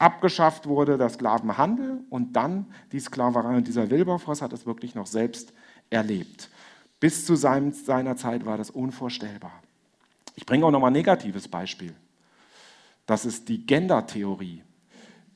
abgeschafft 0.05 0.67
wurde 0.67 0.99
der 0.99 1.09
Sklavenhandel 1.09 2.05
und 2.11 2.35
dann 2.35 2.67
die 2.93 3.01
Sklaverei. 3.01 3.57
Und 3.57 3.67
dieser 3.67 3.91
Wilberforce 3.91 4.43
hat 4.43 4.53
es 4.53 4.67
wirklich 4.67 4.95
noch 4.95 5.07
selbst 5.07 5.55
erlebt. 5.89 6.51
Bis 7.01 7.25
zu 7.25 7.37
seinem, 7.37 7.73
seiner 7.73 8.15
Zeit 8.17 8.45
war 8.45 8.59
das 8.59 8.71
unvorstellbar. 8.71 9.63
Ich 10.37 10.45
bringe 10.45 10.67
auch 10.67 10.71
noch 10.71 10.81
mal 10.81 10.89
ein 10.89 10.93
negatives 10.93 11.49
Beispiel. 11.49 11.95
Das 13.07 13.25
ist 13.25 13.49
die 13.49 13.67
Gender-Theorie, 13.67 14.63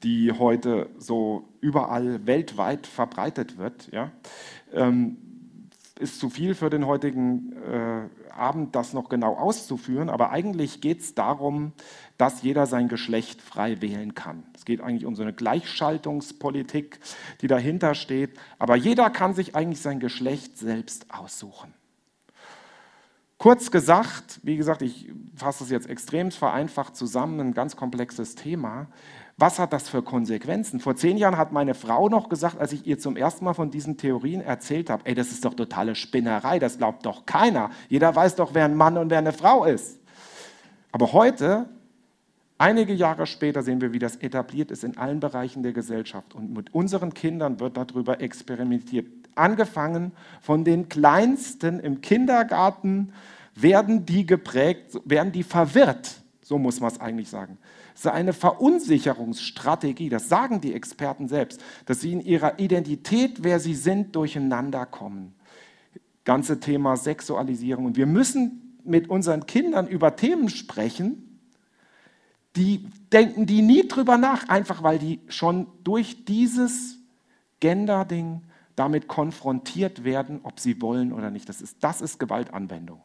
die 0.03 0.33
heute 0.33 0.91
so 0.99 1.49
überall 1.61 2.27
weltweit 2.27 2.87
verbreitet 2.87 3.57
wird. 3.57 3.91
Ja? 3.91 4.13
Ähm, 4.75 5.17
ist 5.99 6.21
zu 6.21 6.31
viel 6.31 6.55
für 6.55 6.71
den 6.71 6.87
heutigen 6.87 7.53
äh, 7.53 8.31
Abend, 8.33 8.75
das 8.75 8.93
noch 8.93 9.09
genau 9.09 9.35
auszuführen, 9.35 10.09
aber 10.09 10.31
eigentlich 10.31 10.81
geht 10.81 11.01
es 11.01 11.15
darum, 11.15 11.73
dass 12.17 12.43
jeder 12.43 12.67
sein 12.67 12.89
Geschlecht 12.89 13.43
frei 13.43 13.81
wählen 13.81 14.15
kann. 14.15 14.45
Es 14.55 14.65
geht 14.65 14.81
eigentlich 14.81 15.07
um 15.07 15.15
so 15.15 15.23
eine 15.23 15.33
Gleichschaltungspolitik, 15.33 17.01
die 17.41 17.49
dahinter 17.49 17.95
steht, 17.95 18.39
aber 18.59 18.77
jeder 18.77 19.11
kann 19.11 19.35
sich 19.35 19.57
eigentlich 19.57 19.81
sein 19.81 20.01
Geschlecht 20.01 20.57
selbst 20.57 21.13
aussuchen. 21.13 21.75
Kurz 23.39 23.71
gesagt, 23.71 24.41
wie 24.43 24.57
gesagt, 24.57 24.83
ich 24.83 25.13
fasse 25.37 25.63
es 25.63 25.71
jetzt 25.71 25.89
extrem 25.89 26.33
vereinfacht 26.33 26.97
zusammen, 26.97 27.39
ein 27.41 27.55
ganz 27.55 27.77
komplexes 27.77 28.35
Thema. 28.35 28.89
Was 29.41 29.61
hat 29.61 29.73
das 29.73 29.89
für 29.89 30.03
Konsequenzen? 30.03 30.81
Vor 30.81 30.97
zehn 30.97 31.17
Jahren 31.17 31.37
hat 31.37 31.53
meine 31.53 31.75
Frau 31.75 32.09
noch 32.09 32.29
gesagt, 32.29 32.59
als 32.59 32.73
ich 32.73 32.89
ihr 32.89 32.99
zum 32.99 33.17
ersten 33.17 33.45
Mal 33.45 33.55
von 33.55 33.71
diesen 33.71 33.97
Theorien 33.97 34.41
erzählt 34.41 34.91
habe, 34.91 35.07
ey, 35.07 35.15
das 35.15 35.31
ist 35.31 35.45
doch 35.45 35.55
totale 35.55 35.95
Spinnerei, 35.95 36.59
das 36.59 36.79
glaubt 36.79 37.07
doch 37.07 37.25
keiner. 37.25 37.71
Jeder 37.89 38.15
weiß 38.15 38.35
doch, 38.35 38.53
wer 38.55 38.65
ein 38.65 38.75
Mann 38.75 38.99
und 38.99 39.11
wer 39.11 39.19
eine 39.19 39.33
Frau 39.33 39.65
ist. 39.65 40.01
Aber 40.91 41.13
heute, 41.13 41.69
einige 42.59 42.93
Jahre 42.93 43.27
später, 43.27 43.63
sehen 43.63 43.81
wir, 43.81 43.93
wie 43.93 44.01
das 44.01 44.17
etabliert 44.17 44.73
ist 44.73 44.83
in 44.83 44.99
allen 44.99 45.21
Bereichen 45.21 45.63
der 45.63 45.73
Gesellschaft. 45.73 46.35
Und 46.35 46.53
mit 46.53 46.75
unseren 46.75 47.15
Kindern 47.15 47.61
wird 47.61 47.77
darüber 47.77 48.21
experimentiert. 48.21 49.07
Angefangen 49.37 50.11
von 50.41 50.65
den 50.65 50.89
Kleinsten 50.89 51.79
im 51.79 52.01
Kindergarten 52.01 53.13
werden 53.55 54.05
die 54.05 54.27
geprägt, 54.27 54.99
werden 55.05 55.31
die 55.31 55.45
verwirrt. 55.45 56.23
So 56.43 56.59
muss 56.59 56.81
man 56.81 56.91
es 56.91 56.99
eigentlich 56.99 57.29
sagen. 57.29 57.57
Es 57.99 58.05
ist 58.05 58.13
eine 58.13 58.33
Verunsicherungsstrategie, 58.33 60.09
das 60.09 60.29
sagen 60.29 60.61
die 60.61 60.73
Experten 60.73 61.27
selbst, 61.27 61.61
dass 61.85 62.01
sie 62.01 62.13
in 62.13 62.21
ihrer 62.21 62.61
Identität, 62.61 63.43
wer 63.43 63.59
sie 63.59 63.75
sind, 63.75 64.15
durcheinander 64.15 64.87
kommen. 64.87 65.35
Ganze 66.25 66.61
Thema 66.61 66.97
Sexualisierung. 66.97 67.87
Und 67.87 67.97
wir 67.97 68.07
müssen 68.07 68.79
mit 68.85 69.11
unseren 69.11 69.47
Kindern 69.47 69.89
über 69.89 70.15
Themen 70.15 70.49
sprechen, 70.49 71.41
die 72.55 72.87
denken 73.13 73.47
die 73.47 73.63
nie 73.63 73.89
drüber 73.89 74.17
nach, 74.17 74.49
einfach 74.49 74.85
weil 74.85 75.01
die 75.01 75.19
schon 75.27 75.67
durch 75.83 76.25
dieses 76.25 77.01
Gender-Ding 77.59 78.43
damit 78.77 79.09
konfrontiert 79.09 80.05
werden, 80.05 80.39
ob 80.45 80.61
sie 80.61 80.81
wollen 80.81 81.13
oder 81.13 81.33
nicht. 81.33 81.49
Das 81.49 81.61
ist, 81.61 81.79
das 81.81 82.01
ist 82.01 82.21
Gewaltanwendung. 82.21 83.03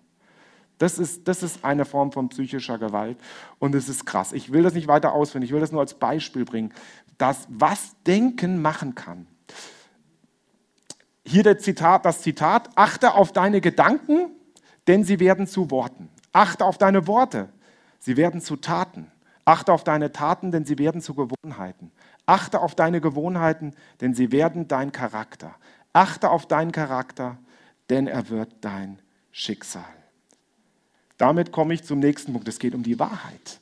Das 0.84 1.00
ist, 1.00 1.30
das 1.30 1.44
ist 1.44 1.64
eine 1.64 1.86
Form 1.86 2.12
von 2.12 2.28
psychischer 2.28 2.78
Gewalt 2.78 3.18
und 3.58 3.74
es 3.74 3.88
ist 3.88 4.06
krass. 4.06 4.34
Ich 4.34 4.52
will 4.52 4.64
das 4.64 4.74
nicht 4.74 4.90
weiter 4.90 5.14
ausführen, 5.14 5.42
ich 5.42 5.54
will 5.54 5.62
das 5.62 5.72
nur 5.72 5.80
als 5.80 5.94
Beispiel 5.94 6.44
bringen, 6.44 6.74
dass 7.18 7.48
was 7.48 7.96
Denken 8.06 8.62
machen 8.62 8.94
kann. 8.94 9.26
Hier 11.26 11.58
Zitat, 11.58 12.06
das 12.06 12.22
Zitat, 12.22 12.70
achte 12.76 13.14
auf 13.14 13.32
deine 13.32 13.62
Gedanken, 13.62 14.32
denn 14.86 15.06
sie 15.06 15.22
werden 15.22 15.48
zu 15.48 15.72
Worten. 15.72 16.10
Achte 16.34 16.66
auf 16.66 16.78
deine 16.78 17.08
Worte, 17.08 17.48
sie 18.00 18.18
werden 18.18 18.42
zu 18.42 18.58
Taten. 18.58 19.10
Achte 19.46 19.72
auf 19.72 19.86
deine 19.86 20.12
Taten, 20.12 20.52
denn 20.52 20.66
sie 20.66 20.78
werden 20.80 21.00
zu 21.00 21.16
Gewohnheiten. 21.16 21.94
Achte 22.26 22.60
auf 22.60 22.76
deine 22.76 23.00
Gewohnheiten, 23.00 23.74
denn 24.02 24.14
sie 24.14 24.34
werden 24.34 24.68
dein 24.68 24.92
Charakter. 24.92 25.56
Achte 25.94 26.30
auf 26.30 26.46
deinen 26.46 26.74
Charakter, 26.74 27.38
denn 27.90 28.06
er 28.08 28.28
wird 28.28 28.52
dein 28.60 29.00
Schicksal. 29.32 30.03
Damit 31.24 31.54
komme 31.54 31.74
ich 31.74 31.86
zum 31.86 32.00
nächsten 32.00 32.34
Punkt. 32.34 32.50
Es 32.50 32.60
geht 32.60 32.76
um 32.76 32.84
die 32.84 33.00
Wahrheit. 33.00 33.62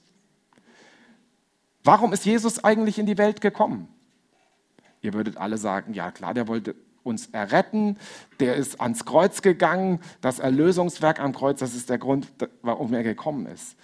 Warum 1.83 2.11
ist 2.11 2.25
Jesus 2.25 2.63
eigentlich 2.63 2.97
in 2.97 3.05
die 3.05 3.19
Welt 3.19 3.39
gekommen? 3.39 3.87
Ihr 5.03 5.13
würdet 5.13 5.37
alle 5.37 5.59
sagen, 5.59 5.93
ja 5.93 6.09
klar, 6.09 6.33
der 6.33 6.47
wollte 6.47 6.73
uns 7.03 7.27
erretten, 7.27 7.99
der 8.39 8.55
ist 8.55 8.81
ans 8.81 9.05
Kreuz 9.05 9.43
gegangen, 9.43 9.99
das 10.21 10.39
Erlösungswerk 10.39 11.19
am 11.19 11.33
Kreuz, 11.33 11.59
das 11.59 11.75
ist 11.75 11.91
der 11.91 11.99
Grund, 11.99 12.29
warum 12.63 12.95
er 12.95 13.03
gekommen 13.03 13.45
ist. 13.45 13.75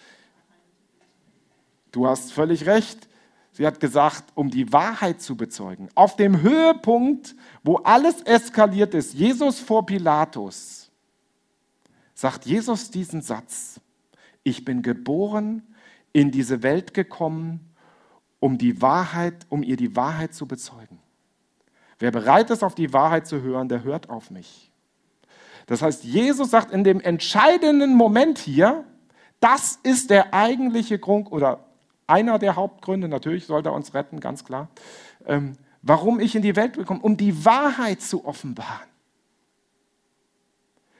Du 1.91 2.07
hast 2.07 2.33
völlig 2.33 2.65
recht. 2.65 3.07
Sie 3.51 3.67
hat 3.67 3.79
gesagt, 3.79 4.23
um 4.33 4.49
die 4.49 4.73
Wahrheit 4.73 5.21
zu 5.21 5.37
bezeugen. 5.37 5.89
Auf 5.93 6.15
dem 6.15 6.41
Höhepunkt, 6.41 7.35
wo 7.63 7.75
alles 7.75 8.23
eskaliert 8.23 8.95
ist, 8.95 9.13
Jesus 9.13 9.59
vor 9.59 9.85
Pilatus, 9.85 10.86
sagt 12.17 12.47
Jesus 12.47 12.89
diesen 12.89 13.21
Satz. 13.21 13.79
Ich 14.41 14.65
bin 14.65 14.81
geboren, 14.81 15.61
in 16.13 16.31
diese 16.31 16.63
Welt 16.63 16.95
gekommen, 16.95 17.59
um 18.39 18.57
die 18.57 18.81
Wahrheit, 18.81 19.45
um 19.49 19.61
ihr 19.61 19.77
die 19.77 19.95
Wahrheit 19.95 20.33
zu 20.33 20.47
bezeugen. 20.47 20.97
Wer 21.99 22.09
bereit 22.09 22.49
ist, 22.49 22.63
auf 22.63 22.73
die 22.73 22.91
Wahrheit 22.91 23.27
zu 23.27 23.43
hören, 23.43 23.69
der 23.69 23.83
hört 23.83 24.09
auf 24.09 24.31
mich. 24.31 24.71
Das 25.67 25.83
heißt, 25.83 26.05
Jesus 26.05 26.49
sagt 26.49 26.71
in 26.71 26.83
dem 26.83 27.01
entscheidenden 27.01 27.93
Moment 27.93 28.39
hier, 28.39 28.83
das 29.39 29.77
ist 29.83 30.09
der 30.09 30.33
eigentliche 30.33 30.97
Grund 30.97 31.31
oder 31.31 31.65
einer 32.07 32.39
der 32.39 32.55
Hauptgründe, 32.55 33.07
natürlich 33.07 33.45
sollte 33.45 33.69
er 33.69 33.73
uns 33.73 33.93
retten, 33.93 34.19
ganz 34.19 34.43
klar, 34.43 34.69
ähm, 35.27 35.53
warum 35.83 36.19
ich 36.19 36.35
in 36.35 36.41
die 36.41 36.55
Welt 36.55 36.77
gekommen 36.77 37.01
um 37.01 37.15
die 37.15 37.45
Wahrheit 37.45 38.01
zu 38.01 38.25
offenbaren. 38.25 38.96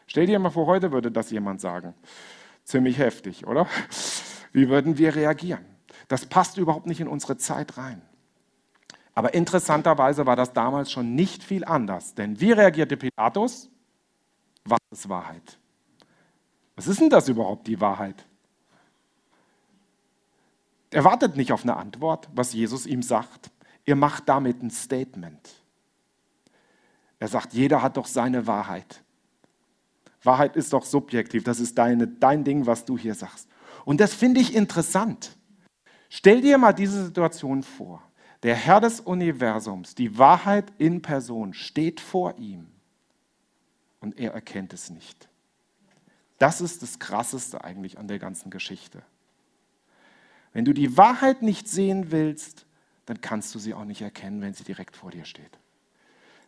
Stell 0.08 0.26
dir 0.26 0.40
mal 0.40 0.50
vor, 0.50 0.66
heute 0.66 0.92
würde 0.92 1.12
das 1.12 1.30
jemand 1.32 1.62
sagen. 1.62 1.94
Ziemlich 2.64 2.98
heftig, 2.98 3.46
oder? 3.46 3.68
Wie 4.52 4.70
würden 4.70 4.98
wir 4.98 5.16
reagieren? 5.16 5.66
Das 6.08 6.26
passt 6.26 6.58
überhaupt 6.58 6.88
nicht 6.88 7.02
in 7.02 7.08
unsere 7.08 7.38
Zeit 7.38 7.78
rein. 7.78 8.02
Aber 9.14 9.34
interessanterweise 9.34 10.26
war 10.26 10.36
das 10.36 10.54
damals 10.54 10.92
schon 10.92 11.16
nicht 11.16 11.44
viel 11.44 11.66
anders. 11.66 12.14
Denn 12.14 12.40
wie 12.40 12.52
reagierte 12.52 12.98
Pilatus? 12.98 13.70
Was 14.64 14.80
ist 14.92 15.10
Wahrheit? 15.10 15.58
Was 16.76 16.88
ist 16.88 17.02
denn 17.02 17.10
das 17.10 17.28
überhaupt, 17.28 17.68
die 17.68 17.82
Wahrheit? 17.82 18.26
Er 20.92 21.04
wartet 21.04 21.36
nicht 21.36 21.52
auf 21.52 21.64
eine 21.64 21.76
Antwort, 21.76 22.30
was 22.34 22.54
Jesus 22.54 22.86
ihm 22.86 23.02
sagt. 23.02 23.50
Er 23.86 23.96
macht 23.96 24.30
damit 24.30 24.62
ein 24.62 24.70
Statement. 24.70 25.50
Er 27.20 27.28
sagt, 27.28 27.54
jeder 27.54 27.82
hat 27.82 27.98
doch 27.98 28.06
seine 28.06 28.48
Wahrheit. 28.48 29.04
Wahrheit 30.24 30.56
ist 30.56 30.74
doch 30.74 30.86
subjektiv, 30.86 31.44
das 31.44 31.60
ist 31.60 31.78
deine, 31.78 32.08
dein 32.08 32.44
Ding, 32.44 32.66
was 32.66 32.86
du 32.86 32.98
hier 32.98 33.16
sagst. 33.16 33.48
Und 33.86 34.02
das 34.02 34.14
finde 34.14 34.42
ich 34.42 34.56
interessant. 34.56 35.38
Stell 36.10 36.42
dir 36.42 36.58
mal 36.58 36.74
diese 36.74 37.06
Situation 37.06 37.64
vor. 37.64 38.02
Der 38.44 38.56
Herr 38.56 38.82
des 38.82 39.00
Universums, 39.00 39.96
die 39.96 40.18
Wahrheit 40.18 40.72
in 40.78 41.02
Person, 41.02 41.54
steht 41.54 42.00
vor 42.00 42.38
ihm 42.38 42.68
und 44.00 44.20
er 44.20 44.34
erkennt 44.34 44.74
es 44.74 44.90
nicht. 44.90 45.28
Das 46.38 46.62
ist 46.62 46.84
das 46.84 47.00
Krasseste 47.00 47.64
eigentlich 47.64 47.98
an 47.98 48.08
der 48.08 48.20
ganzen 48.20 48.52
Geschichte. 48.52 49.02
Wenn 50.54 50.66
du 50.66 50.74
die 50.74 50.98
Wahrheit 50.98 51.42
nicht 51.42 51.68
sehen 51.68 52.12
willst, 52.12 52.66
dann 53.06 53.22
kannst 53.22 53.56
du 53.56 53.60
sie 53.60 53.74
auch 53.74 53.86
nicht 53.86 54.02
erkennen, 54.02 54.42
wenn 54.42 54.54
sie 54.54 54.64
direkt 54.64 54.96
vor 54.96 55.12
dir 55.12 55.26
steht. 55.26 55.58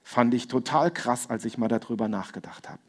Fand 0.04 0.34
ich 0.34 0.48
total 0.48 0.92
krass, 0.92 1.30
als 1.30 1.46
ich 1.46 1.58
mal 1.58 1.68
darüber 1.68 2.08
nachgedacht 2.08 2.70
habe. 2.70 2.82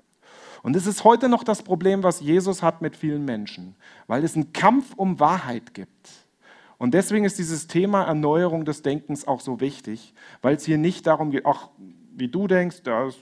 Und 0.62 0.76
es 0.76 0.86
ist 0.86 1.04
heute 1.04 1.28
noch 1.28 1.42
das 1.42 1.62
Problem, 1.62 2.02
was 2.02 2.20
Jesus 2.20 2.62
hat 2.62 2.82
mit 2.82 2.96
vielen 2.96 3.24
Menschen, 3.24 3.74
weil 4.06 4.24
es 4.24 4.34
einen 4.34 4.52
Kampf 4.52 4.94
um 4.94 5.18
Wahrheit 5.20 5.74
gibt. 5.74 6.10
Und 6.78 6.94
deswegen 6.94 7.24
ist 7.24 7.38
dieses 7.38 7.66
Thema 7.66 8.04
Erneuerung 8.04 8.64
des 8.64 8.82
Denkens 8.82 9.26
auch 9.26 9.40
so 9.40 9.60
wichtig, 9.60 10.14
weil 10.42 10.56
es 10.56 10.64
hier 10.64 10.78
nicht 10.78 11.06
darum 11.06 11.30
geht, 11.30 11.44
ach, 11.46 11.68
wie 12.14 12.28
du 12.28 12.46
denkst, 12.46 12.82
da 12.84 13.08
ist 13.08 13.18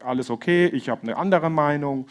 alles 0.00 0.30
okay, 0.30 0.66
ich 0.66 0.88
habe 0.88 1.02
eine 1.02 1.16
andere 1.16 1.50
Meinung 1.50 2.06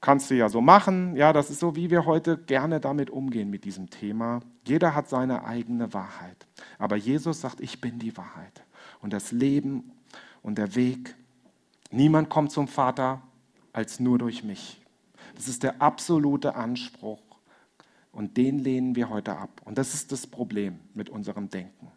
kannst 0.00 0.30
du 0.30 0.34
ja 0.34 0.48
so 0.48 0.60
machen. 0.60 1.16
Ja, 1.16 1.32
das 1.32 1.50
ist 1.50 1.60
so, 1.60 1.76
wie 1.76 1.90
wir 1.90 2.06
heute 2.06 2.38
gerne 2.38 2.80
damit 2.80 3.10
umgehen 3.10 3.50
mit 3.50 3.64
diesem 3.64 3.90
Thema. 3.90 4.40
Jeder 4.64 4.94
hat 4.94 5.08
seine 5.08 5.44
eigene 5.44 5.92
Wahrheit. 5.92 6.46
Aber 6.78 6.96
Jesus 6.96 7.40
sagt, 7.40 7.60
ich 7.60 7.80
bin 7.80 7.98
die 7.98 8.16
Wahrheit 8.16 8.62
und 9.00 9.12
das 9.12 9.32
Leben 9.32 9.92
und 10.42 10.58
der 10.58 10.74
Weg. 10.74 11.14
Niemand 11.90 12.28
kommt 12.28 12.52
zum 12.52 12.68
Vater 12.68 13.22
als 13.72 14.00
nur 14.00 14.18
durch 14.18 14.44
mich. 14.44 14.80
Das 15.34 15.48
ist 15.48 15.62
der 15.62 15.80
absolute 15.80 16.54
Anspruch 16.54 17.22
und 18.12 18.36
den 18.36 18.58
lehnen 18.58 18.96
wir 18.96 19.08
heute 19.08 19.36
ab. 19.36 19.62
Und 19.64 19.78
das 19.78 19.94
ist 19.94 20.12
das 20.12 20.26
Problem 20.26 20.80
mit 20.94 21.08
unserem 21.10 21.48
Denken. 21.48 21.92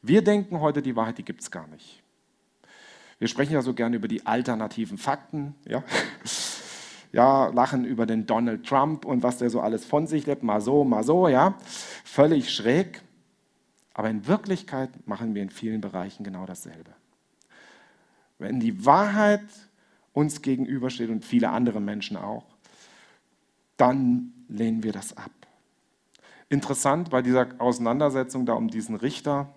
Wir 0.00 0.22
denken 0.22 0.60
heute, 0.60 0.80
die 0.80 0.94
Wahrheit, 0.94 1.18
die 1.18 1.24
gibt 1.24 1.42
es 1.42 1.50
gar 1.50 1.66
nicht. 1.66 2.02
Wir 3.18 3.26
sprechen 3.26 3.52
ja 3.52 3.62
so 3.62 3.74
gerne 3.74 3.96
über 3.96 4.06
die 4.06 4.26
alternativen 4.26 4.96
Fakten. 4.96 5.56
Ja? 5.66 5.82
ja, 7.12 7.48
lachen 7.48 7.84
über 7.84 8.06
den 8.06 8.26
Donald 8.26 8.64
Trump 8.64 9.04
und 9.04 9.22
was 9.22 9.38
der 9.38 9.50
so 9.50 9.60
alles 9.60 9.84
von 9.84 10.06
sich 10.06 10.26
lebt, 10.26 10.44
mal 10.44 10.60
so, 10.60 10.84
mal 10.84 11.02
so, 11.02 11.26
ja, 11.26 11.58
völlig 12.04 12.54
schräg. 12.54 13.02
Aber 13.92 14.08
in 14.08 14.28
Wirklichkeit 14.28 14.90
machen 15.08 15.34
wir 15.34 15.42
in 15.42 15.50
vielen 15.50 15.80
Bereichen 15.80 16.22
genau 16.22 16.46
dasselbe. 16.46 16.92
Wenn 18.38 18.60
die 18.60 18.84
Wahrheit 18.86 19.44
uns 20.12 20.42
gegenübersteht 20.42 21.10
und 21.10 21.24
viele 21.24 21.50
andere 21.50 21.80
Menschen 21.80 22.16
auch, 22.16 22.44
dann 23.76 24.32
lehnen 24.48 24.82
wir 24.82 24.92
das 24.92 25.16
ab. 25.16 25.30
Interessant 26.48 27.10
bei 27.10 27.22
dieser 27.22 27.48
Auseinandersetzung 27.58 28.46
da 28.46 28.54
um 28.54 28.68
diesen 28.68 28.96
Richter, 28.96 29.52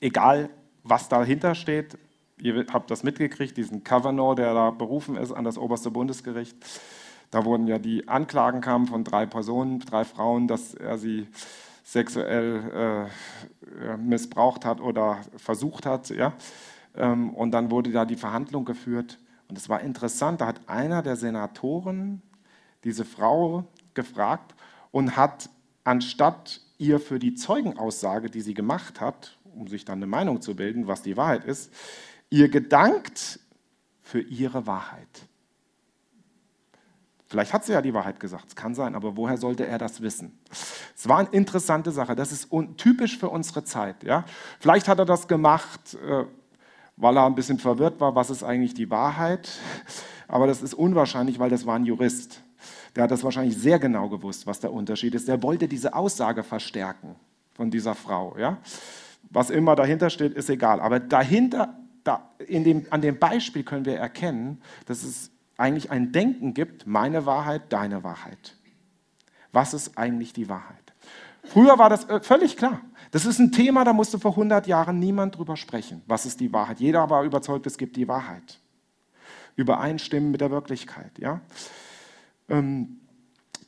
egal 0.00 0.50
was 0.82 1.08
dahinter 1.08 1.54
steht, 1.54 1.98
ihr 2.38 2.66
habt 2.72 2.90
das 2.90 3.02
mitgekriegt, 3.02 3.56
diesen 3.56 3.84
Kavanaugh, 3.84 4.34
der 4.34 4.54
da 4.54 4.70
berufen 4.70 5.16
ist 5.16 5.32
an 5.32 5.44
das 5.44 5.58
oberste 5.58 5.90
Bundesgericht. 5.90 6.56
Da 7.30 7.44
wurden 7.44 7.66
ja 7.66 7.78
die 7.78 8.06
Anklagen 8.08 8.60
kamen 8.60 8.86
von 8.86 9.04
drei 9.04 9.26
Personen, 9.26 9.80
drei 9.80 10.04
Frauen, 10.04 10.48
dass 10.48 10.74
er 10.74 10.98
sie 10.98 11.26
sexuell 11.82 13.08
äh, 13.84 13.96
missbraucht 13.96 14.64
hat 14.64 14.80
oder 14.80 15.18
versucht 15.36 15.86
hat. 15.86 16.10
Ja? 16.10 16.32
Ähm, 16.96 17.30
und 17.30 17.50
dann 17.52 17.70
wurde 17.70 17.90
da 17.92 18.04
die 18.04 18.16
Verhandlung 18.16 18.64
geführt. 18.64 19.18
Und 19.48 19.56
es 19.58 19.68
war 19.68 19.80
interessant, 19.80 20.40
da 20.40 20.46
hat 20.46 20.68
einer 20.68 21.02
der 21.02 21.16
Senatoren 21.16 22.22
diese 22.84 23.04
Frau 23.04 23.64
gefragt 23.94 24.54
und 24.90 25.16
hat 25.16 25.50
anstatt 25.84 26.60
ihr 26.78 27.00
für 27.00 27.18
die 27.18 27.34
Zeugenaussage, 27.34 28.30
die 28.30 28.40
sie 28.40 28.54
gemacht 28.54 29.00
hat, 29.00 29.38
um 29.54 29.68
sich 29.68 29.84
dann 29.84 29.98
eine 29.98 30.06
Meinung 30.06 30.42
zu 30.42 30.56
bilden, 30.56 30.86
was 30.86 31.02
die 31.02 31.16
Wahrheit 31.16 31.44
ist, 31.44 31.72
ihr 32.28 32.48
gedankt 32.48 33.40
für 34.02 34.20
ihre 34.20 34.66
Wahrheit. 34.66 35.26
Vielleicht 37.28 37.52
hat 37.52 37.64
sie 37.64 37.72
ja 37.72 37.82
die 37.82 37.92
Wahrheit 37.92 38.20
gesagt, 38.20 38.44
es 38.48 38.56
kann 38.56 38.74
sein, 38.74 38.94
aber 38.94 39.16
woher 39.16 39.36
sollte 39.36 39.66
er 39.66 39.78
das 39.78 40.00
wissen? 40.00 40.38
Es 40.96 41.08
war 41.08 41.18
eine 41.18 41.28
interessante 41.30 41.90
Sache, 41.90 42.14
das 42.14 42.30
ist 42.30 42.48
typisch 42.76 43.18
für 43.18 43.28
unsere 43.28 43.64
Zeit. 43.64 44.04
Ja? 44.04 44.24
Vielleicht 44.60 44.86
hat 44.86 45.00
er 45.00 45.04
das 45.04 45.26
gemacht, 45.26 45.94
äh, 45.94 46.24
weil 46.96 47.16
er 47.16 47.26
ein 47.26 47.34
bisschen 47.34 47.58
verwirrt 47.58 48.00
war, 48.00 48.14
was 48.14 48.30
ist 48.30 48.42
eigentlich 48.42 48.74
die 48.74 48.90
Wahrheit, 48.90 49.50
aber 50.28 50.46
das 50.46 50.62
ist 50.62 50.74
unwahrscheinlich, 50.74 51.38
weil 51.38 51.50
das 51.50 51.66
war 51.66 51.76
ein 51.76 51.84
Jurist. 51.84 52.42
Der 52.94 53.04
hat 53.04 53.10
das 53.10 53.22
wahrscheinlich 53.22 53.56
sehr 53.56 53.78
genau 53.78 54.08
gewusst, 54.08 54.46
was 54.46 54.60
der 54.60 54.72
Unterschied 54.72 55.14
ist. 55.14 55.28
Der 55.28 55.42
wollte 55.42 55.68
diese 55.68 55.94
Aussage 55.94 56.42
verstärken 56.42 57.14
von 57.52 57.70
dieser 57.70 57.94
Frau. 57.94 58.36
Ja? 58.38 58.58
Was 59.30 59.50
immer 59.50 59.76
dahinter 59.76 60.10
steht, 60.10 60.32
ist 60.32 60.48
egal. 60.48 60.80
Aber 60.80 60.98
dahinter, 60.98 61.76
da, 62.04 62.30
in 62.38 62.64
dem, 62.64 62.86
an 62.90 63.02
dem 63.02 63.18
Beispiel 63.18 63.64
können 63.64 63.84
wir 63.84 63.98
erkennen, 63.98 64.62
dass 64.86 65.02
es 65.02 65.30
eigentlich 65.58 65.90
ein 65.90 66.12
Denken 66.12 66.54
gibt, 66.54 66.86
meine 66.86 67.26
Wahrheit, 67.26 67.62
deine 67.70 68.02
Wahrheit. 68.02 68.56
Was 69.52 69.74
ist 69.74 69.98
eigentlich 69.98 70.32
die 70.32 70.48
Wahrheit? 70.48 70.92
Früher 71.44 71.78
war 71.78 71.90
das 71.90 72.04
äh, 72.08 72.20
völlig 72.20 72.56
klar. 72.56 72.80
Das 73.10 73.24
ist 73.24 73.38
ein 73.38 73.52
Thema, 73.52 73.84
da 73.84 73.92
musste 73.92 74.18
vor 74.18 74.32
100 74.32 74.66
Jahren 74.66 74.98
niemand 74.98 75.36
drüber 75.36 75.56
sprechen. 75.56 76.02
Was 76.06 76.26
ist 76.26 76.40
die 76.40 76.52
Wahrheit? 76.52 76.80
Jeder 76.80 77.08
war 77.10 77.24
überzeugt, 77.24 77.66
es 77.66 77.78
gibt 77.78 77.96
die 77.96 78.08
Wahrheit. 78.08 78.60
Übereinstimmen 79.54 80.30
mit 80.30 80.40
der 80.40 80.50
Wirklichkeit. 80.50 81.18
Ja? 81.18 81.40
Ähm, 82.48 83.00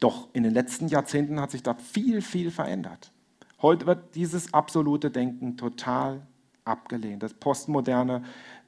doch 0.01 0.29
in 0.33 0.43
den 0.43 0.53
letzten 0.53 0.89
Jahrzehnten 0.89 1.41
hat 1.41 1.51
sich 1.51 1.63
da 1.63 1.75
viel, 1.75 2.21
viel 2.23 2.51
verändert. 2.51 3.13
Heute 3.61 3.87
wird 3.87 4.15
dieses 4.15 4.55
absolute 4.55 5.11
Denken 5.11 5.57
total 5.57 6.27
abgelehnt. 6.65 7.23
Das 7.23 7.35
Postmoderne 7.35 8.23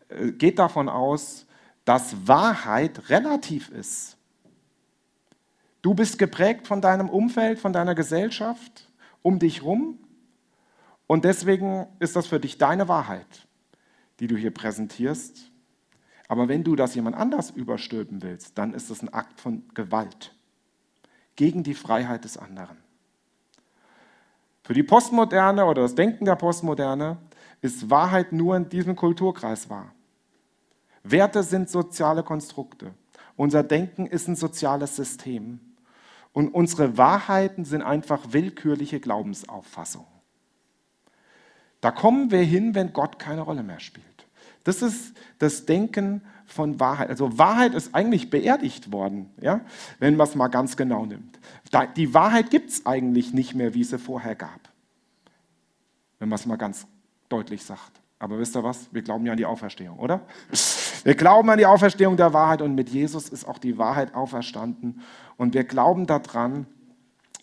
äh, 0.08 0.32
geht 0.32 0.58
davon 0.58 0.88
aus, 0.88 1.46
dass 1.84 2.26
Wahrheit 2.26 3.08
relativ 3.10 3.68
ist. 3.70 4.16
Du 5.82 5.94
bist 5.94 6.18
geprägt 6.18 6.66
von 6.66 6.80
deinem 6.80 7.08
Umfeld, 7.08 7.58
von 7.58 7.72
deiner 7.72 7.94
Gesellschaft 7.94 8.88
um 9.22 9.38
dich 9.38 9.62
rum 9.62 9.98
und 11.10 11.24
deswegen 11.24 11.88
ist 11.98 12.14
das 12.14 12.28
für 12.28 12.38
dich 12.38 12.56
deine 12.56 12.86
Wahrheit, 12.86 13.48
die 14.20 14.28
du 14.28 14.36
hier 14.36 14.54
präsentierst. 14.54 15.50
Aber 16.28 16.46
wenn 16.46 16.62
du 16.62 16.76
das 16.76 16.94
jemand 16.94 17.16
anders 17.16 17.50
überstülpen 17.50 18.22
willst, 18.22 18.56
dann 18.56 18.72
ist 18.74 18.90
es 18.90 19.02
ein 19.02 19.12
Akt 19.12 19.40
von 19.40 19.64
Gewalt 19.74 20.32
gegen 21.34 21.64
die 21.64 21.74
Freiheit 21.74 22.22
des 22.22 22.36
anderen. 22.36 22.76
Für 24.62 24.72
die 24.72 24.84
Postmoderne 24.84 25.64
oder 25.64 25.82
das 25.82 25.96
Denken 25.96 26.26
der 26.26 26.36
Postmoderne 26.36 27.16
ist 27.60 27.90
Wahrheit 27.90 28.30
nur 28.30 28.56
in 28.56 28.68
diesem 28.68 28.94
Kulturkreis 28.94 29.68
wahr. 29.68 29.92
Werte 31.02 31.42
sind 31.42 31.68
soziale 31.68 32.22
Konstrukte. 32.22 32.94
Unser 33.34 33.64
Denken 33.64 34.06
ist 34.06 34.28
ein 34.28 34.36
soziales 34.36 34.94
System. 34.94 35.58
Und 36.32 36.54
unsere 36.54 36.96
Wahrheiten 36.96 37.64
sind 37.64 37.82
einfach 37.82 38.26
willkürliche 38.28 39.00
Glaubensauffassungen. 39.00 40.19
Da 41.80 41.90
kommen 41.90 42.30
wir 42.30 42.42
hin, 42.42 42.74
wenn 42.74 42.92
Gott 42.92 43.18
keine 43.18 43.42
Rolle 43.42 43.62
mehr 43.62 43.80
spielt. 43.80 44.06
Das 44.64 44.82
ist 44.82 45.14
das 45.38 45.64
Denken 45.64 46.22
von 46.44 46.78
Wahrheit. 46.80 47.08
Also 47.08 47.38
Wahrheit 47.38 47.74
ist 47.74 47.94
eigentlich 47.94 48.28
beerdigt 48.28 48.92
worden, 48.92 49.30
ja? 49.40 49.60
wenn 49.98 50.16
man 50.16 50.26
es 50.26 50.34
mal 50.34 50.48
ganz 50.48 50.76
genau 50.76 51.06
nimmt. 51.06 51.38
Die 51.96 52.12
Wahrheit 52.12 52.50
gibt 52.50 52.70
es 52.70 52.86
eigentlich 52.86 53.32
nicht 53.32 53.54
mehr, 53.54 53.74
wie 53.74 53.82
es 53.82 53.90
sie 53.90 53.98
vorher 53.98 54.34
gab. 54.34 54.68
Wenn 56.18 56.28
man 56.28 56.38
es 56.38 56.46
mal 56.46 56.56
ganz 56.56 56.86
deutlich 57.28 57.64
sagt. 57.64 57.92
Aber 58.18 58.38
wisst 58.38 58.54
ihr 58.54 58.62
was? 58.62 58.92
Wir 58.92 59.00
glauben 59.00 59.24
ja 59.24 59.32
an 59.32 59.38
die 59.38 59.46
Auferstehung, 59.46 59.98
oder? 59.98 60.20
Wir 61.04 61.14
glauben 61.14 61.48
an 61.48 61.56
die 61.56 61.64
Auferstehung 61.64 62.18
der 62.18 62.34
Wahrheit 62.34 62.60
und 62.60 62.74
mit 62.74 62.90
Jesus 62.90 63.30
ist 63.30 63.48
auch 63.48 63.56
die 63.56 63.78
Wahrheit 63.78 64.14
auferstanden. 64.14 65.00
Und 65.38 65.54
wir 65.54 65.64
glauben 65.64 66.06
daran, 66.06 66.66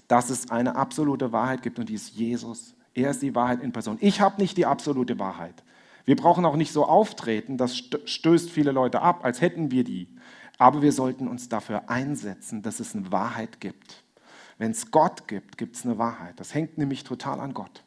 dass 0.07 0.29
es 0.29 0.51
eine 0.51 0.75
absolute 0.75 1.31
Wahrheit 1.31 1.63
gibt 1.63 1.79
und 1.79 1.89
die 1.89 1.95
ist 1.95 2.11
Jesus. 2.11 2.75
Er 2.97 3.11
ist 3.11 3.21
die 3.21 3.35
Wahrheit 3.35 3.61
in 3.61 3.71
Person. 3.71 3.99
Ich 4.01 4.21
habe 4.21 4.41
nicht 4.41 4.57
die 4.57 4.65
absolute 4.65 5.19
Wahrheit. 5.19 5.63
Wir 6.05 6.15
brauchen 6.15 6.45
auch 6.45 6.55
nicht 6.55 6.71
so 6.71 6.83
auftreten, 6.83 7.55
das 7.55 7.77
stößt 7.77 8.49
viele 8.49 8.71
Leute 8.71 9.03
ab, 9.03 9.23
als 9.23 9.39
hätten 9.39 9.69
wir 9.69 9.83
die. 9.83 10.07
Aber 10.57 10.81
wir 10.81 10.91
sollten 10.91 11.27
uns 11.27 11.47
dafür 11.47 11.91
einsetzen, 11.91 12.63
dass 12.63 12.79
es 12.79 12.95
eine 12.95 13.11
Wahrheit 13.11 13.61
gibt. 13.61 14.03
Wenn 14.57 14.71
es 14.71 14.89
Gott 14.89 15.27
gibt, 15.27 15.59
gibt 15.59 15.75
es 15.75 15.85
eine 15.85 15.99
Wahrheit. 15.99 16.39
Das 16.39 16.55
hängt 16.55 16.79
nämlich 16.79 17.03
total 17.03 17.39
an 17.39 17.53
Gott, 17.53 17.83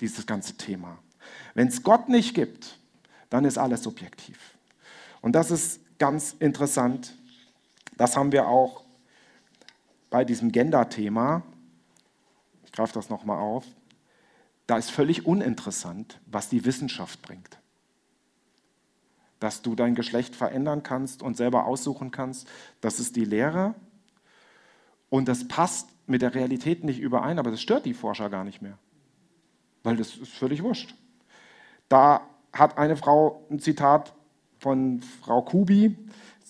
dieses 0.00 0.26
ganze 0.26 0.58
Thema. 0.58 0.98
Wenn 1.54 1.68
es 1.68 1.82
Gott 1.82 2.10
nicht 2.10 2.34
gibt, 2.34 2.78
dann 3.30 3.46
ist 3.46 3.56
alles 3.56 3.82
subjektiv. 3.82 4.38
Und 5.22 5.32
das 5.32 5.50
ist 5.50 5.80
ganz 5.98 6.34
interessant. 6.38 7.14
Das 7.96 8.18
haben 8.18 8.32
wir 8.32 8.48
auch 8.48 8.84
bei 10.10 10.26
diesem 10.26 10.52
Gender-Thema. 10.52 11.42
Ich 12.66 12.72
greife 12.72 12.92
das 12.92 13.08
nochmal 13.08 13.38
auf. 13.38 13.64
Da 14.66 14.76
ist 14.76 14.90
völlig 14.90 15.26
uninteressant, 15.26 16.20
was 16.26 16.48
die 16.48 16.64
Wissenschaft 16.64 17.22
bringt. 17.22 17.58
Dass 19.40 19.62
du 19.62 19.74
dein 19.74 19.94
Geschlecht 19.94 20.36
verändern 20.36 20.82
kannst 20.82 21.22
und 21.22 21.36
selber 21.36 21.66
aussuchen 21.66 22.10
kannst, 22.10 22.48
das 22.80 23.00
ist 23.00 23.16
die 23.16 23.24
Lehre. 23.24 23.74
Und 25.10 25.28
das 25.28 25.48
passt 25.48 25.88
mit 26.06 26.22
der 26.22 26.34
Realität 26.34 26.84
nicht 26.84 27.00
überein, 27.00 27.38
aber 27.38 27.50
das 27.50 27.60
stört 27.60 27.84
die 27.84 27.94
Forscher 27.94 28.30
gar 28.30 28.44
nicht 28.44 28.62
mehr. 28.62 28.78
Weil 29.82 29.96
das 29.96 30.16
ist 30.16 30.32
völlig 30.32 30.62
wurscht. 30.62 30.94
Da 31.88 32.22
hat 32.52 32.78
eine 32.78 32.96
Frau 32.96 33.44
ein 33.50 33.58
Zitat 33.58 34.14
von 34.58 35.00
Frau 35.00 35.42
Kubi, 35.42 35.96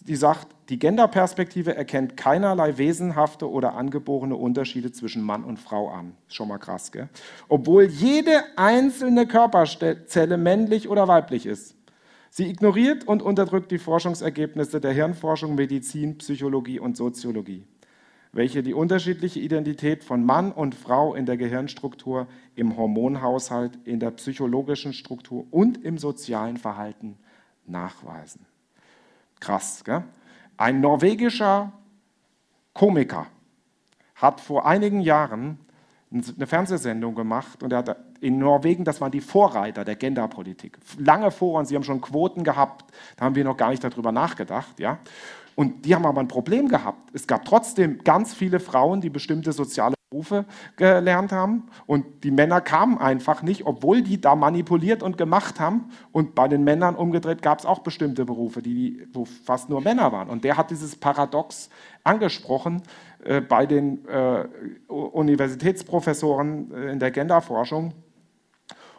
die 0.07 0.17
sagt, 0.17 0.49
die 0.69 0.79
Genderperspektive 0.79 1.75
erkennt 1.75 2.17
keinerlei 2.17 2.79
wesenhafte 2.79 3.51
oder 3.51 3.75
angeborene 3.75 4.37
Unterschiede 4.37 4.93
zwischen 4.93 5.23
Mann 5.23 5.45
und 5.45 5.59
Frau 5.59 5.91
an. 5.91 6.15
Schon 6.29 6.49
mal 6.49 6.59
krass, 6.59 6.93
gell? 6.93 7.09
Obwohl 7.49 7.85
jede 7.85 8.43
einzelne 8.57 9.27
Körperzelle 9.27 10.37
männlich 10.37 10.89
oder 10.89 11.09
weiblich 11.09 11.47
ist. 11.47 11.77
Sie 12.31 12.49
ignoriert 12.49 13.07
und 13.07 13.23
unterdrückt 13.23 13.71
die 13.71 13.79
Forschungsergebnisse 13.79 14.81
der 14.81 14.93
Hirnforschung, 14.93 15.55
Medizin, 15.55 16.19
Psychologie 16.19 16.81
und 16.81 16.97
Soziologie 16.97 17.67
welche 18.33 18.63
die 18.63 18.73
unterschiedliche 18.73 19.41
Identität 19.41 20.03
von 20.05 20.25
Mann 20.25 20.53
und 20.53 20.75
Frau 20.75 21.15
in 21.15 21.27
der 21.27 21.37
Gehirnstruktur, 21.37 22.27
im 22.55 22.77
Hormonhaushalt, 22.77 23.79
in 23.85 24.01
der 24.01 24.11
psychologischen 24.13 24.95
Struktur 24.95 25.47
und 25.51 25.85
im 25.85 25.99
sozialen 25.99 26.57
Verhalten 26.57 27.19
nachweisen. 27.67 28.47
Krass, 29.43 29.83
gell? 29.83 30.05
Ein 30.57 30.81
norwegischer 30.81 31.73
Komiker 32.75 33.27
hat 34.15 34.41
vor 34.41 34.67
einigen 34.67 35.01
Jahren 35.01 35.59
eine 36.13 36.47
Fernsehsendung 36.47 37.17
gemacht 37.17 37.61
und 37.65 37.73
er 37.73 37.79
hat 37.79 37.97
in 38.21 38.39
Norwegen, 38.39 38.85
das 38.85 39.01
waren 39.01 39.11
die 39.11 39.21
Vorreiter 39.21 39.85
der 39.85 39.97
Genderpolitik. 39.97 40.79
Lange 40.97 41.33
vor 41.33 41.59
uns, 41.59 41.71
sie 41.71 41.75
haben 41.75 41.83
schon 41.83 42.01
Quoten 42.01 42.45
gehabt, 42.45 42.85
da 43.17 43.25
haben 43.25 43.35
wir 43.35 43.43
noch 43.43 43.57
gar 43.57 43.71
nicht 43.71 43.83
darüber 43.83 44.13
nachgedacht. 44.13 44.79
Ja? 44.79 45.01
Und 45.57 45.87
die 45.87 45.95
haben 45.97 46.07
aber 46.07 46.21
ein 46.21 46.29
Problem 46.29 46.69
gehabt. 46.69 47.11
Es 47.13 47.27
gab 47.27 47.45
trotzdem 47.45 47.99
ganz 48.05 48.35
viele 48.35 48.61
Frauen, 48.61 49.01
die 49.01 49.11
bestimmte 49.11 49.53
soziale 49.53 49.97
Berufe 50.13 50.45
gelernt 50.77 51.33
haben. 51.33 51.65
Und 51.87 52.25
die 52.25 52.31
Männer 52.31 52.61
kamen 52.61 52.99
einfach 52.99 53.43
nicht, 53.43 53.67
obwohl 53.67 54.03
die 54.03 54.21
da 54.21 54.37
manipuliert 54.37 55.03
und 55.03 55.17
gemacht 55.17 55.59
haben. 55.59 55.91
Und 56.13 56.35
bei 56.35 56.49
den 56.49 56.65
Männern 56.65 56.95
umgedreht 56.95 57.41
gab 57.43 57.59
es 57.59 57.67
auch 57.67 57.81
bestimmte 57.81 58.25
Berufe, 58.25 58.63
die, 58.63 59.09
wo 59.13 59.25
fast 59.25 59.71
nur 59.71 59.81
Männer 59.81 60.13
waren. 60.13 60.29
Und 60.29 60.45
der 60.45 60.57
hat 60.57 60.71
dieses 60.71 60.97
Paradox 60.97 61.71
angesprochen 62.05 62.83
äh, 63.25 63.41
bei 63.41 63.67
den 63.67 64.07
äh, 64.07 64.45
Universitätsprofessoren 64.89 66.73
äh, 66.73 66.93
in 66.93 66.99
der 66.99 67.11
Genderforschung 67.11 67.95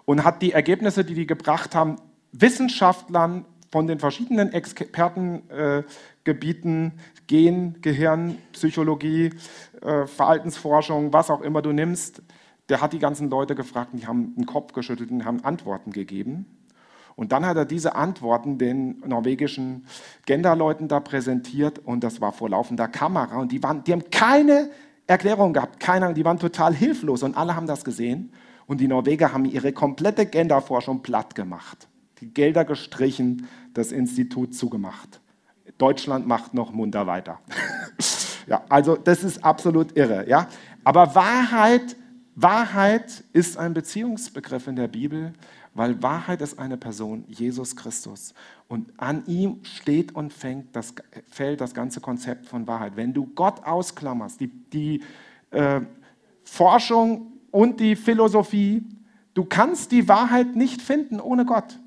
und 0.06 0.24
hat 0.24 0.42
die 0.42 0.52
Ergebnisse, 0.52 1.06
die 1.06 1.14
die 1.14 1.28
gebracht 1.28 1.76
haben, 1.76 1.98
Wissenschaftlern 2.32 3.46
von 3.74 3.88
den 3.88 3.98
verschiedenen 3.98 4.54
Expertengebieten, 4.54 6.86
äh, 6.86 6.92
Gen, 7.26 7.82
Gehirn, 7.82 8.38
Psychologie, 8.52 9.32
äh, 9.82 10.06
Verhaltensforschung, 10.06 11.12
was 11.12 11.32
auch 11.32 11.42
immer 11.42 11.64
du 11.64 11.72
nimmst, 11.72 12.22
der 12.70 12.82
hat 12.82 12.94
die 12.94 13.00
ganzen 13.00 13.32
Leute 13.32 13.56
gefragt 13.56 13.94
und 13.94 14.04
die 14.04 14.06
haben 14.06 14.36
den 14.36 14.46
Kopf 14.46 14.74
geschüttelt 14.74 15.10
und 15.10 15.26
haben 15.26 15.44
Antworten 15.44 15.92
gegeben. 15.92 16.46
Und 17.16 17.32
dann 17.32 17.48
hat 17.48 17.58
er 17.58 17.66
diese 17.66 17.96
Antworten 17.96 18.60
den 18.60 19.00
norwegischen 19.08 19.88
Genderleuten 20.28 20.88
da 20.88 21.00
präsentiert 21.00 21.80
und 21.80 22.04
das 22.04 22.22
war 22.22 22.32
vor 22.32 22.52
laufender 22.52 22.88
Kamera 22.88 23.40
und 23.40 23.52
die, 23.52 23.64
waren, 23.64 23.84
die 23.86 23.94
haben 23.94 24.08
keine 24.12 24.70
Erklärung 25.08 25.52
gehabt, 25.52 25.80
keiner, 25.80 26.14
die 26.14 26.24
waren 26.24 26.38
total 26.38 26.76
hilflos 26.76 27.24
und 27.24 27.36
alle 27.36 27.56
haben 27.56 27.66
das 27.66 27.84
gesehen 27.84 28.34
und 28.68 28.82
die 28.82 28.88
Norweger 28.88 29.34
haben 29.34 29.46
ihre 29.46 29.74
komplette 29.74 30.28
Genderforschung 30.28 31.02
platt 31.02 31.34
gemacht 31.34 31.88
Gelder 32.26 32.66
gestrichen, 32.66 33.48
das 33.74 33.92
Institut 33.92 34.56
zugemacht. 34.56 35.20
Deutschland 35.78 36.28
macht 36.28 36.54
noch 36.54 36.72
munter 36.72 37.08
weiter. 37.08 37.40
ja, 38.48 38.64
also 38.70 38.96
das 38.96 39.24
ist 39.24 39.44
absolut 39.44 39.98
irre. 39.98 40.28
Ja? 40.30 40.48
Aber 40.84 41.16
Wahrheit 41.16 41.96
Wahrheit 42.36 43.24
ist 43.32 43.58
ein 43.58 43.74
Beziehungsbegriff 43.74 44.68
in 44.68 44.76
der 44.76 44.88
Bibel, 44.88 45.34
weil 45.76 46.02
Wahrheit 46.02 46.42
ist 46.42 46.58
eine 46.58 46.78
Person, 46.78 47.26
Jesus 47.28 47.76
Christus. 47.76 48.34
Und 48.68 48.92
an 48.98 49.24
ihm 49.28 49.60
steht 49.64 50.16
und 50.16 50.34
fängt 50.34 50.76
das, 50.76 50.96
fällt 51.30 51.62
das 51.62 51.74
ganze 51.74 52.02
Konzept 52.02 52.48
von 52.48 52.66
Wahrheit. 52.68 52.96
Wenn 52.96 53.14
du 53.14 53.28
Gott 53.28 53.64
ausklammerst, 53.64 54.40
die, 54.40 54.48
die 54.48 55.04
äh, 55.52 55.82
Forschung 56.44 57.34
und 57.52 57.80
die 57.80 57.96
Philosophie, 57.96 58.84
du 59.36 59.46
kannst 59.46 59.92
die 59.92 60.08
Wahrheit 60.08 60.56
nicht 60.56 60.82
finden 60.82 61.20
ohne 61.20 61.46
Gott. 61.46 61.80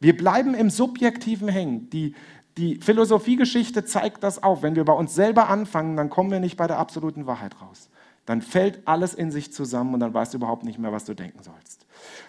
Wir 0.00 0.16
bleiben 0.16 0.54
im 0.54 0.70
Subjektiven 0.70 1.48
hängen. 1.48 1.90
Die, 1.90 2.14
die 2.58 2.76
Philosophiegeschichte 2.76 3.84
zeigt 3.84 4.22
das 4.22 4.42
auf. 4.42 4.62
Wenn 4.62 4.76
wir 4.76 4.84
bei 4.84 4.92
uns 4.92 5.14
selber 5.14 5.48
anfangen, 5.48 5.96
dann 5.96 6.10
kommen 6.10 6.30
wir 6.30 6.40
nicht 6.40 6.56
bei 6.56 6.66
der 6.66 6.78
absoluten 6.78 7.26
Wahrheit 7.26 7.60
raus. 7.60 7.90
Dann 8.26 8.42
fällt 8.42 8.86
alles 8.86 9.14
in 9.14 9.30
sich 9.30 9.52
zusammen 9.52 9.94
und 9.94 10.00
dann 10.00 10.12
weißt 10.12 10.34
du 10.34 10.38
überhaupt 10.38 10.64
nicht 10.64 10.78
mehr, 10.78 10.92
was 10.92 11.04
du 11.04 11.14
denken 11.14 11.42
sollst. 11.42 11.86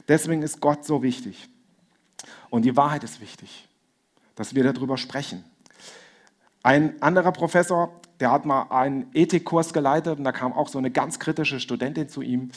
Deswegen 0.07 0.43
ist 0.43 0.61
Gott 0.61 0.85
so 0.85 1.01
wichtig. 1.01 1.49
Und 2.49 2.63
die 2.63 2.77
Wahrheit 2.77 3.03
ist 3.03 3.19
wichtig, 3.19 3.67
dass 4.35 4.55
wir 4.55 4.63
darüber 4.63 4.97
sprechen. 4.97 5.43
Ein 6.63 7.01
anderer 7.01 7.31
Professor, 7.31 7.99
der 8.19 8.31
hat 8.31 8.45
mal 8.45 8.63
einen 8.69 9.09
Ethikkurs 9.13 9.73
geleitet 9.73 10.17
und 10.17 10.23
da 10.23 10.31
kam 10.31 10.53
auch 10.53 10.67
so 10.67 10.77
eine 10.77 10.91
ganz 10.91 11.19
kritische 11.19 11.59
Studentin 11.59 12.09
zu 12.09 12.21
ihm 12.21 12.51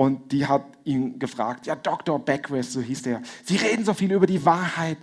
und 0.00 0.32
die 0.32 0.46
hat 0.46 0.64
ihn 0.84 1.18
gefragt, 1.18 1.66
ja, 1.66 1.76
Dr. 1.76 2.18
Beckwith, 2.18 2.72
so 2.72 2.80
hieß 2.80 3.02
der, 3.02 3.20
Sie 3.44 3.56
reden 3.56 3.84
so 3.84 3.92
viel 3.92 4.10
über 4.10 4.26
die 4.26 4.42
Wahrheit. 4.46 4.96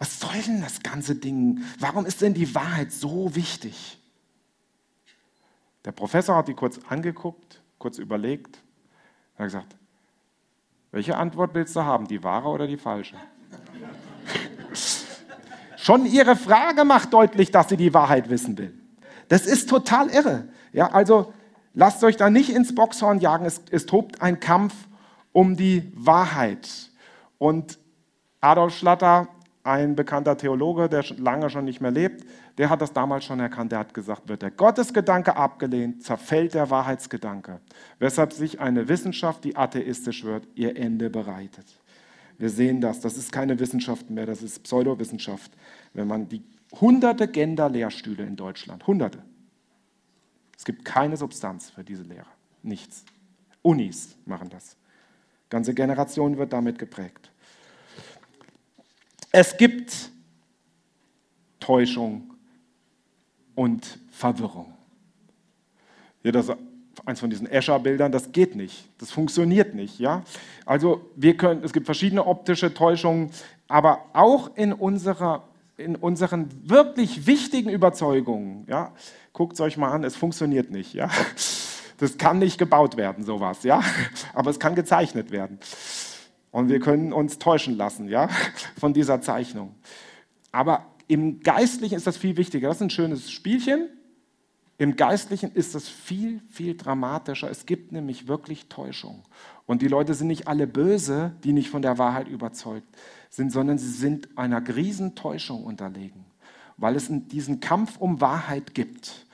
Was 0.00 0.18
soll 0.18 0.42
denn 0.44 0.60
das 0.60 0.82
ganze 0.82 1.14
Ding? 1.14 1.62
Warum 1.78 2.04
ist 2.04 2.20
denn 2.20 2.34
die 2.34 2.52
Wahrheit 2.52 2.90
so 2.90 3.32
wichtig? 3.36 3.96
Der 5.84 5.92
Professor 5.92 6.34
hat 6.34 6.48
die 6.48 6.54
kurz 6.54 6.80
angeguckt, 6.88 7.62
kurz 7.78 7.98
überlegt, 7.98 8.58
und 9.34 9.38
hat 9.38 9.46
gesagt, 9.46 9.76
welche 10.90 11.16
Antwort 11.16 11.54
willst 11.54 11.76
du 11.76 11.84
haben, 11.84 12.08
die 12.08 12.24
wahre 12.24 12.48
oder 12.48 12.66
die 12.66 12.76
falsche? 12.76 13.14
Schon 15.76 16.06
ihre 16.06 16.34
Frage 16.34 16.84
macht 16.84 17.12
deutlich, 17.12 17.52
dass 17.52 17.68
sie 17.68 17.76
die 17.76 17.94
Wahrheit 17.94 18.28
wissen 18.28 18.58
will. 18.58 18.76
Das 19.28 19.46
ist 19.46 19.68
total 19.68 20.08
irre. 20.08 20.48
Ja, 20.72 20.90
also 20.90 21.32
lasst 21.74 22.02
euch 22.04 22.16
da 22.16 22.30
nicht 22.30 22.50
ins 22.50 22.74
Boxhorn 22.74 23.20
jagen. 23.20 23.44
Es, 23.44 23.62
es 23.70 23.86
tobt 23.86 24.22
ein 24.22 24.40
Kampf 24.40 24.74
um 25.32 25.56
die 25.56 25.92
Wahrheit. 25.94 26.68
Und 27.38 27.78
Adolf 28.40 28.76
Schlatter, 28.76 29.28
ein 29.62 29.94
bekannter 29.94 30.36
Theologe, 30.36 30.88
der 30.88 31.04
lange 31.18 31.50
schon 31.50 31.64
nicht 31.64 31.80
mehr 31.80 31.90
lebt, 31.90 32.24
der 32.58 32.70
hat 32.70 32.80
das 32.80 32.92
damals 32.92 33.24
schon 33.24 33.40
erkannt. 33.40 33.72
Der 33.72 33.78
hat 33.78 33.94
gesagt, 33.94 34.28
wird 34.28 34.42
der 34.42 34.50
Gottesgedanke 34.50 35.36
abgelehnt, 35.36 36.02
zerfällt 36.02 36.54
der 36.54 36.70
Wahrheitsgedanke. 36.70 37.60
Weshalb 37.98 38.32
sich 38.32 38.60
eine 38.60 38.88
Wissenschaft, 38.88 39.44
die 39.44 39.56
atheistisch 39.56 40.24
wird, 40.24 40.48
ihr 40.54 40.76
Ende 40.76 41.10
bereitet. 41.10 41.66
Wir 42.38 42.48
sehen 42.48 42.80
das. 42.80 43.00
Das 43.00 43.16
ist 43.16 43.32
keine 43.32 43.58
Wissenschaft 43.60 44.08
mehr, 44.08 44.26
das 44.26 44.42
ist 44.42 44.62
Pseudowissenschaft. 44.62 45.52
Wenn 45.92 46.08
man 46.08 46.28
die 46.28 46.42
hunderte 46.80 47.28
Gender-Lehrstühle 47.28 48.24
in 48.24 48.36
Deutschland, 48.36 48.86
hunderte. 48.86 49.22
Es 50.60 50.64
gibt 50.66 50.84
keine 50.84 51.16
Substanz 51.16 51.70
für 51.70 51.82
diese 51.82 52.02
Lehre. 52.02 52.26
Nichts. 52.62 53.06
Unis 53.62 54.14
machen 54.26 54.50
das. 54.50 54.76
Ganze 55.48 55.72
Generation 55.72 56.36
wird 56.36 56.52
damit 56.52 56.78
geprägt. 56.78 57.30
Es 59.32 59.56
gibt 59.56 60.10
Täuschung 61.60 62.34
und 63.54 63.98
Verwirrung. 64.10 64.74
Hier 66.20 66.32
das 66.32 66.50
eins 67.06 67.20
von 67.20 67.30
diesen 67.30 67.46
Escher-Bildern, 67.46 68.12
das 68.12 68.30
geht 68.30 68.54
nicht, 68.54 68.86
das 68.98 69.10
funktioniert 69.10 69.74
nicht. 69.74 69.98
Ja? 69.98 70.24
Also 70.66 71.10
wir 71.16 71.38
können, 71.38 71.64
es 71.64 71.72
gibt 71.72 71.86
verschiedene 71.86 72.26
optische 72.26 72.74
Täuschungen, 72.74 73.30
aber 73.66 74.04
auch 74.12 74.54
in 74.58 74.74
unserer 74.74 75.42
in 75.80 75.96
unseren 75.96 76.50
wirklich 76.68 77.26
wichtigen 77.26 77.70
Überzeugungen, 77.70 78.66
ja, 78.68 78.92
guckt 79.32 79.54
es 79.54 79.60
euch 79.60 79.76
mal 79.76 79.90
an, 79.90 80.04
es 80.04 80.16
funktioniert 80.16 80.70
nicht, 80.70 80.94
ja. 80.94 81.10
Das 81.98 82.16
kann 82.16 82.38
nicht 82.38 82.56
gebaut 82.56 82.96
werden, 82.96 83.24
sowas, 83.24 83.62
ja, 83.62 83.82
aber 84.32 84.50
es 84.50 84.58
kann 84.58 84.74
gezeichnet 84.74 85.30
werden. 85.30 85.58
Und 86.50 86.68
wir 86.68 86.80
können 86.80 87.12
uns 87.12 87.38
täuschen 87.38 87.76
lassen, 87.76 88.08
ja, 88.08 88.28
von 88.78 88.94
dieser 88.94 89.20
Zeichnung. 89.20 89.74
Aber 90.50 90.86
im 91.06 91.40
Geistlichen 91.40 91.96
ist 91.96 92.06
das 92.06 92.16
viel 92.16 92.36
wichtiger. 92.36 92.68
Das 92.68 92.78
ist 92.78 92.82
ein 92.82 92.90
schönes 92.90 93.30
Spielchen. 93.30 93.88
Im 94.78 94.96
Geistlichen 94.96 95.52
ist 95.52 95.74
das 95.74 95.88
viel, 95.88 96.40
viel 96.48 96.76
dramatischer. 96.76 97.50
Es 97.50 97.66
gibt 97.66 97.92
nämlich 97.92 98.28
wirklich 98.28 98.68
Täuschung. 98.68 99.24
Und 99.66 99.82
die 99.82 99.88
Leute 99.88 100.14
sind 100.14 100.28
nicht 100.28 100.48
alle 100.48 100.66
böse, 100.66 101.34
die 101.44 101.52
nicht 101.52 101.68
von 101.68 101.82
der 101.82 101.98
Wahrheit 101.98 102.28
überzeugt 102.28 102.88
sind, 103.28 103.52
sondern 103.52 103.76
sie 103.76 103.90
sind 103.90 104.38
einer 104.38 104.66
Riesentäuschung 104.66 105.64
unterlegen, 105.64 106.24
weil 106.80 106.96
es 106.96 107.08
diesen 107.10 107.60
Kampf 107.60 107.98
um 107.98 108.20
Wahrheit 108.20 108.74
gibt. 108.74 109.26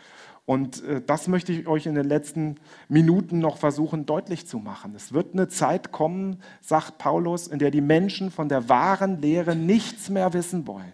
Und 0.44 0.84
äh, 0.84 1.00
das 1.04 1.26
möchte 1.28 1.52
ich 1.52 1.66
euch 1.66 1.86
in 1.86 1.94
den 1.94 2.06
letzten 2.06 2.56
Minuten 2.88 3.38
noch 3.38 3.56
versuchen 3.56 4.06
deutlich 4.06 4.46
zu 4.46 4.58
machen. 4.58 4.94
Es 4.94 5.12
wird 5.12 5.32
eine 5.32 5.48
Zeit 5.48 5.90
kommen, 5.90 6.40
sagt 6.60 6.98
Paulus, 6.98 7.48
in 7.48 7.58
der 7.58 7.70
die 7.70 7.80
Menschen 7.80 8.30
von 8.30 8.48
der 8.48 8.68
wahren 8.68 9.20
Lehre 9.20 9.56
nichts 9.56 10.08
mehr 10.08 10.32
wissen 10.32 10.66
wollen. 10.66 10.92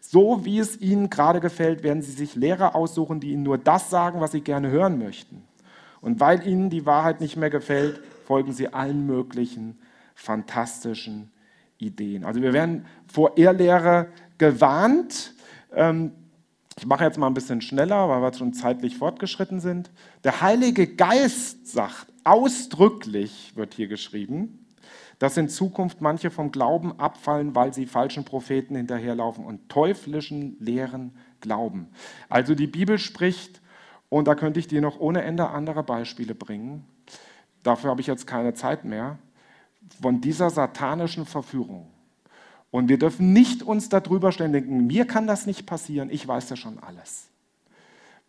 So 0.00 0.44
wie 0.44 0.58
es 0.58 0.80
ihnen 0.80 1.10
gerade 1.10 1.40
gefällt, 1.40 1.82
werden 1.82 2.02
sie 2.02 2.12
sich 2.12 2.34
Lehrer 2.34 2.74
aussuchen, 2.74 3.20
die 3.20 3.32
ihnen 3.32 3.42
nur 3.42 3.58
das 3.58 3.90
sagen, 3.90 4.20
was 4.20 4.32
sie 4.32 4.40
gerne 4.40 4.70
hören 4.70 4.98
möchten. 4.98 5.44
Und 6.00 6.20
weil 6.20 6.46
ihnen 6.46 6.70
die 6.70 6.86
Wahrheit 6.86 7.20
nicht 7.20 7.36
mehr 7.36 7.50
gefällt, 7.50 8.00
folgen 8.24 8.52
sie 8.52 8.72
allen 8.72 9.06
möglichen 9.06 9.78
fantastischen 10.14 11.30
Ideen. 11.78 12.24
Also 12.24 12.40
wir 12.40 12.52
werden 12.52 12.86
vor 13.06 13.36
Irrlehre 13.36 14.08
gewarnt. 14.38 15.34
Ähm, 15.72 16.12
ich 16.78 16.86
mache 16.86 17.04
jetzt 17.04 17.18
mal 17.18 17.26
ein 17.26 17.34
bisschen 17.34 17.60
schneller, 17.60 18.08
weil 18.08 18.22
wir 18.22 18.32
schon 18.32 18.52
zeitlich 18.52 18.96
fortgeschritten 18.96 19.60
sind. 19.60 19.90
Der 20.24 20.40
Heilige 20.40 20.86
Geist 20.86 21.66
sagt 21.66 22.06
ausdrücklich, 22.24 23.52
wird 23.54 23.74
hier 23.74 23.88
geschrieben, 23.88 24.66
dass 25.18 25.36
in 25.36 25.48
Zukunft 25.48 26.00
manche 26.00 26.30
vom 26.30 26.52
Glauben 26.52 26.98
abfallen, 26.98 27.54
weil 27.54 27.74
sie 27.74 27.86
falschen 27.86 28.24
Propheten 28.24 28.74
hinterherlaufen 28.76 29.44
und 29.44 29.68
teuflischen 29.68 30.56
Lehren 30.58 31.14
glauben. 31.40 31.88
Also 32.28 32.54
die 32.54 32.66
Bibel 32.66 32.98
spricht, 32.98 33.60
und 34.08 34.26
da 34.26 34.34
könnte 34.34 34.58
ich 34.58 34.66
dir 34.66 34.80
noch 34.80 34.98
ohne 34.98 35.22
Ende 35.22 35.48
andere 35.50 35.82
Beispiele 35.82 36.34
bringen. 36.34 36.84
Dafür 37.62 37.90
habe 37.90 38.00
ich 38.00 38.06
jetzt 38.06 38.26
keine 38.26 38.54
Zeit 38.54 38.84
mehr 38.84 39.18
von 40.00 40.20
dieser 40.20 40.50
satanischen 40.50 41.26
Verführung. 41.26 41.88
Und 42.70 42.88
wir 42.88 42.98
dürfen 42.98 43.32
nicht 43.32 43.62
uns 43.62 43.88
darüber 43.88 44.32
stellen, 44.32 44.52
denken, 44.52 44.86
mir 44.86 45.06
kann 45.06 45.26
das 45.26 45.46
nicht 45.46 45.66
passieren, 45.66 46.08
ich 46.10 46.26
weiß 46.26 46.50
ja 46.50 46.56
schon 46.56 46.78
alles. 46.78 47.28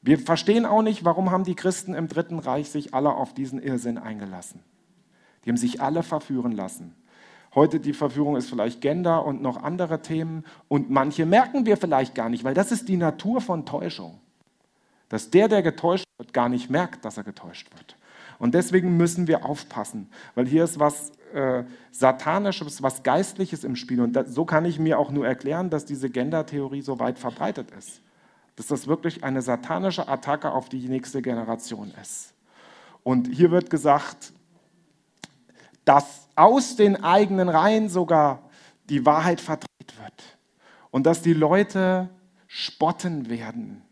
Wir 0.01 0.17
verstehen 0.17 0.65
auch 0.65 0.81
nicht, 0.81 1.05
warum 1.05 1.29
haben 1.29 1.43
die 1.43 1.55
Christen 1.55 1.93
im 1.93 2.07
Dritten 2.07 2.39
Reich 2.39 2.69
sich 2.69 2.93
alle 2.93 3.13
auf 3.13 3.33
diesen 3.33 3.61
Irrsinn 3.61 3.99
eingelassen. 3.99 4.61
Die 5.45 5.49
haben 5.49 5.57
sich 5.57 5.81
alle 5.81 6.01
verführen 6.01 6.51
lassen. 6.51 6.95
Heute 7.53 7.79
die 7.79 7.93
Verführung 7.93 8.35
ist 8.35 8.49
vielleicht 8.49 8.81
Gender 8.81 9.25
und 9.25 9.41
noch 9.41 9.61
andere 9.61 10.01
Themen 10.01 10.45
und 10.69 10.89
manche 10.89 11.25
merken 11.25 11.65
wir 11.65 11.77
vielleicht 11.77 12.15
gar 12.15 12.29
nicht, 12.29 12.43
weil 12.43 12.53
das 12.53 12.71
ist 12.71 12.87
die 12.87 12.97
Natur 12.97 13.41
von 13.41 13.65
Täuschung. 13.65 14.19
Dass 15.09 15.29
der, 15.29 15.49
der 15.49 15.61
getäuscht 15.61 16.05
wird, 16.17 16.33
gar 16.33 16.47
nicht 16.47 16.69
merkt, 16.69 17.03
dass 17.03 17.17
er 17.17 17.23
getäuscht 17.23 17.67
wird. 17.77 17.97
Und 18.41 18.55
deswegen 18.55 18.97
müssen 18.97 19.27
wir 19.27 19.45
aufpassen, 19.45 20.09
weil 20.33 20.47
hier 20.47 20.63
ist 20.63 20.79
was 20.79 21.11
äh, 21.31 21.63
Satanisches, 21.91 22.81
was 22.81 23.03
Geistliches 23.03 23.63
im 23.63 23.75
Spiel. 23.75 24.01
Und 24.01 24.13
das, 24.13 24.33
so 24.33 24.45
kann 24.45 24.65
ich 24.65 24.79
mir 24.79 24.97
auch 24.97 25.11
nur 25.11 25.27
erklären, 25.27 25.69
dass 25.69 25.85
diese 25.85 26.09
Gender-Theorie 26.09 26.81
so 26.81 26.97
weit 26.97 27.19
verbreitet 27.19 27.69
ist. 27.77 28.01
Dass 28.55 28.65
das 28.65 28.87
wirklich 28.87 29.23
eine 29.23 29.43
satanische 29.43 30.07
Attacke 30.07 30.51
auf 30.53 30.69
die 30.69 30.89
nächste 30.89 31.21
Generation 31.21 31.93
ist. 32.01 32.33
Und 33.03 33.27
hier 33.27 33.51
wird 33.51 33.69
gesagt, 33.69 34.33
dass 35.85 36.27
aus 36.35 36.75
den 36.75 37.03
eigenen 37.03 37.47
Reihen 37.47 37.89
sogar 37.89 38.49
die 38.89 39.05
Wahrheit 39.05 39.39
verdreht 39.39 39.99
wird. 40.01 40.37
Und 40.89 41.05
dass 41.05 41.21
die 41.21 41.33
Leute 41.33 42.09
spotten 42.47 43.29
werden, 43.29 43.83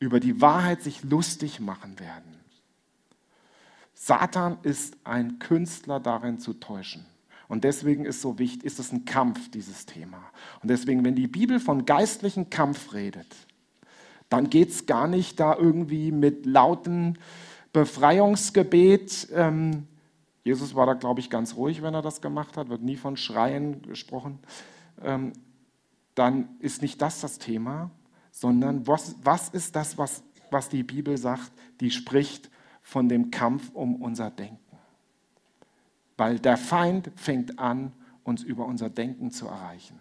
über 0.00 0.18
die 0.18 0.40
Wahrheit 0.40 0.82
sich 0.82 1.04
lustig 1.04 1.60
machen 1.60 2.00
werden. 2.00 2.41
Satan 4.04 4.58
ist 4.64 4.96
ein 5.04 5.38
Künstler 5.38 6.00
darin 6.00 6.40
zu 6.40 6.54
täuschen. 6.54 7.06
Und 7.46 7.62
deswegen 7.62 8.04
ist 8.04 8.20
so 8.20 8.36
wichtig, 8.36 8.64
ist 8.64 8.80
es 8.80 8.90
ein 8.90 9.04
Kampf, 9.04 9.48
dieses 9.52 9.86
Thema. 9.86 10.18
Und 10.60 10.70
deswegen, 10.70 11.04
wenn 11.04 11.14
die 11.14 11.28
Bibel 11.28 11.60
von 11.60 11.86
geistlichen 11.86 12.50
Kampf 12.50 12.94
redet, 12.94 13.32
dann 14.28 14.50
geht 14.50 14.70
es 14.70 14.86
gar 14.86 15.06
nicht 15.06 15.38
da 15.38 15.56
irgendwie 15.56 16.10
mit 16.10 16.46
lauten 16.46 17.16
Befreiungsgebet. 17.72 19.28
Ähm, 19.32 19.86
Jesus 20.42 20.74
war 20.74 20.86
da, 20.86 20.94
glaube 20.94 21.20
ich, 21.20 21.30
ganz 21.30 21.54
ruhig, 21.54 21.80
wenn 21.80 21.94
er 21.94 22.02
das 22.02 22.20
gemacht 22.20 22.56
hat, 22.56 22.70
wird 22.70 22.82
nie 22.82 22.96
von 22.96 23.16
Schreien 23.16 23.82
gesprochen. 23.82 24.40
Ähm, 25.00 25.32
dann 26.16 26.48
ist 26.58 26.82
nicht 26.82 27.00
das 27.00 27.20
das 27.20 27.38
Thema, 27.38 27.92
sondern 28.32 28.84
was, 28.84 29.14
was 29.22 29.50
ist 29.50 29.76
das, 29.76 29.96
was, 29.96 30.24
was 30.50 30.68
die 30.68 30.82
Bibel 30.82 31.16
sagt? 31.16 31.52
Die 31.78 31.92
spricht 31.92 32.50
von 32.82 33.08
dem 33.08 33.30
Kampf 33.30 33.70
um 33.74 34.02
unser 34.02 34.30
Denken. 34.30 34.58
Weil 36.16 36.38
der 36.38 36.56
Feind 36.56 37.10
fängt 37.16 37.58
an, 37.58 37.92
uns 38.24 38.42
über 38.42 38.66
unser 38.66 38.90
Denken 38.90 39.30
zu 39.30 39.46
erreichen. 39.46 40.00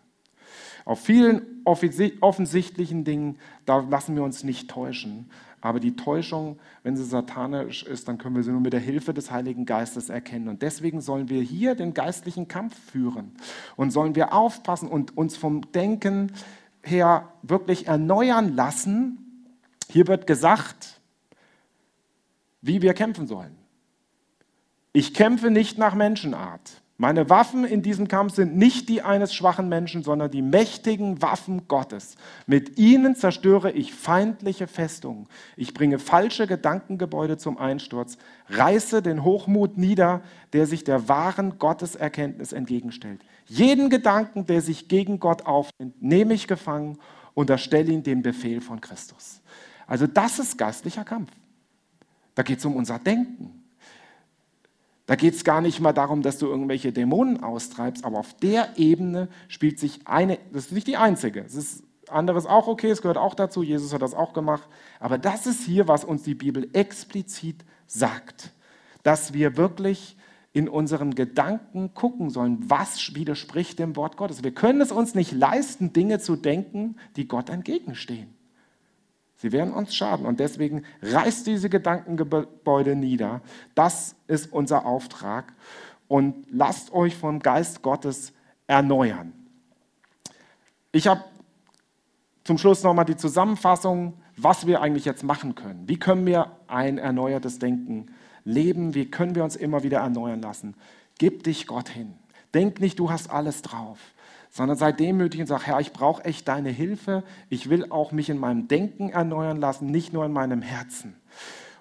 Auf 0.86 1.00
vielen 1.00 1.62
offensichtlichen 1.64 3.04
Dingen, 3.04 3.38
da 3.66 3.80
lassen 3.80 4.16
wir 4.16 4.24
uns 4.24 4.44
nicht 4.44 4.70
täuschen. 4.70 5.30
Aber 5.62 5.80
die 5.80 5.96
Täuschung, 5.96 6.60
wenn 6.82 6.98
sie 6.98 7.04
satanisch 7.04 7.84
ist, 7.84 8.08
dann 8.08 8.18
können 8.18 8.36
wir 8.36 8.44
sie 8.44 8.52
nur 8.52 8.62
mit 8.62 8.74
der 8.74 8.80
Hilfe 8.80 9.14
des 9.14 9.30
Heiligen 9.30 9.66
Geistes 9.66 10.10
erkennen. 10.10 10.50
Und 10.50 10.64
deswegen 10.64 11.02
sollen 11.02 11.30
wir 11.30 11.42
hier 11.42 11.76
den 11.76 11.94
geistlichen 11.94 12.48
Kampf 12.48 12.76
führen 12.92 13.32
und 13.76 13.92
sollen 13.92 14.16
wir 14.16 14.34
aufpassen 14.34 14.90
und 14.90 15.16
uns 15.16 15.38
vom 15.38 15.72
Denken 15.72 16.34
her 16.84 17.32
wirklich 17.44 17.88
erneuern 17.88 18.56
lassen. 18.56 19.46
Hier 19.88 20.08
wird 20.08 20.26
gesagt, 20.26 21.00
wie 22.62 22.82
wir 22.82 22.94
kämpfen 22.94 23.28
sollen. 23.28 23.56
Ich 24.94 25.14
kämpfe 25.14 25.52
nicht 25.52 25.78
nach 25.78 25.96
Menschenart. 25.96 26.82
Meine 27.02 27.32
Waffen 27.32 27.66
in 27.66 27.82
diesem 27.82 28.08
Kampf 28.08 28.36
sind 28.36 28.56
nicht 28.56 28.88
die 28.88 29.02
eines 29.02 29.34
schwachen 29.34 29.68
Menschen, 29.68 30.04
sondern 30.04 30.30
die 30.30 30.44
mächtigen 30.44 31.20
Waffen 31.24 31.68
Gottes. 31.68 32.16
Mit 32.46 32.78
ihnen 32.78 33.16
zerstöre 33.16 33.72
ich 33.72 33.92
feindliche 33.92 34.68
Festungen. 34.68 35.28
Ich 35.58 35.74
bringe 35.74 35.98
falsche 35.98 36.46
Gedankengebäude 36.46 37.38
zum 37.38 37.58
Einsturz, 37.58 38.20
reiße 38.50 39.02
den 39.02 39.24
Hochmut 39.24 39.80
nieder, 39.80 40.22
der 40.54 40.68
sich 40.68 40.84
der 40.84 41.10
wahren 41.10 41.58
Gotteserkenntnis 41.58 42.54
entgegenstellt. 42.54 43.22
Jeden 43.48 43.90
Gedanken, 43.90 44.46
der 44.46 44.62
sich 44.62 44.88
gegen 44.88 45.20
Gott 45.20 45.48
aufnimmt, 45.48 46.04
nehme 46.04 46.36
ich 46.36 46.48
gefangen 46.48 47.00
und 47.34 47.50
erstelle 47.50 47.92
ihn 47.92 48.04
dem 48.04 48.22
Befehl 48.22 48.62
von 48.62 48.80
Christus. 48.80 49.42
Also 49.88 50.06
das 50.06 50.38
ist 50.38 50.56
geistlicher 50.56 51.04
Kampf. 51.04 51.32
Da 52.42 52.44
geht 52.44 52.58
es 52.58 52.66
um 52.66 52.76
unser 52.76 52.98
Denken. 52.98 53.52
Da 55.06 55.16
geht 55.16 55.36
es 55.36 55.44
gar 55.44 55.62
nicht 55.62 55.80
mal 55.80 55.94
darum, 55.94 56.24
dass 56.24 56.40
du 56.40 56.48
irgendwelche 56.48 56.92
Dämonen 56.92 57.44
austreibst, 57.44 58.04
aber 58.04 58.18
auf 58.18 58.34
der 58.34 58.80
Ebene 58.80 59.28
spielt 59.48 59.78
sich 59.78 60.00
eine, 60.08 60.40
das 60.52 60.66
ist 60.66 60.72
nicht 60.72 60.88
die 60.88 60.98
einzige, 60.98 61.42
es 61.42 61.54
ist 61.54 61.84
anderes 62.10 62.48
auch 62.48 62.68
okay, 62.68 62.90
es 62.90 63.04
gehört 63.04 63.20
auch 63.20 63.36
dazu, 63.36 63.62
Jesus 63.62 63.94
hat 63.94 64.02
das 64.02 64.16
auch 64.16 64.34
gemacht, 64.34 64.68
aber 65.00 65.20
das 65.20 65.46
ist 65.46 65.62
hier, 65.62 65.88
was 65.88 66.04
uns 66.04 66.24
die 66.24 66.34
Bibel 66.34 66.68
explizit 66.74 67.64
sagt, 67.86 68.52
dass 69.04 69.34
wir 69.34 69.56
wirklich 69.56 70.18
in 70.52 70.68
unseren 70.68 71.14
Gedanken 71.14 71.94
gucken 71.94 72.32
sollen, 72.32 72.58
was 72.72 73.14
widerspricht 73.14 73.78
dem 73.78 73.96
Wort 73.96 74.18
Gottes. 74.18 74.44
Wir 74.44 74.52
können 74.52 74.82
es 74.82 74.92
uns 74.92 75.14
nicht 75.14 75.32
leisten, 75.32 75.94
Dinge 75.94 76.18
zu 76.18 76.38
denken, 76.38 76.96
die 77.18 77.28
Gott 77.28 77.52
entgegenstehen. 77.52 78.34
Sie 79.42 79.52
werden 79.52 79.74
uns 79.74 79.96
schaden 79.96 80.28
und 80.28 80.40
deswegen 80.40 80.84
reißt 81.02 81.48
diese 81.48 81.68
Gedankengebäude 81.68 82.96
nieder. 82.96 83.42
Das 83.74 84.16
ist 84.28 84.54
unser 84.54 84.86
Auftrag 84.86 85.52
und 86.08 86.46
lasst 86.52 86.94
euch 86.94 87.16
vom 87.16 87.40
Geist 87.40 87.82
Gottes 87.82 88.34
erneuern. 88.68 89.34
Ich 90.92 91.08
habe 91.08 91.24
zum 92.44 92.60
Schluss 92.60 92.84
nochmal 92.84 93.06
die 93.06 93.18
Zusammenfassung, 93.18 94.14
was 94.38 94.68
wir 94.68 94.80
eigentlich 94.80 95.06
jetzt 95.06 95.24
machen 95.24 95.56
können. 95.56 95.90
Wie 95.90 95.98
können 95.98 96.28
wir 96.28 96.52
ein 96.68 97.00
erneuertes 97.00 97.58
Denken 97.58 98.12
leben? 98.44 98.94
Wie 98.94 99.10
können 99.10 99.34
wir 99.34 99.44
uns 99.44 99.56
immer 99.56 99.82
wieder 99.82 100.02
erneuern 100.02 100.44
lassen? 100.44 100.76
Gib 101.18 101.46
dich 101.46 101.66
Gott 101.66 101.90
hin. 101.90 102.14
Denk 102.54 102.80
nicht, 102.80 103.00
du 103.00 103.10
hast 103.10 103.32
alles 103.32 103.64
drauf 103.64 103.98
sondern 104.52 104.78
sei 104.78 104.92
demütig 104.92 105.40
und 105.40 105.48
sag, 105.48 105.66
Herr, 105.66 105.80
ich 105.80 105.94
brauche 105.94 106.24
echt 106.26 106.48
deine 106.48 106.70
Hilfe. 106.70 107.24
Ich 107.50 107.70
will 107.70 107.90
auch 107.90 108.12
mich 108.12 108.30
in 108.30 108.38
meinem 108.38 108.68
Denken 108.68 109.10
erneuern 109.10 109.58
lassen, 109.58 109.88
nicht 109.88 110.12
nur 110.12 110.26
in 110.26 110.34
meinem 110.34 110.62
Herzen. 110.62 111.16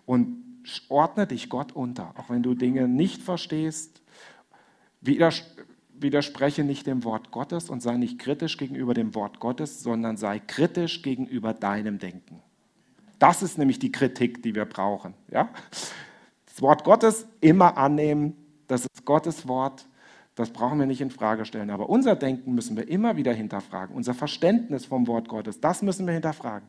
Und 0.07 0.45
ordne 0.89 1.27
dich 1.27 1.49
Gott 1.49 1.73
unter, 1.73 2.15
auch 2.17 2.31
wenn 2.31 2.45
du 2.45 2.55
Dinge 2.55 2.87
nicht 2.87 3.23
verstehst. 3.23 4.03
widerspreche 5.01 6.63
nicht 6.63 6.87
dem 6.87 7.03
Wort 7.03 7.33
Gottes 7.33 7.71
und 7.71 7.83
sei 7.83 7.97
nicht 7.97 8.21
kritisch 8.21 8.57
gegenüber 8.57 8.95
dem 8.95 9.17
Wort 9.17 9.41
Gottes, 9.41 9.83
sondern 9.83 10.17
sei 10.17 10.39
kritisch 10.39 11.03
gegenüber 11.03 11.53
deinem 11.53 11.99
Denken. 11.99 12.41
Das 13.19 13.43
ist 13.43 13.59
nämlich 13.59 13.81
die 13.81 13.93
Kritik, 13.93 14.43
die 14.45 14.55
wir 14.55 14.65
brauchen. 14.65 15.15
Ja? 15.31 15.51
Das 16.47 16.63
Wort 16.63 16.85
Gottes 16.85 17.27
immer 17.41 17.77
annehmen, 17.77 18.37
das 18.69 18.83
ist 18.83 19.05
Gottes 19.05 19.49
Wort 19.49 19.87
das 20.41 20.51
brauchen 20.51 20.79
wir 20.79 20.87
nicht 20.87 21.01
in 21.01 21.11
Frage 21.11 21.45
stellen. 21.45 21.71
Aber 21.71 21.89
unser 21.89 22.17
Denken 22.17 22.55
müssen 22.55 22.77
wir 22.77 22.89
immer 22.89 23.17
wieder 23.17 23.33
hinterfragen. 23.33 23.95
Unser 23.95 24.15
Verständnis 24.15 24.87
vom 24.87 25.07
Wort 25.07 25.29
Gottes, 25.29 25.61
das 25.61 25.83
müssen 25.83 26.07
wir 26.07 26.15
hinterfragen. 26.15 26.67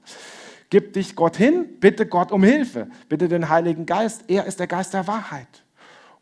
Gib 0.70 0.94
dich 0.94 1.16
Gott 1.16 1.36
hin, 1.36 1.66
bitte 1.80 2.06
Gott 2.06 2.32
um 2.32 2.44
Hilfe, 2.44 2.88
bitte 3.10 3.28
den 3.28 3.50
Heiligen 3.50 3.86
Geist. 3.86 4.26
Er 4.28 4.46
ist 4.46 4.60
der 4.60 4.68
Geist 4.68 4.94
der 4.94 5.08
Wahrheit. 5.08 5.64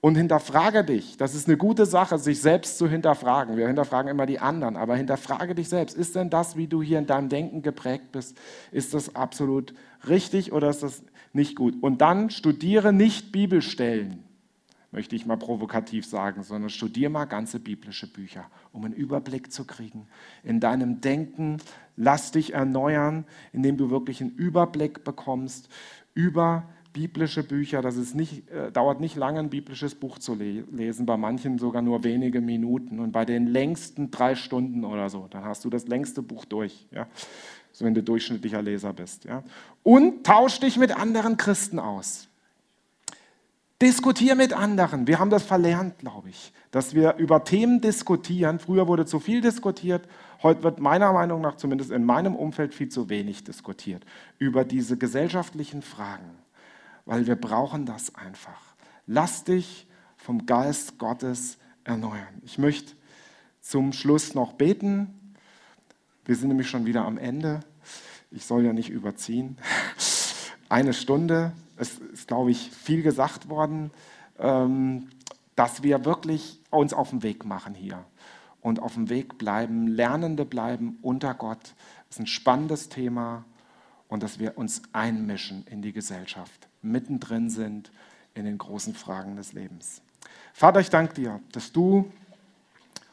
Und 0.02 0.16
hinterfrage 0.16 0.86
dich. 0.86 1.18
Das 1.18 1.36
ist 1.36 1.48
eine 1.48 1.58
gute 1.58 1.86
Sache, 1.86 2.18
sich 2.20 2.40
selbst 2.40 2.78
zu 2.78 2.88
hinterfragen. 2.88 3.58
Wir 3.58 3.68
hinterfragen 3.68 4.10
immer 4.10 4.26
die 4.26 4.40
anderen, 4.40 4.78
aber 4.78 4.96
hinterfrage 4.96 5.56
dich 5.56 5.68
selbst. 5.68 5.98
Ist 5.98 6.16
denn 6.16 6.30
das, 6.30 6.56
wie 6.56 6.68
du 6.68 6.82
hier 6.82 7.00
in 7.00 7.06
deinem 7.06 7.28
Denken 7.28 7.62
geprägt 7.64 8.14
bist, 8.14 8.38
ist 8.72 8.94
das 8.94 9.16
absolut 9.16 9.74
richtig 10.08 10.54
oder 10.54 10.70
ist 10.70 10.84
das 10.84 11.04
nicht 11.34 11.56
gut? 11.56 11.76
Und 11.82 12.00
dann 12.00 12.30
studiere 12.30 12.94
nicht 12.94 13.34
Bibelstellen 13.34 14.24
möchte 14.92 15.16
ich 15.16 15.26
mal 15.26 15.38
provokativ 15.38 16.06
sagen, 16.06 16.44
sondern 16.44 16.70
studier 16.70 17.10
mal 17.10 17.26
ganze 17.26 17.60
biblische 17.60 18.12
Bücher, 18.12 18.50
um 18.72 18.86
einen 18.86 18.94
Überblick 18.94 19.52
zu 19.52 19.66
kriegen. 19.66 20.08
In 20.44 20.60
deinem 20.60 21.02
Denken 21.02 21.58
lass 21.96 22.32
dich 22.32 22.54
erneuern, 22.54 23.26
indem 23.54 23.78
du 23.78 23.90
wirklich 23.90 24.22
einen 24.22 24.32
Überblick 24.32 25.04
bekommst 25.04 25.70
über 26.14 26.68
biblische 26.94 27.44
Bücher. 27.44 27.82
Das 27.82 27.98
ist 27.98 28.16
nicht, 28.16 28.50
äh, 28.50 28.72
dauert 28.72 29.00
nicht 29.00 29.16
lange, 29.16 29.40
ein 29.40 29.50
biblisches 29.50 29.96
Buch 29.96 30.18
zu 30.18 30.36
le 30.36 30.64
lesen, 30.72 31.06
bei 31.06 31.18
manchen 31.18 31.60
sogar 31.60 31.82
nur 31.82 32.04
wenige 32.04 32.42
Minuten 32.42 33.00
und 33.00 33.12
bei 33.12 33.26
den 33.26 33.48
längsten 33.48 34.12
drei 34.12 34.36
Stunden 34.36 34.84
oder 34.84 35.10
so. 35.10 35.28
Dann 35.30 35.46
hast 35.46 35.66
du 35.66 35.70
das 35.70 35.88
längste 35.88 36.22
Buch 36.22 36.46
durch. 36.46 36.88
Ja? 36.92 37.08
So, 37.72 37.86
wenn 37.86 37.94
du 37.94 38.02
durchschnittlicher 38.02 38.62
Leser 38.62 38.94
bist. 38.94 39.26
Ja? 39.26 39.44
Und 39.84 40.26
tausch 40.26 40.60
dich 40.60 40.78
mit 40.78 40.96
anderen 40.96 41.38
Christen 41.38 41.80
aus. 41.80 42.29
Diskutier 43.82 44.36
mit 44.36 44.52
anderen. 44.52 45.08
Wir 45.08 45.20
haben 45.20 45.30
das 45.30 45.44
verlernt, 45.44 46.00
glaube 46.00 46.30
ich, 46.30 46.52
dass 46.72 46.94
wir 46.94 47.16
über 47.16 47.46
Themen 47.46 47.80
diskutieren. 47.80 48.60
Früher 48.60 48.90
wurde 48.90 49.06
zu 49.06 49.22
viel 49.22 49.40
diskutiert. 49.40 50.06
Heute 50.44 50.64
wird 50.64 50.80
meiner 50.80 51.14
Meinung 51.14 51.40
nach, 51.40 51.56
zumindest 51.56 51.90
in 51.92 52.04
meinem 52.04 52.36
Umfeld, 52.36 52.74
viel 52.74 52.90
zu 52.90 53.08
wenig 53.08 53.46
diskutiert 53.46 54.06
über 54.38 54.66
diese 54.66 54.98
gesellschaftlichen 54.98 55.82
Fragen, 55.82 56.30
weil 57.06 57.26
wir 57.26 57.38
brauchen 57.38 57.86
das 57.86 58.16
einfach. 58.16 58.60
Lass 59.08 59.46
dich 59.46 59.88
vom 60.18 60.46
Geist 60.46 60.98
Gottes 60.98 61.58
erneuern. 61.86 62.42
Ich 62.44 62.58
möchte 62.58 62.94
zum 63.62 63.94
Schluss 63.94 64.36
noch 64.36 64.54
beten. 64.54 65.36
Wir 66.26 66.36
sind 66.36 66.50
nämlich 66.50 66.70
schon 66.70 66.86
wieder 66.86 67.06
am 67.06 67.18
Ende. 67.18 67.62
Ich 68.30 68.46
soll 68.46 68.66
ja 68.66 68.74
nicht 68.74 68.90
überziehen. 68.90 69.58
Eine 70.70 70.94
Stunde. 70.94 71.54
Es 71.80 71.98
ist, 71.98 72.28
glaube 72.28 72.52
ich, 72.52 72.70
viel 72.72 73.02
gesagt 73.02 73.50
worden, 73.50 73.92
ähm, 74.38 75.10
dass 75.56 75.82
wir 75.82 76.06
wirklich 76.06 76.60
uns 76.70 76.94
auf 76.94 77.10
den 77.10 77.24
Weg 77.24 77.46
machen 77.46 77.74
hier 77.74 78.06
und 78.62 78.82
auf 78.82 78.94
dem 78.94 79.10
Weg 79.10 79.38
bleiben, 79.38 79.88
Lernende 79.88 80.46
bleiben 80.46 81.00
unter 81.02 81.34
Gott. 81.34 81.74
Das 82.08 82.18
ist 82.18 82.20
ein 82.20 82.28
spannendes 82.28 82.90
Thema 82.90 83.46
und 84.08 84.24
dass 84.24 84.40
wir 84.40 84.58
uns 84.58 84.82
einmischen 84.92 85.66
in 85.68 85.82
die 85.82 85.94
Gesellschaft, 85.94 86.68
mittendrin 86.82 87.50
sind 87.50 87.92
in 88.34 88.46
den 88.46 88.58
großen 88.58 88.94
Fragen 88.94 89.38
des 89.38 89.54
Lebens. 89.54 90.02
Vater, 90.54 90.82
ich 90.82 90.90
danke 90.90 91.14
dir, 91.14 91.40
dass 91.52 91.72
du 91.72 92.12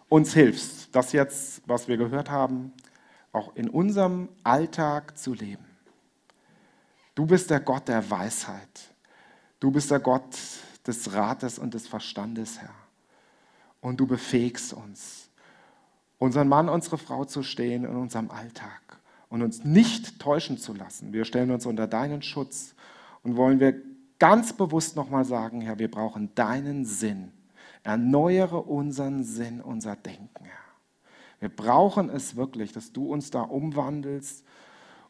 uns 0.09 0.35
hilfst, 0.35 0.89
das 0.93 1.13
jetzt, 1.13 1.63
was 1.67 1.89
wir 1.89 1.97
gehört 1.97 2.31
haben, 2.31 2.73
auch 3.33 3.55
in 3.55 3.69
unserem 3.69 4.29
Alltag 4.43 5.17
zu 5.19 5.35
leben. 5.35 5.65
Du 7.17 7.25
bist 7.25 7.51
der 7.51 7.61
Gott 7.61 7.89
der 7.89 8.09
Weisheit. 8.11 8.95
Du 9.59 9.71
bist 9.71 9.91
der 9.91 10.01
Gott 10.01 10.37
des 10.87 11.15
Rates 11.15 11.59
und 11.59 11.73
des 11.73 11.89
Verstandes, 11.89 12.61
Herr. 12.61 12.75
Und 13.81 13.99
du 13.99 14.07
befähigst 14.07 14.75
uns, 14.75 15.31
unseren 16.19 16.47
Mann, 16.47 16.69
unsere 16.69 16.99
Frau 16.99 17.25
zu 17.25 17.43
stehen 17.43 17.85
in 17.85 17.97
unserem 17.97 18.31
Alltag 18.31 19.01
und 19.31 19.43
uns 19.43 19.65
nicht 19.65 20.21
täuschen 20.21 20.59
zu 20.59 20.75
lassen. 20.75 21.15
Wir 21.15 21.25
stellen 21.25 21.51
uns 21.51 21.65
unter 21.65 21.87
deinen 21.87 22.21
Schutz 22.21 22.75
und 23.23 23.37
wollen 23.37 23.61
wir 23.61 23.81
ganz 24.19 24.53
bewusst 24.53 24.95
nochmal 24.95 25.25
sagen, 25.25 25.63
Herr, 25.63 25.79
wir 25.79 25.91
brauchen 25.91 26.35
deinen 26.35 26.85
Sinn. 26.85 27.33
Erneuere 27.83 28.63
unseren 28.63 29.25
Sinn, 29.25 29.63
unser 29.63 29.97
Denken, 29.97 30.45
Herr. 30.45 30.67
Wir 31.41 31.49
brauchen 31.49 32.11
es 32.11 32.37
wirklich, 32.37 32.73
dass 32.73 32.93
du 32.93 33.11
uns 33.11 33.31
da 33.31 33.41
umwandelst 33.41 34.45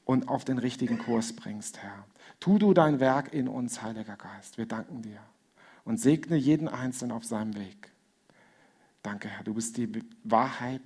und 0.06 0.28
auf 0.28 0.46
den 0.46 0.56
richtigen 0.56 0.96
Kurs 0.96 1.34
bringst, 1.34 1.82
Herr. 1.82 2.06
Tu 2.40 2.58
du 2.58 2.72
dein 2.72 3.00
Werk 3.00 3.34
in 3.34 3.48
uns, 3.48 3.82
Heiliger 3.82 4.16
Geist. 4.16 4.56
Wir 4.56 4.66
danken 4.66 5.02
dir 5.02 5.20
und 5.84 6.00
segne 6.00 6.36
jeden 6.36 6.68
Einzelnen 6.68 7.12
auf 7.12 7.24
seinem 7.24 7.54
Weg. 7.56 7.90
Danke, 9.02 9.28
Herr. 9.28 9.44
Du 9.44 9.52
bist 9.52 9.76
die 9.76 10.02
Wahrheit. 10.24 10.80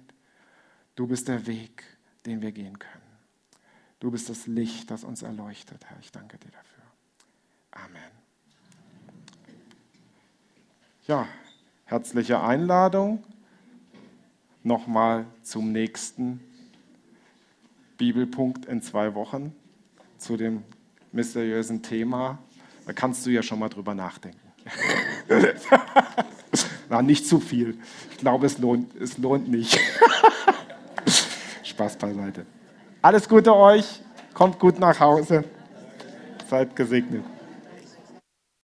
Du 0.97 1.07
bist 1.07 1.29
der 1.29 1.47
Weg, 1.47 1.85
den 2.27 2.43
wir 2.43 2.51
gehen 2.51 2.79
können. 2.79 2.95
Du 4.01 4.11
bist 4.11 4.29
das 4.29 4.47
Licht, 4.47 4.91
das 4.91 5.05
uns 5.05 5.23
erleuchtet, 5.23 5.85
Herr. 5.87 5.99
Ich 6.01 6.11
danke 6.11 6.39
dir 6.39 6.51
dafür. 6.51 6.83
Amen. 7.73 8.21
ja, 11.07 11.27
herzliche 11.85 12.41
Einladung 12.41 13.25
nochmal 14.63 15.27
zum 15.43 15.73
nächsten 15.73 16.41
Bibelpunkt 18.01 18.65
in 18.65 18.81
zwei 18.81 19.15
Wochen 19.15 19.55
zu 20.17 20.39
dem 20.39 20.63
mysteriösen 21.13 21.83
Thema. 21.83 22.39
Da 22.87 22.95
kannst 22.95 23.27
du 23.27 23.31
ja 23.31 23.43
schon 23.43 23.59
mal 23.59 23.69
drüber 23.69 23.95
nachdenken. 23.95 24.41
Na, 26.89 27.03
nicht 27.03 27.27
zu 27.27 27.41
viel. 27.41 27.79
Ich 28.11 28.17
glaube, 28.17 28.47
es 28.47 28.57
lohnt, 28.57 28.97
es 28.97 29.19
lohnt 29.19 29.51
nicht. 29.51 29.79
Spaß 31.63 31.99
beiseite. 31.99 32.47
Alles 33.03 33.29
Gute 33.29 33.55
euch. 33.55 34.01
Kommt 34.33 34.59
gut 34.59 34.79
nach 34.79 34.99
Hause. 34.99 35.45
Seid 36.49 36.75
gesegnet. 36.75 37.23